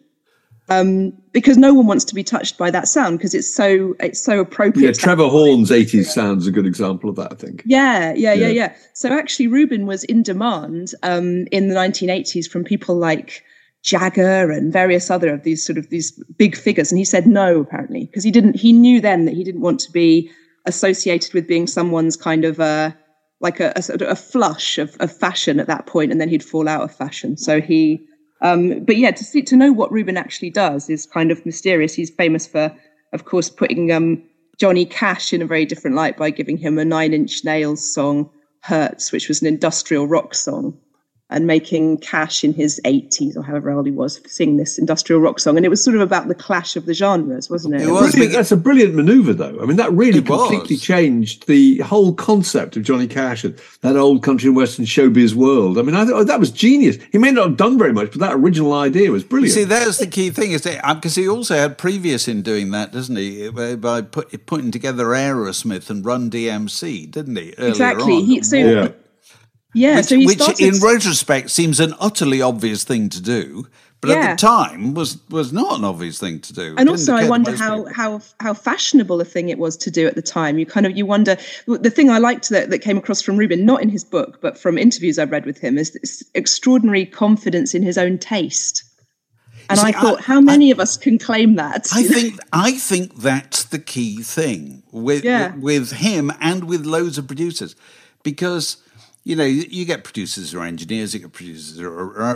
Um, 0.68 1.12
because 1.32 1.56
no 1.56 1.74
one 1.74 1.88
wants 1.88 2.04
to 2.04 2.14
be 2.14 2.22
touched 2.22 2.56
by 2.56 2.70
that 2.70 2.86
sound 2.86 3.18
because 3.18 3.34
it's 3.34 3.52
so 3.52 3.96
it's 3.98 4.22
so 4.22 4.38
appropriate. 4.38 4.96
Yeah, 4.96 5.02
Trevor 5.02 5.26
Horn's 5.28 5.70
80s 5.70 6.04
sound's 6.04 6.46
a 6.46 6.52
good 6.52 6.64
example 6.66 7.10
of 7.10 7.16
that, 7.16 7.32
I 7.32 7.34
think. 7.34 7.64
yeah, 7.66 8.12
yeah, 8.14 8.32
yeah, 8.32 8.46
Yeah. 8.46 8.48
yeah. 8.52 8.74
So 8.94 9.12
actually, 9.12 9.48
Rubin 9.48 9.86
was 9.86 10.04
in 10.04 10.22
demand 10.22 10.92
um, 11.02 11.46
in 11.50 11.66
the 11.68 11.74
1980s 11.74 12.48
from 12.48 12.62
people 12.62 12.94
like 12.94 13.42
Jagger 13.82 14.52
and 14.52 14.72
various 14.72 15.10
other 15.10 15.34
of 15.34 15.42
these 15.42 15.66
sort 15.66 15.76
of 15.76 15.90
these 15.90 16.12
big 16.38 16.54
figures, 16.56 16.92
and 16.92 16.98
he 17.00 17.04
said 17.04 17.26
no 17.26 17.58
apparently 17.58 18.04
because 18.06 18.22
he 18.22 18.30
didn't. 18.30 18.54
He 18.54 18.72
knew 18.72 19.00
then 19.00 19.24
that 19.24 19.34
he 19.34 19.42
didn't 19.42 19.62
want 19.62 19.80
to 19.80 19.90
be 19.90 20.30
associated 20.66 21.34
with 21.34 21.46
being 21.46 21.66
someone's 21.66 22.16
kind 22.16 22.44
of 22.44 22.60
a 22.60 22.96
like 23.40 23.58
a, 23.58 23.72
a 23.74 23.82
sort 23.82 24.02
of 24.02 24.08
a 24.08 24.16
flush 24.16 24.78
of, 24.78 24.94
of 25.00 25.14
fashion 25.16 25.58
at 25.58 25.66
that 25.66 25.86
point, 25.86 26.12
and 26.12 26.20
then 26.20 26.28
he'd 26.28 26.44
fall 26.44 26.68
out 26.68 26.82
of 26.82 26.94
fashion. 26.94 27.36
So 27.36 27.60
he. 27.60 28.00
Um, 28.42 28.84
but 28.84 28.96
yeah, 28.96 29.10
to 29.10 29.22
see 29.22 29.42
to 29.42 29.56
know 29.56 29.70
what 29.70 29.92
Rubin 29.92 30.16
actually 30.16 30.48
does 30.50 30.88
is 30.88 31.04
kind 31.04 31.30
of 31.30 31.44
mysterious. 31.44 31.92
He's 31.92 32.10
famous 32.10 32.46
for, 32.46 32.74
of 33.12 33.26
course, 33.26 33.50
putting 33.50 33.92
um, 33.92 34.22
Johnny 34.58 34.86
Cash 34.86 35.34
in 35.34 35.42
a 35.42 35.46
very 35.46 35.66
different 35.66 35.94
light 35.94 36.16
by 36.16 36.30
giving 36.30 36.56
him 36.56 36.78
a 36.78 36.84
Nine 36.84 37.12
Inch 37.12 37.44
Nails 37.44 37.92
song, 37.94 38.30
Hurts, 38.60 39.12
which 39.12 39.28
was 39.28 39.42
an 39.42 39.48
industrial 39.48 40.06
rock 40.06 40.34
song. 40.34 40.78
And 41.30 41.46
making 41.46 41.96
cash 41.98 42.42
in 42.44 42.52
his 42.52 42.80
80s 42.84 43.36
or 43.36 43.42
however 43.42 43.70
old 43.70 43.86
he 43.86 43.92
was 43.92 44.20
singing 44.26 44.56
this 44.56 44.78
industrial 44.78 45.20
rock 45.20 45.38
song 45.38 45.56
and 45.56 45.64
it 45.64 45.68
was 45.68 45.82
sort 45.82 45.94
of 45.94 46.02
about 46.02 46.26
the 46.28 46.34
clash 46.34 46.74
of 46.76 46.86
the 46.86 46.94
genres 46.94 47.48
wasn't 47.48 47.74
it, 47.74 47.82
It 47.82 47.90
was. 47.90 48.10
Brilliant- 48.12 48.34
That's 48.34 48.52
a 48.52 48.56
brilliant 48.56 48.94
maneuver, 48.94 49.32
though. 49.32 49.58
I 49.62 49.64
mean, 49.64 49.76
that 49.76 49.92
really 49.92 50.18
It 50.18 50.28
was. 50.28 50.48
completely 50.50 50.76
changed 50.76 51.46
the 51.46 51.78
whole 51.78 52.12
concept 52.14 52.76
of 52.76 52.82
Johnny 52.82 53.06
Cash 53.06 53.44
and 53.44 53.56
that 53.82 53.96
old 53.96 54.22
country 54.22 54.48
and 54.48 54.56
western 54.56 54.84
showbiz 54.84 55.34
world. 55.34 55.78
I 55.78 55.82
mean, 55.82 55.94
I 55.94 56.04
thought 56.04 56.14
oh, 56.14 56.24
that 56.24 56.40
was 56.40 56.50
genius. 56.50 56.98
He 57.12 57.18
may 57.18 57.30
not 57.30 57.48
have 57.48 57.56
done 57.56 57.78
very 57.78 57.92
much, 57.92 58.10
but 58.10 58.20
that 58.20 58.34
original 58.34 58.72
idea 58.74 59.10
was 59.10 59.22
You 59.22 59.28
brilliant. 59.28 59.54
see, 59.54 59.64
there's 59.64 59.98
the 59.98 60.06
key 60.06 60.30
thing, 60.30 60.52
is 60.52 60.62
that 60.62 60.82
because 60.96 61.16
uh, 61.16 61.20
he 61.20 61.28
also 61.28 61.54
had 61.54 61.78
previous 61.78 62.26
in 62.28 62.42
doing 62.42 62.70
that, 62.72 62.92
doesn't 62.92 63.16
he? 63.16 63.46
Uh, 63.48 63.52
by- 63.52 63.76
By 63.76 64.02
put, 64.02 64.46
putting 64.46 64.70
together 64.70 65.06
Aerosmith 65.06 65.88
and 65.90 66.04
Run 66.04 66.28
DMC, 66.30 67.10
didn't 67.10 67.36
he? 67.36 67.54
exactly 67.58 68.14
on? 68.16 68.24
he, 68.24 68.42
so 68.42 68.56
yeah. 68.56 68.88
Yeah, 69.74 69.96
which, 69.96 70.06
so 70.06 70.16
which 70.18 70.40
started 70.40 70.74
in 70.74 70.80
retrospect 70.82 71.50
seems 71.50 71.78
an 71.80 71.94
utterly 72.00 72.42
obvious 72.42 72.82
thing 72.84 73.08
to 73.10 73.22
do, 73.22 73.66
but 74.00 74.10
Yeah. 74.10 74.16
at 74.16 74.38
the 74.38 74.46
time 74.46 74.94
was 74.94 75.18
was 75.30 75.52
not 75.52 75.78
an 75.78 75.84
obvious 75.84 76.18
thing 76.18 76.40
to 76.40 76.52
do. 76.52 76.74
and 76.78 76.88
also 76.88 77.14
i 77.14 77.28
wonder 77.28 77.54
how 77.54 77.76
people. 77.84 77.92
how 77.94 78.20
how 78.40 78.54
fashionable 78.54 79.20
a 79.20 79.24
thing 79.24 79.48
it 79.48 79.58
was 79.58 79.76
to 79.76 79.90
do 79.90 80.06
at 80.06 80.14
the 80.16 80.22
time 80.22 80.58
you 80.58 80.66
kind 80.66 80.86
of 80.86 80.96
you 80.96 81.04
wonder 81.06 81.36
the 81.66 81.90
thing 81.90 82.08
i 82.10 82.18
liked 82.18 82.48
that, 82.48 82.70
that 82.70 82.78
came 82.80 82.96
across 82.96 83.20
from 83.22 83.36
rubin 83.36 83.64
not 83.64 83.80
in 83.82 83.88
his 83.90 84.02
book 84.02 84.40
but 84.40 84.58
from 84.58 84.76
interviews 84.78 85.18
i've 85.18 85.30
read 85.30 85.44
with 85.46 85.58
him 85.58 85.76
is 85.78 85.90
this 85.92 86.24
extraordinary 86.34 87.04
confidence 87.06 87.74
in 87.74 87.82
his 87.82 87.96
own 87.98 88.16
taste 88.18 88.82
and 89.68 89.78
see, 89.78 89.84
i 89.86 89.88
I- 89.90 89.92
thought 89.92 90.20
how 90.22 90.40
many 90.40 90.70
of 90.72 90.80
us 90.80 90.96
can 90.96 91.18
claim 91.18 91.54
that 91.56 91.86
I 91.92 92.02
think 92.02 92.40
I 92.52 92.72
think 92.72 93.20
that's 93.20 93.64
the 93.64 93.78
key 93.78 94.22
thing 94.22 94.82
with 94.90 95.22
Yeah. 95.24 95.54
with 95.56 95.92
him 95.92 96.32
and 96.40 96.64
with 96.64 96.86
loads 96.86 97.18
of 97.18 97.26
producers, 97.28 97.76
because 98.24 98.78
you 99.24 99.36
know 99.36 99.44
you 99.44 99.84
get 99.84 100.04
producers 100.04 100.54
or 100.54 100.62
engineers, 100.62 101.14
you 101.14 101.20
get 101.20 101.32
producers 101.32 101.80
or 101.80 101.90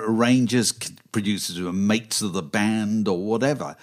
arrangers, 0.08 0.72
producers 1.12 1.56
who 1.56 1.68
are 1.68 1.72
mates 1.72 2.22
of 2.22 2.32
the 2.32 2.42
band 2.42 3.08
or 3.08 3.18
whatever, 3.18 3.76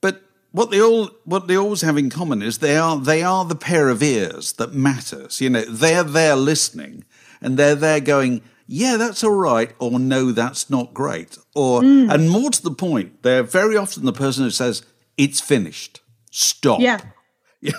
but. 0.00 0.22
What 0.52 0.70
they 0.70 0.80
all 0.80 1.10
what 1.26 1.48
they 1.48 1.56
always 1.56 1.82
have 1.82 1.98
in 1.98 2.08
common 2.08 2.40
is 2.40 2.58
they 2.58 2.78
are 2.78 2.96
they 2.96 3.22
are 3.22 3.44
the 3.44 3.56
pair 3.56 3.90
of 3.90 4.02
ears 4.02 4.54
that 4.54 4.72
matters. 4.72 5.38
You 5.38 5.50
know, 5.50 5.60
they're 5.60 6.02
there 6.02 6.34
listening 6.34 7.04
and 7.42 7.58
they're 7.58 7.74
there 7.74 8.00
going, 8.00 8.40
yeah, 8.66 8.96
that's 8.96 9.22
all 9.22 9.34
right, 9.34 9.72
or 9.78 9.98
no, 9.98 10.32
that's 10.32 10.68
not 10.68 10.92
great. 10.92 11.38
Or 11.54 11.82
mm. 11.82 12.12
and 12.12 12.28
more 12.28 12.50
to 12.50 12.62
the 12.62 12.72
point, 12.72 13.22
they're 13.22 13.42
very 13.42 13.76
often 13.76 14.04
the 14.04 14.12
person 14.12 14.44
who 14.44 14.50
says, 14.50 14.82
It's 15.16 15.40
finished. 15.40 16.00
Stop. 16.30 16.80
yeah 16.80 17.00
Yeah. 17.60 17.72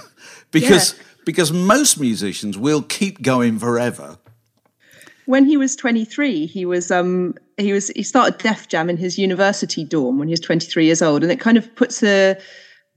because 0.52 0.96
because 1.26 1.52
most 1.52 2.00
musicians 2.00 2.58
will 2.58 2.82
keep 2.82 3.22
going 3.22 3.60
forever. 3.60 4.18
When 5.28 5.46
he 5.46 5.58
was 5.58 5.76
23 5.76 6.48
he 6.48 6.66
was 6.66 6.90
um 6.90 7.36
he 7.58 7.72
was 7.72 7.90
he 7.90 8.02
started 8.02 8.38
def 8.40 8.68
jam 8.68 8.90
in 8.90 8.98
his 8.98 9.18
university 9.18 9.84
dorm 9.84 10.18
when 10.18 10.28
he 10.28 10.32
was 10.32 10.40
23 10.40 10.86
years 10.86 11.02
old 11.02 11.22
and 11.22 11.32
it 11.32 11.40
kind 11.40 11.58
of 11.58 11.74
puts 11.76 12.02
a 12.02 12.32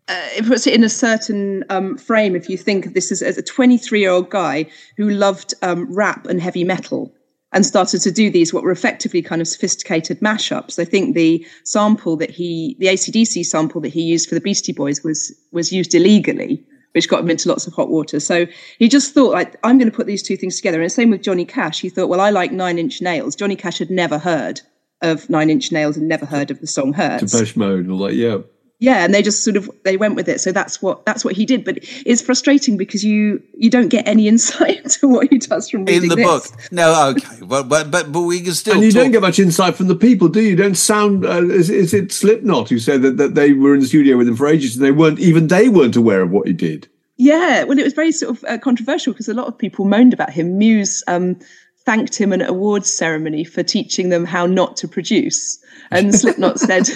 uh, 0.09 0.29
it 0.37 0.47
puts 0.47 0.67
it 0.67 0.75
in 0.75 0.83
a 0.83 0.89
certain 0.89 1.63
um, 1.71 1.97
frame 1.97 2.35
if 2.35 2.49
you 2.49 2.57
think 2.57 2.87
of 2.87 2.95
this 2.95 3.13
as, 3.13 3.23
as 3.23 3.39
a 3.39 3.43
23 3.43 4.01
year 4.01 4.11
old 4.11 4.31
guy 4.31 4.67
who 4.97 5.11
loved 5.11 5.55
um, 5.63 5.93
rap 5.95 6.27
and 6.27 6.41
heavy 6.41 6.65
metal 6.65 7.15
and 7.53 7.67
started 7.67 8.01
to 8.01 8.11
do 8.11 8.31
these 8.31 8.55
what 8.55 8.63
were 8.63 8.71
effectively 8.71 9.23
kind 9.23 9.41
of 9.41 9.49
sophisticated 9.49 10.21
mashups. 10.21 10.79
I 10.79 10.85
think 10.85 11.15
the 11.15 11.45
sample 11.65 12.17
that 12.17 12.31
he, 12.31 12.77
the 12.79 12.87
ACDC 12.87 13.45
sample 13.45 13.81
that 13.81 13.93
he 13.93 14.03
used 14.03 14.29
for 14.29 14.35
the 14.35 14.41
Beastie 14.41 14.73
Boys 14.73 15.03
was 15.03 15.35
was 15.53 15.73
used 15.73 15.95
illegally, 15.95 16.65
which 16.93 17.09
got 17.09 17.21
him 17.21 17.31
into 17.31 17.49
lots 17.49 17.67
of 17.67 17.73
hot 17.73 17.89
water. 17.89 18.21
So 18.21 18.47
he 18.79 18.89
just 18.89 19.15
thought, 19.15 19.33
like, 19.33 19.57
I'm 19.63 19.79
going 19.79 19.91
to 19.91 19.97
put 19.97 20.07
these 20.07 20.23
two 20.23 20.37
things 20.37 20.57
together. 20.57 20.81
And 20.81 20.91
same 20.91 21.11
with 21.11 21.23
Johnny 21.23 21.45
Cash. 21.45 21.81
He 21.81 21.89
thought, 21.89 22.09
well, 22.09 22.21
I 22.21 22.31
like 22.31 22.53
Nine 22.53 22.79
Inch 22.79 23.01
Nails. 23.01 23.37
Johnny 23.37 23.57
Cash 23.57 23.79
had 23.79 23.91
never 23.91 24.19
heard 24.19 24.61
of 25.03 25.31
Nine 25.31 25.51
Inch 25.51 25.73
Nails 25.73 25.97
and 25.97 26.09
never 26.09 26.27
heard 26.27 26.51
of 26.51 26.61
the 26.61 26.67
song 26.67 26.93
Hurts. 26.93 27.33
Depeche 27.33 27.57
Mode 27.57 27.87
that. 27.87 28.15
Yeah. 28.15 28.39
Yeah, 28.83 29.05
and 29.05 29.13
they 29.13 29.21
just 29.21 29.45
sort 29.45 29.59
of 29.59 29.71
they 29.85 29.99
went 29.99 30.15
with 30.15 30.27
it. 30.27 30.41
So 30.41 30.53
that's 30.53 30.81
what 30.81 31.05
that's 31.05 31.23
what 31.23 31.37
he 31.37 31.45
did. 31.45 31.65
But 31.67 31.79
it's 32.07 32.23
frustrating 32.23 32.79
because 32.79 33.05
you 33.05 33.43
you 33.55 33.69
don't 33.69 33.89
get 33.89 34.09
any 34.09 34.27
insight 34.33 34.79
into 34.83 35.07
what 35.07 35.29
he 35.29 35.37
does 35.39 35.69
from 35.69 35.81
In 35.81 35.87
reading 35.87 36.09
the 36.09 36.17
this. 36.17 36.27
book. 36.27 36.73
No, 36.73 37.11
okay. 37.11 37.27
Well, 37.47 37.63
but, 37.65 37.91
but 37.91 38.11
but 38.11 38.23
we 38.23 38.41
can 38.41 38.55
still 38.55 38.75
And 38.75 38.83
you 38.83 38.91
talk. 38.91 39.03
don't 39.03 39.11
get 39.13 39.21
much 39.21 39.39
insight 39.39 39.77
from 39.77 39.89
the 39.89 39.95
people, 39.95 40.29
do 40.29 40.41
you? 40.41 40.51
You 40.51 40.57
don't 40.57 40.77
sound. 40.77 41.27
Uh, 41.27 41.45
is, 41.45 41.69
is 41.69 41.93
it 41.93 42.11
Slipknot 42.11 42.71
who 42.71 42.79
said 42.79 43.03
that, 43.03 43.19
that 43.19 43.35
they 43.35 43.53
were 43.53 43.75
in 43.75 43.81
the 43.81 43.87
studio 43.87 44.17
with 44.17 44.29
him 44.29 44.37
for 44.37 44.47
ages 44.47 44.77
and 44.77 44.85
they 44.85 44.93
weren't 44.93 45.19
even 45.19 45.49
they 45.49 45.69
weren't 45.69 45.97
aware 45.97 46.23
of 46.23 46.31
what 46.31 46.47
he 46.47 46.53
did? 46.55 46.89
Yeah, 47.19 47.65
well, 47.65 47.79
it 47.79 47.85
was 47.85 47.93
very 47.93 48.13
sort 48.13 48.35
of 48.39 48.45
uh, 48.49 48.57
controversial 48.57 49.13
because 49.13 49.29
a 49.29 49.35
lot 49.35 49.47
of 49.47 49.59
people 49.59 49.85
moaned 49.85 50.15
about 50.15 50.31
him. 50.31 50.57
Muse 50.57 51.05
um, 51.07 51.39
thanked 51.85 52.17
him 52.17 52.33
at 52.33 52.41
an 52.41 52.49
awards 52.49 52.91
ceremony 52.91 53.45
for 53.45 53.63
teaching 53.63 54.09
them 54.09 54.25
how 54.25 54.47
not 54.47 54.75
to 54.79 54.89
produce, 54.89 55.63
and 55.91 56.15
Slipknot 56.19 56.59
said. 56.59 56.89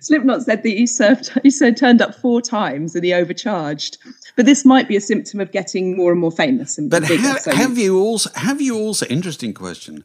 Slipknot 0.00 0.42
said 0.42 0.62
that 0.62 0.68
he 0.68 0.86
served, 0.86 1.30
he 1.42 1.50
said 1.50 1.76
turned 1.76 2.00
up 2.02 2.14
four 2.14 2.40
times 2.40 2.94
and 2.94 3.04
he 3.04 3.12
overcharged. 3.12 3.98
But 4.36 4.46
this 4.46 4.64
might 4.64 4.88
be 4.88 4.96
a 4.96 5.00
symptom 5.00 5.40
of 5.40 5.50
getting 5.52 5.96
more 5.96 6.12
and 6.12 6.20
more 6.20 6.30
famous 6.32 6.76
and 6.78 6.90
But 6.90 7.06
bigger. 7.08 7.22
have, 7.22 7.40
so- 7.40 7.54
have 7.54 7.78
you 7.78 7.98
also 7.98 8.30
have 8.34 8.60
you 8.60 8.76
also 8.76 9.06
interesting 9.06 9.54
question? 9.54 10.04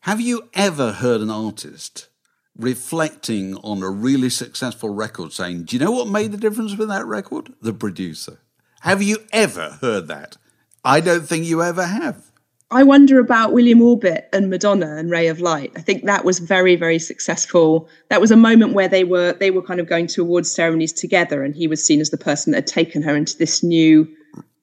Have 0.00 0.20
you 0.20 0.48
ever 0.54 0.92
heard 0.92 1.20
an 1.20 1.30
artist 1.30 2.08
reflecting 2.56 3.56
on 3.58 3.82
a 3.82 3.90
really 3.90 4.28
successful 4.30 4.90
record 4.90 5.32
saying, 5.32 5.64
"Do 5.64 5.76
you 5.76 5.84
know 5.84 5.90
what 5.90 6.08
made 6.08 6.32
the 6.32 6.36
difference 6.38 6.76
with 6.76 6.88
that 6.88 7.06
record? 7.06 7.52
The 7.62 7.72
producer." 7.72 8.38
Have 8.80 9.02
you 9.02 9.18
ever 9.32 9.78
heard 9.80 10.08
that? 10.08 10.36
I 10.84 11.00
don't 11.00 11.26
think 11.28 11.44
you 11.44 11.62
ever 11.62 11.84
have. 11.86 12.29
I 12.72 12.84
wonder 12.84 13.18
about 13.18 13.52
William 13.52 13.82
Orbit 13.82 14.28
and 14.32 14.48
Madonna 14.48 14.96
and 14.96 15.10
Ray 15.10 15.26
of 15.26 15.40
Light. 15.40 15.72
I 15.76 15.80
think 15.80 16.04
that 16.04 16.24
was 16.24 16.38
very, 16.38 16.76
very 16.76 17.00
successful. 17.00 17.88
That 18.10 18.20
was 18.20 18.30
a 18.30 18.36
moment 18.36 18.74
where 18.74 18.86
they 18.88 19.02
were 19.02 19.32
they 19.32 19.50
were 19.50 19.62
kind 19.62 19.80
of 19.80 19.88
going 19.88 20.06
to 20.08 20.22
awards 20.22 20.52
ceremonies 20.54 20.92
together, 20.92 21.42
and 21.42 21.54
he 21.54 21.66
was 21.66 21.84
seen 21.84 22.00
as 22.00 22.10
the 22.10 22.16
person 22.16 22.52
that 22.52 22.58
had 22.58 22.66
taken 22.68 23.02
her 23.02 23.16
into 23.16 23.36
this 23.36 23.62
new 23.64 24.08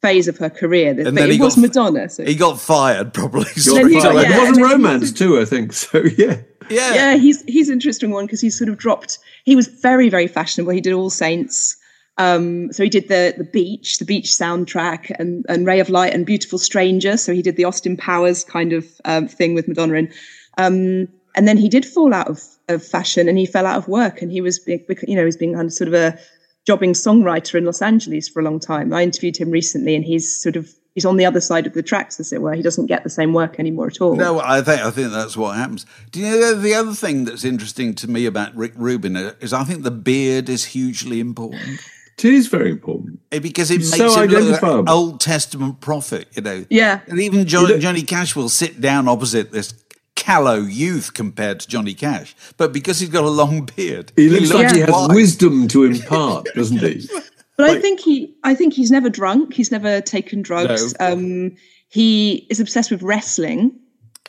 phase 0.02 0.28
of 0.28 0.38
her 0.38 0.50
career. 0.50 0.94
But 0.94 1.16
then 1.16 1.30
it 1.30 1.34
he 1.36 1.42
was 1.42 1.56
got- 1.56 1.62
Madonna. 1.62 2.08
So. 2.08 2.24
He 2.24 2.36
got 2.36 2.60
fired 2.62 3.14
probably. 3.14 3.44
Then 3.56 3.90
he 3.90 3.96
got- 3.96 4.16
It 4.16 4.30
wasn't 4.30 4.48
and 4.48 4.56
then- 4.56 4.64
romance 4.64 5.12
too, 5.12 5.40
I 5.40 5.46
think. 5.46 5.74
So 5.74 6.04
yeah. 6.18 6.38
yeah. 6.70 6.94
yeah, 6.94 7.16
he's 7.18 7.42
he's 7.44 7.68
an 7.68 7.74
interesting 7.74 8.12
one 8.12 8.26
because 8.26 8.40
he's 8.40 8.58
sort 8.58 8.70
of 8.70 8.78
dropped. 8.78 9.20
He 9.44 9.56
was 9.56 9.68
very, 9.68 10.08
very 10.10 10.28
fashionable. 10.28 10.72
He 10.72 10.82
did 10.82 10.94
All 10.94 11.10
Saints. 11.10 11.76
Um, 12.18 12.74
so 12.74 12.84
he 12.84 12.90
did 12.90 13.10
the 13.10 13.36
the 13.38 13.44
beach, 13.44 14.00
the 14.00 14.06
beach 14.06 14.32
soundtrack, 14.32 15.12
and 15.20 15.46
and 15.48 15.66
Ray 15.66 15.80
of 15.80 15.90
Light 15.90 16.14
and 16.14 16.26
Beautiful 16.26 16.58
Stranger. 16.58 17.16
So 17.18 17.34
he 17.34 17.42
did 17.42 17.58
the 17.58 17.64
Austin 17.64 17.96
Powers 17.96 18.44
kind 18.44 18.74
of 18.74 18.86
um, 19.06 19.28
thing 19.28 19.54
with 19.54 19.68
Madonna, 19.68 19.96
and 19.96 20.14
um, 20.58 21.08
and 21.36 21.48
then 21.48 21.58
he 21.58 21.70
did 21.70 21.86
fall 21.86 22.14
out 22.14 22.28
of 22.28 22.44
of 22.70 22.84
fashion, 22.84 23.30
and 23.30 23.38
he 23.38 23.46
fell 23.46 23.66
out 23.66 23.78
of 23.78 23.88
work, 23.88 24.22
and 24.22 24.32
he 24.32 24.42
was 24.42 24.60
being, 24.60 24.84
you 25.08 25.16
know, 25.16 25.26
he's 25.26 25.38
being 25.38 25.54
kind 25.54 25.68
of 25.68 25.74
sort 25.74 25.88
of 25.88 25.94
a 25.94 26.18
jobbing 26.66 26.94
songwriter 26.94 27.56
in 27.56 27.66
Los 27.66 27.82
Angeles 27.82 28.28
for 28.28 28.42
a 28.42 28.44
long 28.44 28.60
time. 28.60 28.94
I 28.94 29.04
interviewed 29.04 29.38
him 29.38 29.52
recently, 29.52 29.96
and 29.96 30.04
he's 30.04 30.42
sort 30.42 30.56
of 30.56 30.74
he's 30.96 31.06
on 31.06 31.18
the 31.18 31.26
other 31.26 31.40
side 31.40 31.68
of 31.68 31.76
the 31.76 31.84
tracks, 31.84 32.20
as 32.20 32.34
it 32.34 32.42
were. 32.42 32.54
He 32.54 32.64
doesn't 32.64 32.88
get 32.88 33.04
the 33.04 33.12
same 33.12 33.32
work 33.32 33.60
anymore 33.60 33.86
at 33.88 34.02
all. 34.02 34.16
No, 34.16 34.40
I 34.40 34.64
think 34.64 34.82
I 34.82 34.90
think 34.90 35.12
that's 35.12 35.38
what 35.38 35.56
happens. 35.56 35.86
Do 36.10 36.20
you 36.20 36.32
know 36.32 36.56
the 36.56 36.74
other 36.74 36.94
thing 36.94 37.26
that's 37.26 37.46
interesting 37.46 37.94
to 37.94 38.08
me 38.08 38.26
about 38.26 38.56
Rick 38.56 38.74
Rubin 38.76 39.16
is 39.16 39.54
I 39.54 39.64
think 39.66 39.84
the 39.84 39.92
beard 39.92 40.50
is 40.50 40.66
hugely 40.66 41.20
important 41.20 41.80
It 42.24 42.34
is 42.34 42.48
very 42.48 42.72
important. 42.72 43.20
Eh, 43.32 43.40
because 43.40 43.70
it 43.70 43.82
It's 43.82 43.92
makes 43.98 44.14
so 44.14 44.22
him 44.24 44.30
look 44.32 44.62
like 44.62 44.72
an. 44.72 44.90
Old 44.90 45.20
Testament 45.22 45.80
prophet. 45.82 46.28
You 46.36 46.42
know, 46.42 46.66
Yeah. 46.70 47.02
and 47.08 47.20
even 47.20 47.46
John, 47.46 47.66
look- 47.66 47.80
Johnny 47.82 48.02
Cash 48.02 48.36
will 48.36 48.50
sit 48.50 48.82
down 48.82 49.08
opposite 49.08 49.52
this 49.52 49.74
callow 50.16 50.60
youth 50.62 51.14
compared 51.14 51.60
to 51.60 51.68
Johnny 51.68 51.94
Cash, 51.94 52.36
but 52.58 52.74
because 52.74 53.00
he's 53.00 53.10
got 53.10 53.24
a 53.24 53.30
long 53.30 53.70
beard, 53.76 54.12
He 54.16 54.30
looks 54.30 54.52
like 54.52 54.74
he 54.74 54.80
has 54.82 54.90
wise. 54.90 55.10
wisdom 55.14 55.68
to 55.70 55.84
impart, 55.92 56.48
doesn't 56.56 56.80
he? 56.80 57.08
But 57.56 57.70
I 57.70 57.80
think 57.80 58.00
he, 58.00 58.34
I 58.44 58.54
think 58.56 58.74
he's 58.74 58.92
never 58.92 59.10
drunk. 59.10 59.54
He's 59.54 59.72
never 59.72 60.02
taken 60.02 60.42
drugs. 60.42 60.96
No. 61.00 61.12
Um, 61.14 61.56
he 61.90 62.46
is 62.50 62.60
obsessed 62.60 62.90
with 62.92 63.02
wrestling. 63.04 63.72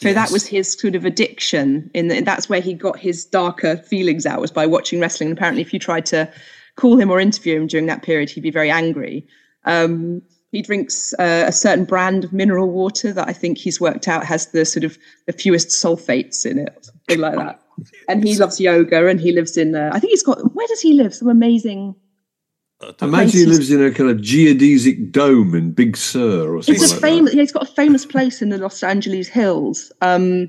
So 0.01 0.13
that 0.13 0.31
was 0.31 0.47
his 0.47 0.73
sort 0.79 0.95
of 0.95 1.05
addiction. 1.05 1.91
In 1.93 2.07
the, 2.09 2.21
that's 2.21 2.49
where 2.49 2.61
he 2.61 2.73
got 2.73 2.99
his 2.99 3.25
darker 3.25 3.77
feelings 3.79 4.27
out 4.27 4.41
was 4.41 4.53
by 4.53 4.65
watching 4.65 5.01
wrestling. 5.01 5.31
And 5.31 5.37
apparently, 5.39 5.61
if 5.63 5.73
you 5.75 5.81
tried 5.81 6.07
to 6.07 6.31
call 6.79 6.99
him 6.99 7.11
or 7.11 7.21
interview 7.21 7.61
him 7.61 7.67
during 7.67 7.87
that 7.87 8.03
period, 8.03 8.31
he'd 8.31 8.41
be 8.41 8.51
very 8.51 8.71
angry. 8.71 9.27
Um, 9.65 10.23
he 10.53 10.63
drinks 10.63 11.13
uh, 11.19 11.45
a 11.47 11.53
certain 11.53 11.85
brand 11.85 12.25
of 12.25 12.33
mineral 12.33 12.71
water 12.71 13.13
that 13.13 13.29
I 13.29 13.33
think 13.33 13.59
he's 13.59 13.81
worked 13.81 14.09
out 14.09 14.25
has 14.25 14.47
the 14.47 14.65
sort 14.65 14.85
of 14.85 14.97
the 15.27 15.33
fewest 15.33 15.69
sulfates 15.69 16.47
in 16.47 16.59
it, 16.59 16.87
something 16.87 17.21
like 17.21 17.35
that. 17.35 17.61
And 18.09 18.25
he 18.25 18.37
loves 18.37 18.59
yoga, 18.59 19.07
and 19.09 19.21
he 19.21 19.33
lives 19.33 19.57
in. 19.57 19.75
Uh, 19.75 19.91
I 19.93 20.01
think 20.01 20.11
he's 20.11 20.23
got. 20.23 20.39
Where 20.55 20.67
does 20.69 20.81
he 20.81 20.95
live? 20.95 21.15
Some 21.15 21.29
amazing. 21.29 21.95
Imagine 23.03 23.41
he 23.41 23.47
lives 23.47 23.71
in 23.73 23.85
a 23.85 23.91
kind 23.91 24.09
of 24.09 24.19
geodesic 24.19 25.11
dome 25.11 25.55
in 25.55 25.73
Big 25.73 25.97
Sur 25.97 26.55
or 26.55 26.63
something 26.63 26.83
It's 26.83 26.93
a 26.93 26.95
like 26.95 27.03
famous. 27.03 27.35
Yeah, 27.35 27.41
he's 27.41 27.53
got 27.53 27.65
a 27.65 27.73
famous 27.73 28.07
place 28.07 28.41
in 28.41 28.51
the 28.51 28.59
Los 28.59 28.83
Angeles 28.83 29.29
hills, 29.29 29.93
um, 30.01 30.49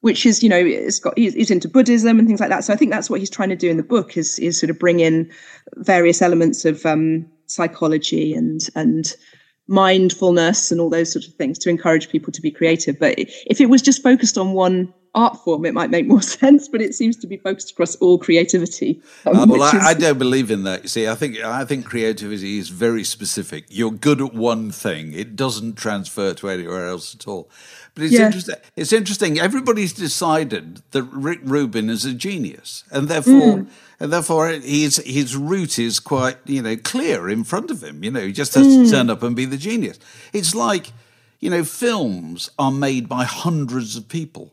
which 0.00 0.24
is 0.26 0.42
you 0.42 0.48
know 0.48 0.58
it's 0.58 0.98
got 1.00 1.16
he's, 1.18 1.34
he's 1.34 1.50
into 1.50 1.68
Buddhism 1.68 2.18
and 2.18 2.28
things 2.28 2.40
like 2.40 2.50
that. 2.50 2.64
So 2.64 2.72
I 2.72 2.76
think 2.76 2.90
that's 2.92 3.10
what 3.10 3.20
he's 3.20 3.30
trying 3.30 3.48
to 3.50 3.56
do 3.56 3.70
in 3.70 3.76
the 3.76 3.82
book 3.82 4.16
is 4.16 4.38
is 4.38 4.58
sort 4.58 4.70
of 4.70 4.78
bring 4.78 5.00
in 5.00 5.30
various 5.76 6.22
elements 6.22 6.64
of 6.64 6.84
um, 6.86 7.26
psychology 7.46 8.34
and 8.34 8.60
and 8.74 9.14
mindfulness 9.68 10.70
and 10.70 10.80
all 10.80 10.90
those 10.90 11.12
sorts 11.12 11.26
of 11.28 11.34
things 11.34 11.58
to 11.58 11.68
encourage 11.68 12.08
people 12.08 12.32
to 12.32 12.40
be 12.40 12.50
creative. 12.50 12.98
But 12.98 13.14
if 13.18 13.60
it 13.60 13.66
was 13.66 13.82
just 13.82 14.02
focused 14.02 14.38
on 14.38 14.52
one 14.52 14.92
art 15.14 15.36
form, 15.42 15.64
it 15.64 15.74
might 15.74 15.90
make 15.90 16.06
more 16.06 16.22
sense, 16.40 16.68
but 16.68 16.80
it 16.80 16.94
seems 16.94 17.16
to 17.16 17.26
be 17.26 17.38
focused 17.38 17.72
across 17.72 17.96
all 17.96 18.18
creativity. 18.18 19.02
Um, 19.26 19.36
Uh, 19.36 19.46
well, 19.46 19.62
I, 19.62 19.76
is- 19.76 19.84
I 19.84 19.94
don't 19.94 20.18
believe 20.18 20.50
in 20.50 20.62
that. 20.64 20.82
You 20.84 20.88
see, 20.88 21.08
I 21.08 21.14
think 21.14 21.38
I 21.38 21.64
think 21.64 21.84
creativity 21.86 22.58
is 22.58 22.68
very 22.68 23.02
specific. 23.02 23.64
You're 23.68 23.90
good 23.92 24.20
at 24.20 24.34
one 24.34 24.70
thing; 24.70 25.12
it 25.14 25.34
doesn't 25.34 25.74
transfer 25.76 26.34
to 26.34 26.48
anywhere 26.48 26.86
else 26.86 27.14
at 27.14 27.26
all. 27.26 27.50
But 27.96 28.04
it's 28.04 28.12
Yeah. 28.14 28.26
interesting. 28.26 28.54
It's 28.76 28.92
interesting. 28.92 29.40
Everybody's 29.40 29.92
decided 29.94 30.82
that 30.92 31.02
Rick 31.04 31.40
Rubin 31.42 31.90
is 31.90 32.04
a 32.04 32.12
genius, 32.12 32.84
and 32.92 33.08
therefore, 33.08 33.32
Mm. 33.60 33.66
and 33.98 34.12
therefore, 34.12 34.48
his 34.50 34.98
his 34.98 35.34
route 35.34 35.78
is 35.78 35.98
quite 35.98 36.36
you 36.46 36.62
know 36.62 36.76
clear 36.76 37.28
in 37.28 37.42
front 37.42 37.70
of 37.70 37.82
him. 37.82 38.04
You 38.04 38.10
know, 38.12 38.20
he 38.26 38.32
just 38.32 38.54
has 38.54 38.66
Mm. 38.66 38.84
to 38.84 38.90
turn 38.90 39.10
up 39.10 39.22
and 39.24 39.34
be 39.34 39.46
the 39.46 39.56
genius. 39.56 39.98
It's 40.32 40.54
like 40.54 40.92
you 41.40 41.50
know, 41.50 41.64
films 41.64 42.50
are 42.58 42.72
made 42.72 43.08
by 43.08 43.24
hundreds 43.24 43.96
of 43.96 44.08
people. 44.08 44.52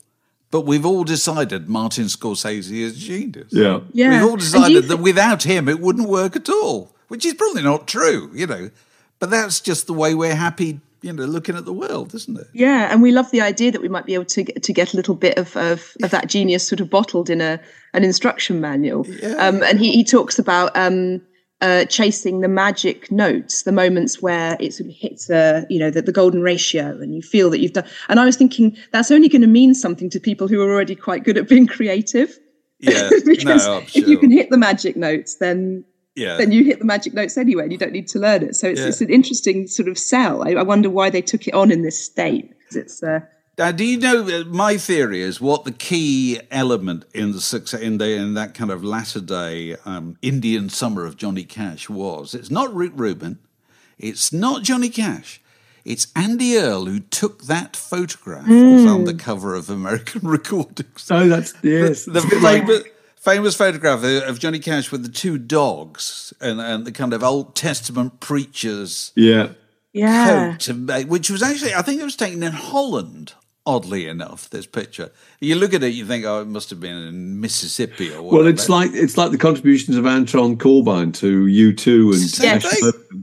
But 0.52 0.62
we've 0.68 0.86
all 0.86 1.04
decided 1.04 1.68
Martin 1.70 2.06
Scorsese 2.06 2.72
is 2.82 2.94
a 2.96 3.00
genius. 3.00 3.48
Yeah. 3.52 3.80
Yeah. 3.94 4.10
We've 4.12 4.30
all 4.30 4.36
decided 4.38 4.72
you 4.84 4.90
that 4.90 4.98
without 4.98 5.44
him 5.44 5.68
it 5.68 5.80
wouldn't 5.80 6.08
work 6.10 6.36
at 6.36 6.50
all, 6.50 6.92
which 7.08 7.26
is 7.26 7.34
probably 7.34 7.62
not 7.64 7.88
true, 7.88 8.30
you 8.36 8.48
know. 8.48 8.70
But 9.20 9.30
that's 9.32 9.60
just 9.62 9.88
the 9.88 9.94
way 9.94 10.14
we're 10.14 10.36
happy, 10.36 10.80
you 11.04 11.12
know, 11.12 11.26
looking 11.26 11.56
at 11.58 11.66
the 11.66 11.74
world, 11.74 12.16
isn't 12.16 12.40
it? 12.40 12.48
Yeah, 12.54 12.92
and 12.92 13.02
we 13.02 13.12
love 13.12 13.30
the 13.32 13.42
idea 13.42 13.72
that 13.72 13.82
we 13.82 13.90
might 13.90 14.06
be 14.06 14.14
able 14.14 14.26
to 14.26 14.44
get, 14.44 14.64
to 14.64 14.74
get 14.74 14.94
a 14.94 14.96
little 14.96 15.16
bit 15.16 15.38
of, 15.38 15.56
of, 15.58 15.96
of 16.02 16.12
that 16.12 16.28
genius 16.28 16.68
sort 16.68 16.80
of 16.80 16.90
bottled 16.90 17.30
in 17.30 17.42
a 17.42 17.60
an 17.94 18.04
instruction 18.04 18.60
manual. 18.60 19.06
Um, 19.38 19.62
and 19.64 19.80
he, 19.80 19.92
he 19.92 20.04
talks 20.04 20.40
about 20.40 20.76
um, 20.76 21.22
uh, 21.62 21.86
chasing 21.86 22.42
the 22.42 22.48
magic 22.48 23.12
notes, 23.12 23.64
the 23.64 23.72
moments 23.72 24.22
where 24.22 24.58
it 24.60 24.74
sort 24.74 24.90
of 24.90 24.96
hits 24.96 25.30
a 25.30 25.66
you 25.70 25.78
know 25.78 25.90
the, 25.90 26.02
the 26.02 26.12
golden 26.12 26.42
ratio, 26.42 26.98
and 27.02 27.14
you 27.14 27.22
feel 27.22 27.50
that 27.50 27.60
you've 27.60 27.74
done. 27.74 27.86
And 28.08 28.20
I 28.20 28.26
was 28.26 28.38
thinking 28.38 28.76
that's 28.92 29.12
only 29.12 29.30
going 29.30 29.42
to 29.42 29.48
mean 29.48 29.74
something 29.74 30.10
to 30.10 30.20
people 30.20 30.48
who 30.48 30.62
are 30.62 30.72
already 30.72 30.96
quite 30.96 31.24
good 31.24 31.38
at 31.38 31.50
being 31.50 31.68
creative. 31.68 32.40
Yeah, 32.80 33.10
because 33.26 33.66
no, 33.68 33.78
I'm 33.78 33.84
if 33.84 34.08
you 34.08 34.18
can 34.18 34.32
hit 34.32 34.50
the 34.50 34.58
magic 34.58 34.96
notes, 34.96 35.36
then 35.36 35.84
Yeah. 36.16 36.38
then 36.38 36.52
you 36.52 36.64
hit 36.64 36.80
the 36.80 36.86
magic 36.86 37.14
notes 37.14 37.38
anyway, 37.38 37.64
and 37.64 37.72
you 37.72 37.78
don't 37.78 37.92
need 37.92 38.08
to 38.10 38.20
learn 38.20 38.44
it. 38.44 38.56
So 38.56 38.68
it's, 38.68 38.80
Yeah. 38.80 38.88
it's 38.88 39.02
an 39.02 39.10
interesting 39.10 39.68
sort 39.68 39.88
of 39.90 39.98
sell. 39.98 40.48
I, 40.48 40.52
I 40.52 40.64
wonder 40.64 40.90
why 40.90 41.10
they 41.10 41.22
took 41.22 41.48
it 41.48 41.54
on 41.54 41.72
in 41.72 41.82
this 41.82 42.00
state. 42.04 42.54
'cause 42.68 42.76
it's 42.76 43.02
uh, 43.04 43.22
Now, 43.58 43.72
do 43.72 43.84
you 43.84 43.98
know 43.98 44.22
uh, 44.28 44.44
my 44.46 44.78
theory 44.78 45.22
is 45.22 45.42
what 45.42 45.64
the 45.66 45.72
key 45.72 46.40
element 46.52 47.06
in 47.14 47.32
the 47.32 47.42
success 47.42 47.82
in 47.82 47.98
the 47.98 48.12
in 48.16 48.34
that 48.36 48.54
kind 48.54 48.72
of 48.72 48.84
latter 48.84 49.20
day 49.22 49.76
um, 49.86 50.18
Indian 50.22 50.70
summer 50.70 51.06
of 51.06 51.18
Johnny 51.18 51.44
Cash 51.44 51.90
was? 51.90 52.34
It's 52.36 52.52
not 52.52 52.74
Rick 52.74 52.92
Rubin, 52.96 53.40
it's 53.98 54.32
not 54.34 54.64
Johnny 54.64 54.90
Cash. 54.90 55.40
It's 55.86 56.08
Andy 56.16 56.58
Earl 56.58 56.86
who 56.86 57.00
took 57.02 57.44
that 57.44 57.76
photograph 57.76 58.46
that's 58.48 58.88
on 58.90 59.04
the 59.04 59.14
cover 59.14 59.54
of 59.54 59.70
American 59.70 60.22
Recordings. 60.38 61.10
Oh, 61.12 61.28
that's 61.28 61.54
yes. 61.62 62.06
the 62.06 62.14
It's 62.16 62.26
a 62.26 62.30
bit 62.30 62.42
like- 62.42 62.93
famous, 63.24 63.56
famous 63.56 63.56
photograph 63.56 64.04
of 64.04 64.40
Johnny 64.40 64.60
Cash 64.60 64.92
with 64.92 65.04
the 65.04 65.10
two 65.10 65.38
dogs 65.38 66.34
and, 66.42 66.60
and 66.60 66.86
the 66.86 66.92
kind 66.92 67.14
of 67.14 67.24
Old 67.24 67.56
Testament 67.56 68.20
preachers 68.20 69.14
yeah. 69.16 69.50
yeah. 69.94 70.58
coat, 70.58 71.08
which 71.08 71.30
was 71.30 71.42
actually, 71.42 71.74
I 71.74 71.82
think 71.82 72.02
it 72.02 72.04
was 72.04 72.18
taken 72.18 72.44
in 72.44 72.52
Holland. 72.52 73.34
Oddly 73.66 74.10
enough, 74.10 74.50
this 74.50 74.66
picture. 74.66 75.10
You 75.40 75.56
look 75.56 75.74
at 75.74 75.82
it, 75.84 75.94
you 75.94 76.06
think, 76.06 76.26
oh, 76.26 76.42
it 76.42 76.48
must 76.48 76.70
have 76.70 76.82
been 76.82 76.98
in 76.98 77.40
Mississippi 77.40 78.10
or 78.14 78.22
whatever. 78.22 78.38
Well, 78.44 78.48
it's 78.48 78.68
like 78.68 78.92
it's 78.94 79.16
like 79.18 79.32
the 79.32 79.38
contributions 79.38 79.96
of 79.96 80.06
Anton 80.06 80.58
Corbijn 80.58 81.14
to 81.20 81.48
U 81.48 81.72
two 81.72 82.12
and 82.12 82.20
Same 82.20 82.58
Ash 82.58 82.66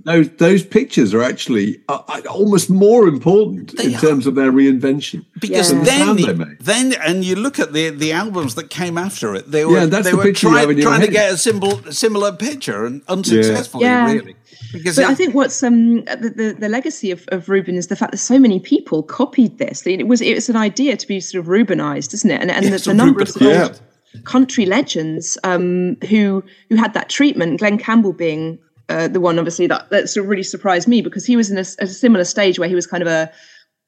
those 0.07 0.31
those 0.39 0.65
pictures 0.65 1.13
are 1.13 1.23
actually 1.23 1.83
uh, 1.91 2.01
uh, 2.09 2.23
almost 2.31 2.71
more 2.71 3.07
important 3.07 3.77
They 3.77 3.85
in 3.89 3.95
are. 3.97 4.01
terms 4.01 4.27
of 4.27 4.35
their 4.35 4.51
reinvention 4.51 5.27
because 5.43 5.73
Yeah. 5.75 5.83
then, 5.83 6.17
the, 6.17 6.57
then, 6.59 6.95
and 6.95 7.23
you 7.23 7.37
look 7.37 7.59
at 7.59 7.75
the 7.75 7.91
the 7.91 8.13
albums 8.13 8.55
that 8.55 8.71
came 8.71 8.97
after 8.97 9.35
it. 9.35 9.51
They 9.51 9.67
were 9.67 9.77
Yeah, 9.81 9.87
that's 9.87 10.07
they 10.07 10.13
the 10.13 10.17
were 10.17 10.23
picture 10.23 10.47
you 10.47 10.53
try- 10.55 10.61
have 10.63 10.71
in 10.71 10.79
your 10.79 10.87
trying 10.87 11.03
to 11.03 11.09
get 11.13 11.35
a 11.35 11.37
simple, 11.37 11.83
similar 11.93 12.33
picture 12.33 12.87
and 12.87 13.03
unsuccessfully, 13.09 13.85
Yeah. 13.85 14.07
really. 14.11 14.37
Because 14.73 14.97
But 14.97 15.03
it- 15.07 15.09
I 15.11 15.15
think 15.15 15.35
what's 15.35 15.63
um, 15.63 16.05
the, 16.05 16.33
the 16.37 16.57
the 16.59 16.69
legacy 16.69 17.11
of, 17.11 17.25
of 17.29 17.49
Rubin 17.49 17.77
is 17.77 17.89
the 17.89 17.97
fact 17.97 18.13
that 18.13 18.19
so 18.19 18.39
many 18.39 18.61
people 18.61 19.03
copied 19.03 19.59
this. 19.59 19.87
It 19.87 20.07
was 20.07 20.21
it 20.21 20.35
was 20.35 20.49
an 20.49 20.57
idea 20.57 20.97
to 20.97 21.07
be 21.07 21.21
sort 21.21 21.41
of 21.41 21.49
Rubinized, 21.49 22.15
isn't 22.15 22.31
it? 22.31 22.41
And 22.41 22.51
and 22.51 22.65
Yes, 22.67 22.85
the, 22.85 22.91
the 22.91 22.95
number 22.97 23.21
of 23.23 23.29
of 23.31 23.35
Rubinized. 23.37 23.81
old 24.15 24.25
country 24.25 24.67
legends 24.67 25.39
um, 25.45 25.97
who 26.09 26.43
who 26.69 26.77
had 26.77 26.95
that 26.95 27.09
treatment. 27.09 27.59
Glen 27.61 27.79
Campbell 27.79 28.13
being 28.13 28.59
uh, 28.89 29.07
the 29.09 29.21
one, 29.21 29.39
obviously 29.39 29.67
that 29.69 29.91
that 29.91 30.09
sort 30.09 30.25
of 30.25 30.31
really 30.31 30.43
surprised 30.43 30.89
me 30.89 31.01
because 31.03 31.25
he 31.25 31.37
was 31.37 31.51
in 31.51 31.57
a, 31.59 31.65
a 31.79 31.87
similar 31.87 32.25
stage 32.25 32.59
where 32.59 32.69
he 32.69 32.75
was 32.75 32.87
kind 32.87 33.03
of 33.03 33.09
a 33.09 33.31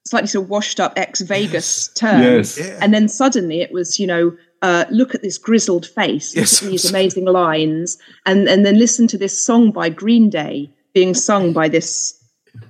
slightly 0.06 0.26
sort 0.28 0.44
of 0.44 0.50
washed 0.50 0.80
up 0.80 0.92
ex 0.96 1.20
Vegas 1.20 1.88
term. 1.94 2.22
Yes. 2.22 2.58
Yeah. 2.58 2.78
and 2.80 2.92
then 2.94 3.08
suddenly 3.08 3.60
it 3.60 3.72
was 3.72 3.98
you 3.98 4.06
know. 4.06 4.36
Uh, 4.62 4.84
look 4.90 5.14
at 5.14 5.22
this 5.22 5.38
grizzled 5.38 5.86
face. 5.86 6.34
Yes. 6.36 6.62
at 6.62 6.70
these 6.70 6.88
amazing 6.88 7.24
lines, 7.26 7.98
and 8.26 8.48
and 8.48 8.64
then 8.64 8.78
listen 8.78 9.06
to 9.08 9.18
this 9.18 9.44
song 9.44 9.72
by 9.72 9.88
Green 9.88 10.30
Day 10.30 10.70
being 10.94 11.14
sung 11.14 11.52
by 11.52 11.68
this 11.68 12.18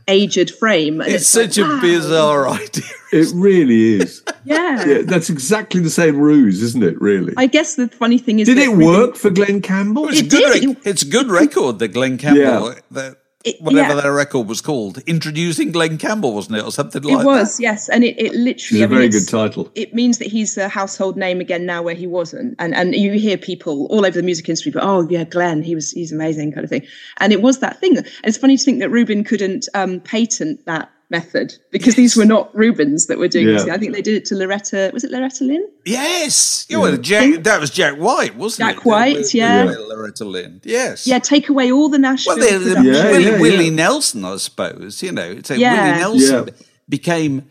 aged 0.09 0.51
frame. 0.53 1.01
And 1.01 1.13
it's 1.13 1.35
like, 1.35 1.53
such 1.53 1.59
a 1.59 1.63
wow. 1.69 1.81
bizarre 1.81 2.49
idea. 2.63 2.85
It 3.13 3.29
really 3.35 3.95
is. 4.01 4.23
Yeah. 4.45 4.85
yeah, 4.85 5.03
that's 5.05 5.31
exactly 5.31 5.81
the 5.81 5.89
same 5.89 6.19
ruse, 6.19 6.65
isn't 6.65 6.83
it? 6.83 7.01
Really. 7.01 7.33
I 7.37 7.47
guess 7.47 7.77
the 7.77 7.87
funny 7.87 8.19
thing 8.19 8.41
is, 8.41 8.49
Did 8.49 8.59
it 8.59 8.71
Rubin- 8.71 8.87
work 8.87 9.15
for 9.15 9.31
Glen 9.31 9.63
Campbell? 9.63 10.09
It's 10.09 10.21
a 10.21 10.25
It 10.25 10.31
good. 10.31 10.61
did. 10.61 10.69
rec- 10.69 10.87
it's 10.87 11.03
a 11.03 11.07
good 11.09 11.29
record 11.31 11.79
that 11.79 11.89
Glen 11.89 12.19
Campbell, 12.19 12.43
Yeah. 12.43 12.75
that, 12.91 13.17
It- 13.45 13.61
whatever 13.61 13.95
yeah. 13.95 14.01
that 14.03 14.09
record 14.09 14.49
was 14.49 14.61
called, 14.61 14.99
introducing 15.07 15.73
Glen 15.73 15.99
Campbell, 15.99 16.35
wasn't 16.35 16.59
it, 16.59 16.65
or 16.65 16.71
something 16.73 17.03
like 17.03 17.17
that? 17.17 17.23
It 17.23 17.27
was, 17.27 17.57
that? 17.57 17.63
yes, 17.63 17.89
and 17.89 18.05
it, 18.05 18.19
it 18.19 18.27
It's 18.27 18.37
literally. 18.37 18.83
a 18.83 18.85
I 18.85 18.89
mean, 18.89 18.95
very 18.97 19.07
it's- 19.07 19.25
good 19.25 19.31
title. 19.31 19.71
It 19.75 19.95
means 19.95 20.19
that 20.19 20.29
he's 20.29 20.57
a 20.57 20.69
household 20.69 21.17
name 21.17 21.41
again 21.41 21.67
now, 21.67 21.83
where 21.83 21.95
he 21.95 22.07
wasn't, 22.07 22.55
and 22.59 22.75
and 22.75 22.95
you 22.95 23.13
hear 23.13 23.37
people 23.37 23.87
all 23.87 24.07
over 24.07 24.17
the 24.17 24.23
music 24.23 24.49
industry, 24.49 24.71
but 24.73 24.83
oh 24.85 25.07
yeah, 25.11 25.25
Glen, 25.25 25.63
he 25.63 25.75
was 25.75 25.91
he's 25.91 26.13
amazing, 26.13 26.53
kind 26.53 26.65
of 26.65 26.71
thing. 26.71 26.87
And 27.19 27.33
it 27.33 27.43
was 27.43 27.59
that 27.61 27.81
thing. 27.81 27.97
And 27.99 28.07
it's 28.25 28.39
funny 28.39 28.57
to 28.57 28.65
think 28.65 28.79
that 28.81 28.91
Rubin 28.91 29.25
couldn't 29.25 29.69
um, 29.75 30.01
patent 30.01 30.65
that 30.67 30.91
method 31.13 31.55
because 31.71 31.95
these 31.95 32.17
were 32.17 32.25
not 32.25 32.53
Rubins 32.55 33.07
that 33.07 33.19
were 33.19 33.29
doing 33.29 33.47
this. 33.47 33.69
I 33.69 33.79
think 33.79 33.93
they 33.95 34.03
did 34.03 34.15
it 34.15 34.25
to 34.27 34.35
Loretta. 34.35 34.91
Was 34.93 35.05
it 35.05 35.13
Loretta 35.13 35.45
Lynn? 35.45 35.65
Yes, 35.85 36.67
you 36.69 36.79
know, 36.79 36.97
Jack, 36.97 37.45
that 37.45 37.61
was 37.61 37.71
Jack 37.71 37.95
White, 37.99 38.35
wasn't 38.35 38.69
it? 38.71 38.75
Jack 38.75 38.85
White, 38.85 39.17
With- 39.19 39.35
yeah. 39.35 39.73
Loretta 39.89 40.25
Lynn. 40.25 40.61
Yes. 40.65 41.07
Yeah, 41.07 41.21
take 41.21 41.49
away 41.49 41.71
all 41.71 41.89
the 41.89 41.99
Nashville. 41.99 42.37
Well, 42.37 42.51
the, 42.59 42.59
the 42.59 42.75
production. 42.75 42.95
Yeah, 42.95 43.11
Willie, 43.13 43.25
yeah, 43.25 43.39
Willie. 43.39 43.71
Nelson, 43.71 44.25
I 44.25 44.37
suppose. 44.39 45.03
You 45.03 45.13
know, 45.13 45.41
so 45.45 45.55
Yeah. 45.55 45.75
Willie 45.75 46.01
Nelson 46.19 46.45
Yeah. 46.49 46.65
became 46.89 47.43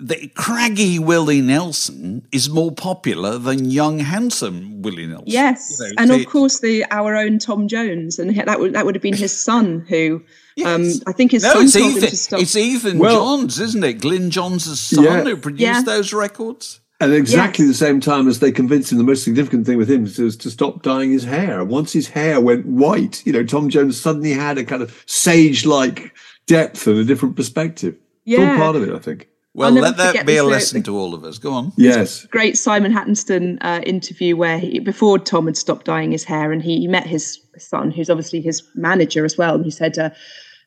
the 0.00 0.28
craggy 0.36 1.00
Willie 1.00 1.40
Nelson 1.40 2.24
is 2.30 2.48
more 2.48 2.70
popular 2.70 3.36
than 3.36 3.68
young, 3.68 3.98
handsome 3.98 4.80
Willie 4.80 5.06
Nelson. 5.08 5.24
Yes, 5.26 5.76
You 5.80 5.86
know, 5.88 5.92
and 5.98 6.08
so 6.10 6.14
of 6.16 6.26
course 6.26 6.60
the 6.60 6.84
our 6.92 7.16
own 7.16 7.40
Tom 7.40 7.66
Jones, 7.66 8.18
and 8.20 8.36
that 8.36 8.60
would 8.60 8.74
that 8.74 8.86
would 8.86 8.94
have 8.94 9.02
been 9.02 9.16
his 9.16 9.36
son 9.36 9.84
who, 9.88 10.22
um, 10.64 10.90
I 11.06 11.12
think 11.12 11.32
his 11.32 11.42
No, 11.42 11.52
son 11.54 11.64
it's 11.64 11.72
told 11.74 11.94
him 11.96 12.00
to 12.02 12.16
stop. 12.16 12.40
It's 12.40 12.56
Ethan 12.56 12.98
Well- 12.98 13.14
Johns, 13.38 13.60
isn't 13.60 13.84
it? 13.84 14.00
Glyn 14.00 14.30
Johns' 14.30 14.78
son 14.80 15.04
Yeah. 15.04 15.22
who 15.24 15.36
produced 15.36 15.62
Yeah. 15.62 15.82
those 15.82 16.12
records. 16.12 16.80
At 17.00 17.12
exactly 17.12 17.64
Yes. 17.66 17.78
the 17.78 17.86
same 17.86 18.00
time 18.00 18.26
as 18.26 18.40
they 18.40 18.50
convinced 18.50 18.90
him, 18.90 18.98
the 18.98 19.04
most 19.04 19.22
significant 19.22 19.66
thing 19.66 19.78
with 19.78 19.88
him 19.88 20.02
was 20.02 20.36
to 20.36 20.50
stop 20.50 20.82
dyeing 20.82 21.12
his 21.12 21.22
hair. 21.22 21.60
And 21.60 21.68
once 21.70 21.92
his 21.92 22.08
hair 22.08 22.40
went 22.40 22.66
white, 22.66 23.22
you 23.24 23.32
know, 23.32 23.44
Tom 23.44 23.68
Jones 23.68 24.00
suddenly 24.00 24.32
had 24.32 24.58
a 24.58 24.64
kind 24.64 24.82
of 24.82 24.92
sage-like 25.06 26.12
depth 26.48 26.86
and 26.88 26.98
a 26.98 27.04
different 27.04 27.36
perspective. 27.36 27.94
It's 28.26 28.38
all 28.40 28.56
part 28.56 28.74
of 28.76 28.82
it, 28.82 28.92
I 28.92 28.98
think. 28.98 29.28
Well, 29.54 29.70
let 29.70 29.96
that 29.96 30.26
be 30.26 30.36
a 30.36 30.42
lyric. 30.44 30.56
lesson 30.60 30.82
to 30.84 30.96
all 30.96 31.14
of 31.14 31.24
us. 31.24 31.38
Go 31.38 31.52
on. 31.52 31.72
Yes. 31.76 32.26
Great 32.30 32.56
Simon 32.58 32.92
Hattenstone 32.92 33.58
uh, 33.60 33.80
interview 33.84 34.36
where 34.36 34.58
he, 34.58 34.78
before 34.78 35.18
Tom 35.18 35.46
had 35.46 35.56
stopped 35.56 35.86
dyeing 35.86 36.12
his 36.12 36.24
hair, 36.24 36.52
and 36.52 36.62
he, 36.62 36.80
he 36.80 36.86
met 36.88 37.06
his 37.06 37.38
son, 37.58 37.90
who's 37.90 38.10
obviously 38.10 38.40
his 38.40 38.62
manager 38.74 39.24
as 39.24 39.38
well, 39.38 39.54
and 39.54 39.64
he 39.64 39.70
said. 39.70 39.96
Uh, 39.98 40.10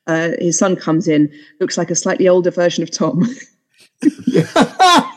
uh, 0.07 0.31
his 0.39 0.57
son 0.57 0.75
comes 0.75 1.07
in, 1.07 1.31
looks 1.59 1.77
like 1.77 1.91
a 1.91 1.95
slightly 1.95 2.27
older 2.27 2.51
version 2.51 2.83
of 2.83 2.91
Tom. 2.91 3.23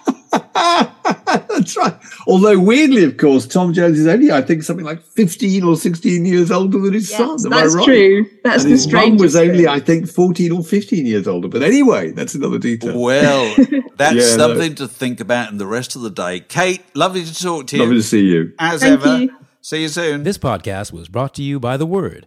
That's 0.55 1.77
right. 1.77 1.95
Although 2.27 2.59
weirdly, 2.59 3.05
of 3.05 3.17
course, 3.17 3.47
Tom 3.47 3.73
Jones 3.73 3.99
is 3.99 4.07
only, 4.07 4.31
I 4.33 4.43
think, 4.43 4.63
something 4.63 4.85
like 4.85 5.03
15 5.03 5.63
or 5.63 5.77
16 5.77 6.25
years 6.25 6.51
older 6.51 6.79
than 6.79 6.93
his 6.93 7.09
son. 7.11 7.37
Am 7.47 7.53
I 7.53 7.63
that's 7.63 7.75
right? 7.77 7.85
true. 7.85 8.27
That's 8.43 8.65
and 8.65 8.73
the 8.73 8.77
his 8.77 8.87
mum 8.87 9.01
strangest. 9.01 9.23
was 9.23 9.37
only, 9.37 9.59
thing. 9.59 9.69
I 9.69 9.81
think, 9.81 10.09
14 10.09 10.53
or 10.53 10.63
15 10.65 11.07
years 11.07 11.29
older. 11.29 11.49
But 11.49 11.63
anyway, 11.63 12.11
that's 12.13 12.35
another 12.35 12.59
detail. 12.59 12.99
Well, 12.99 13.55
that's 13.97 14.15
Yeah, 14.17 14.37
no. 14.37 14.49
something 14.55 14.75
to 14.77 14.89
think 14.89 15.21
about 15.21 15.51
in 15.53 15.59
the 15.59 15.67
rest 15.67 15.97
of 15.97 16.03
the 16.03 16.11
day. 16.11 16.41
Kate, 16.41 16.83
lovely 16.95 17.25
to 17.25 17.35
talk 17.35 17.67
to 17.69 17.77
you. 17.77 17.83
Lovely 17.83 17.97
to 17.99 18.03
see 18.03 18.23
you. 18.25 18.53
As 18.59 18.81
Thank 18.81 19.01
ever. 19.01 19.19
you. 19.19 19.37
See 19.61 19.83
you 19.83 19.89
soon. 19.89 20.25
This 20.25 20.39
podcast 20.39 20.93
was 20.93 21.09
brought 21.09 21.35
to 21.35 21.43
you 21.43 21.59
by 21.61 21.77
The 21.77 21.87
Word. 21.87 22.27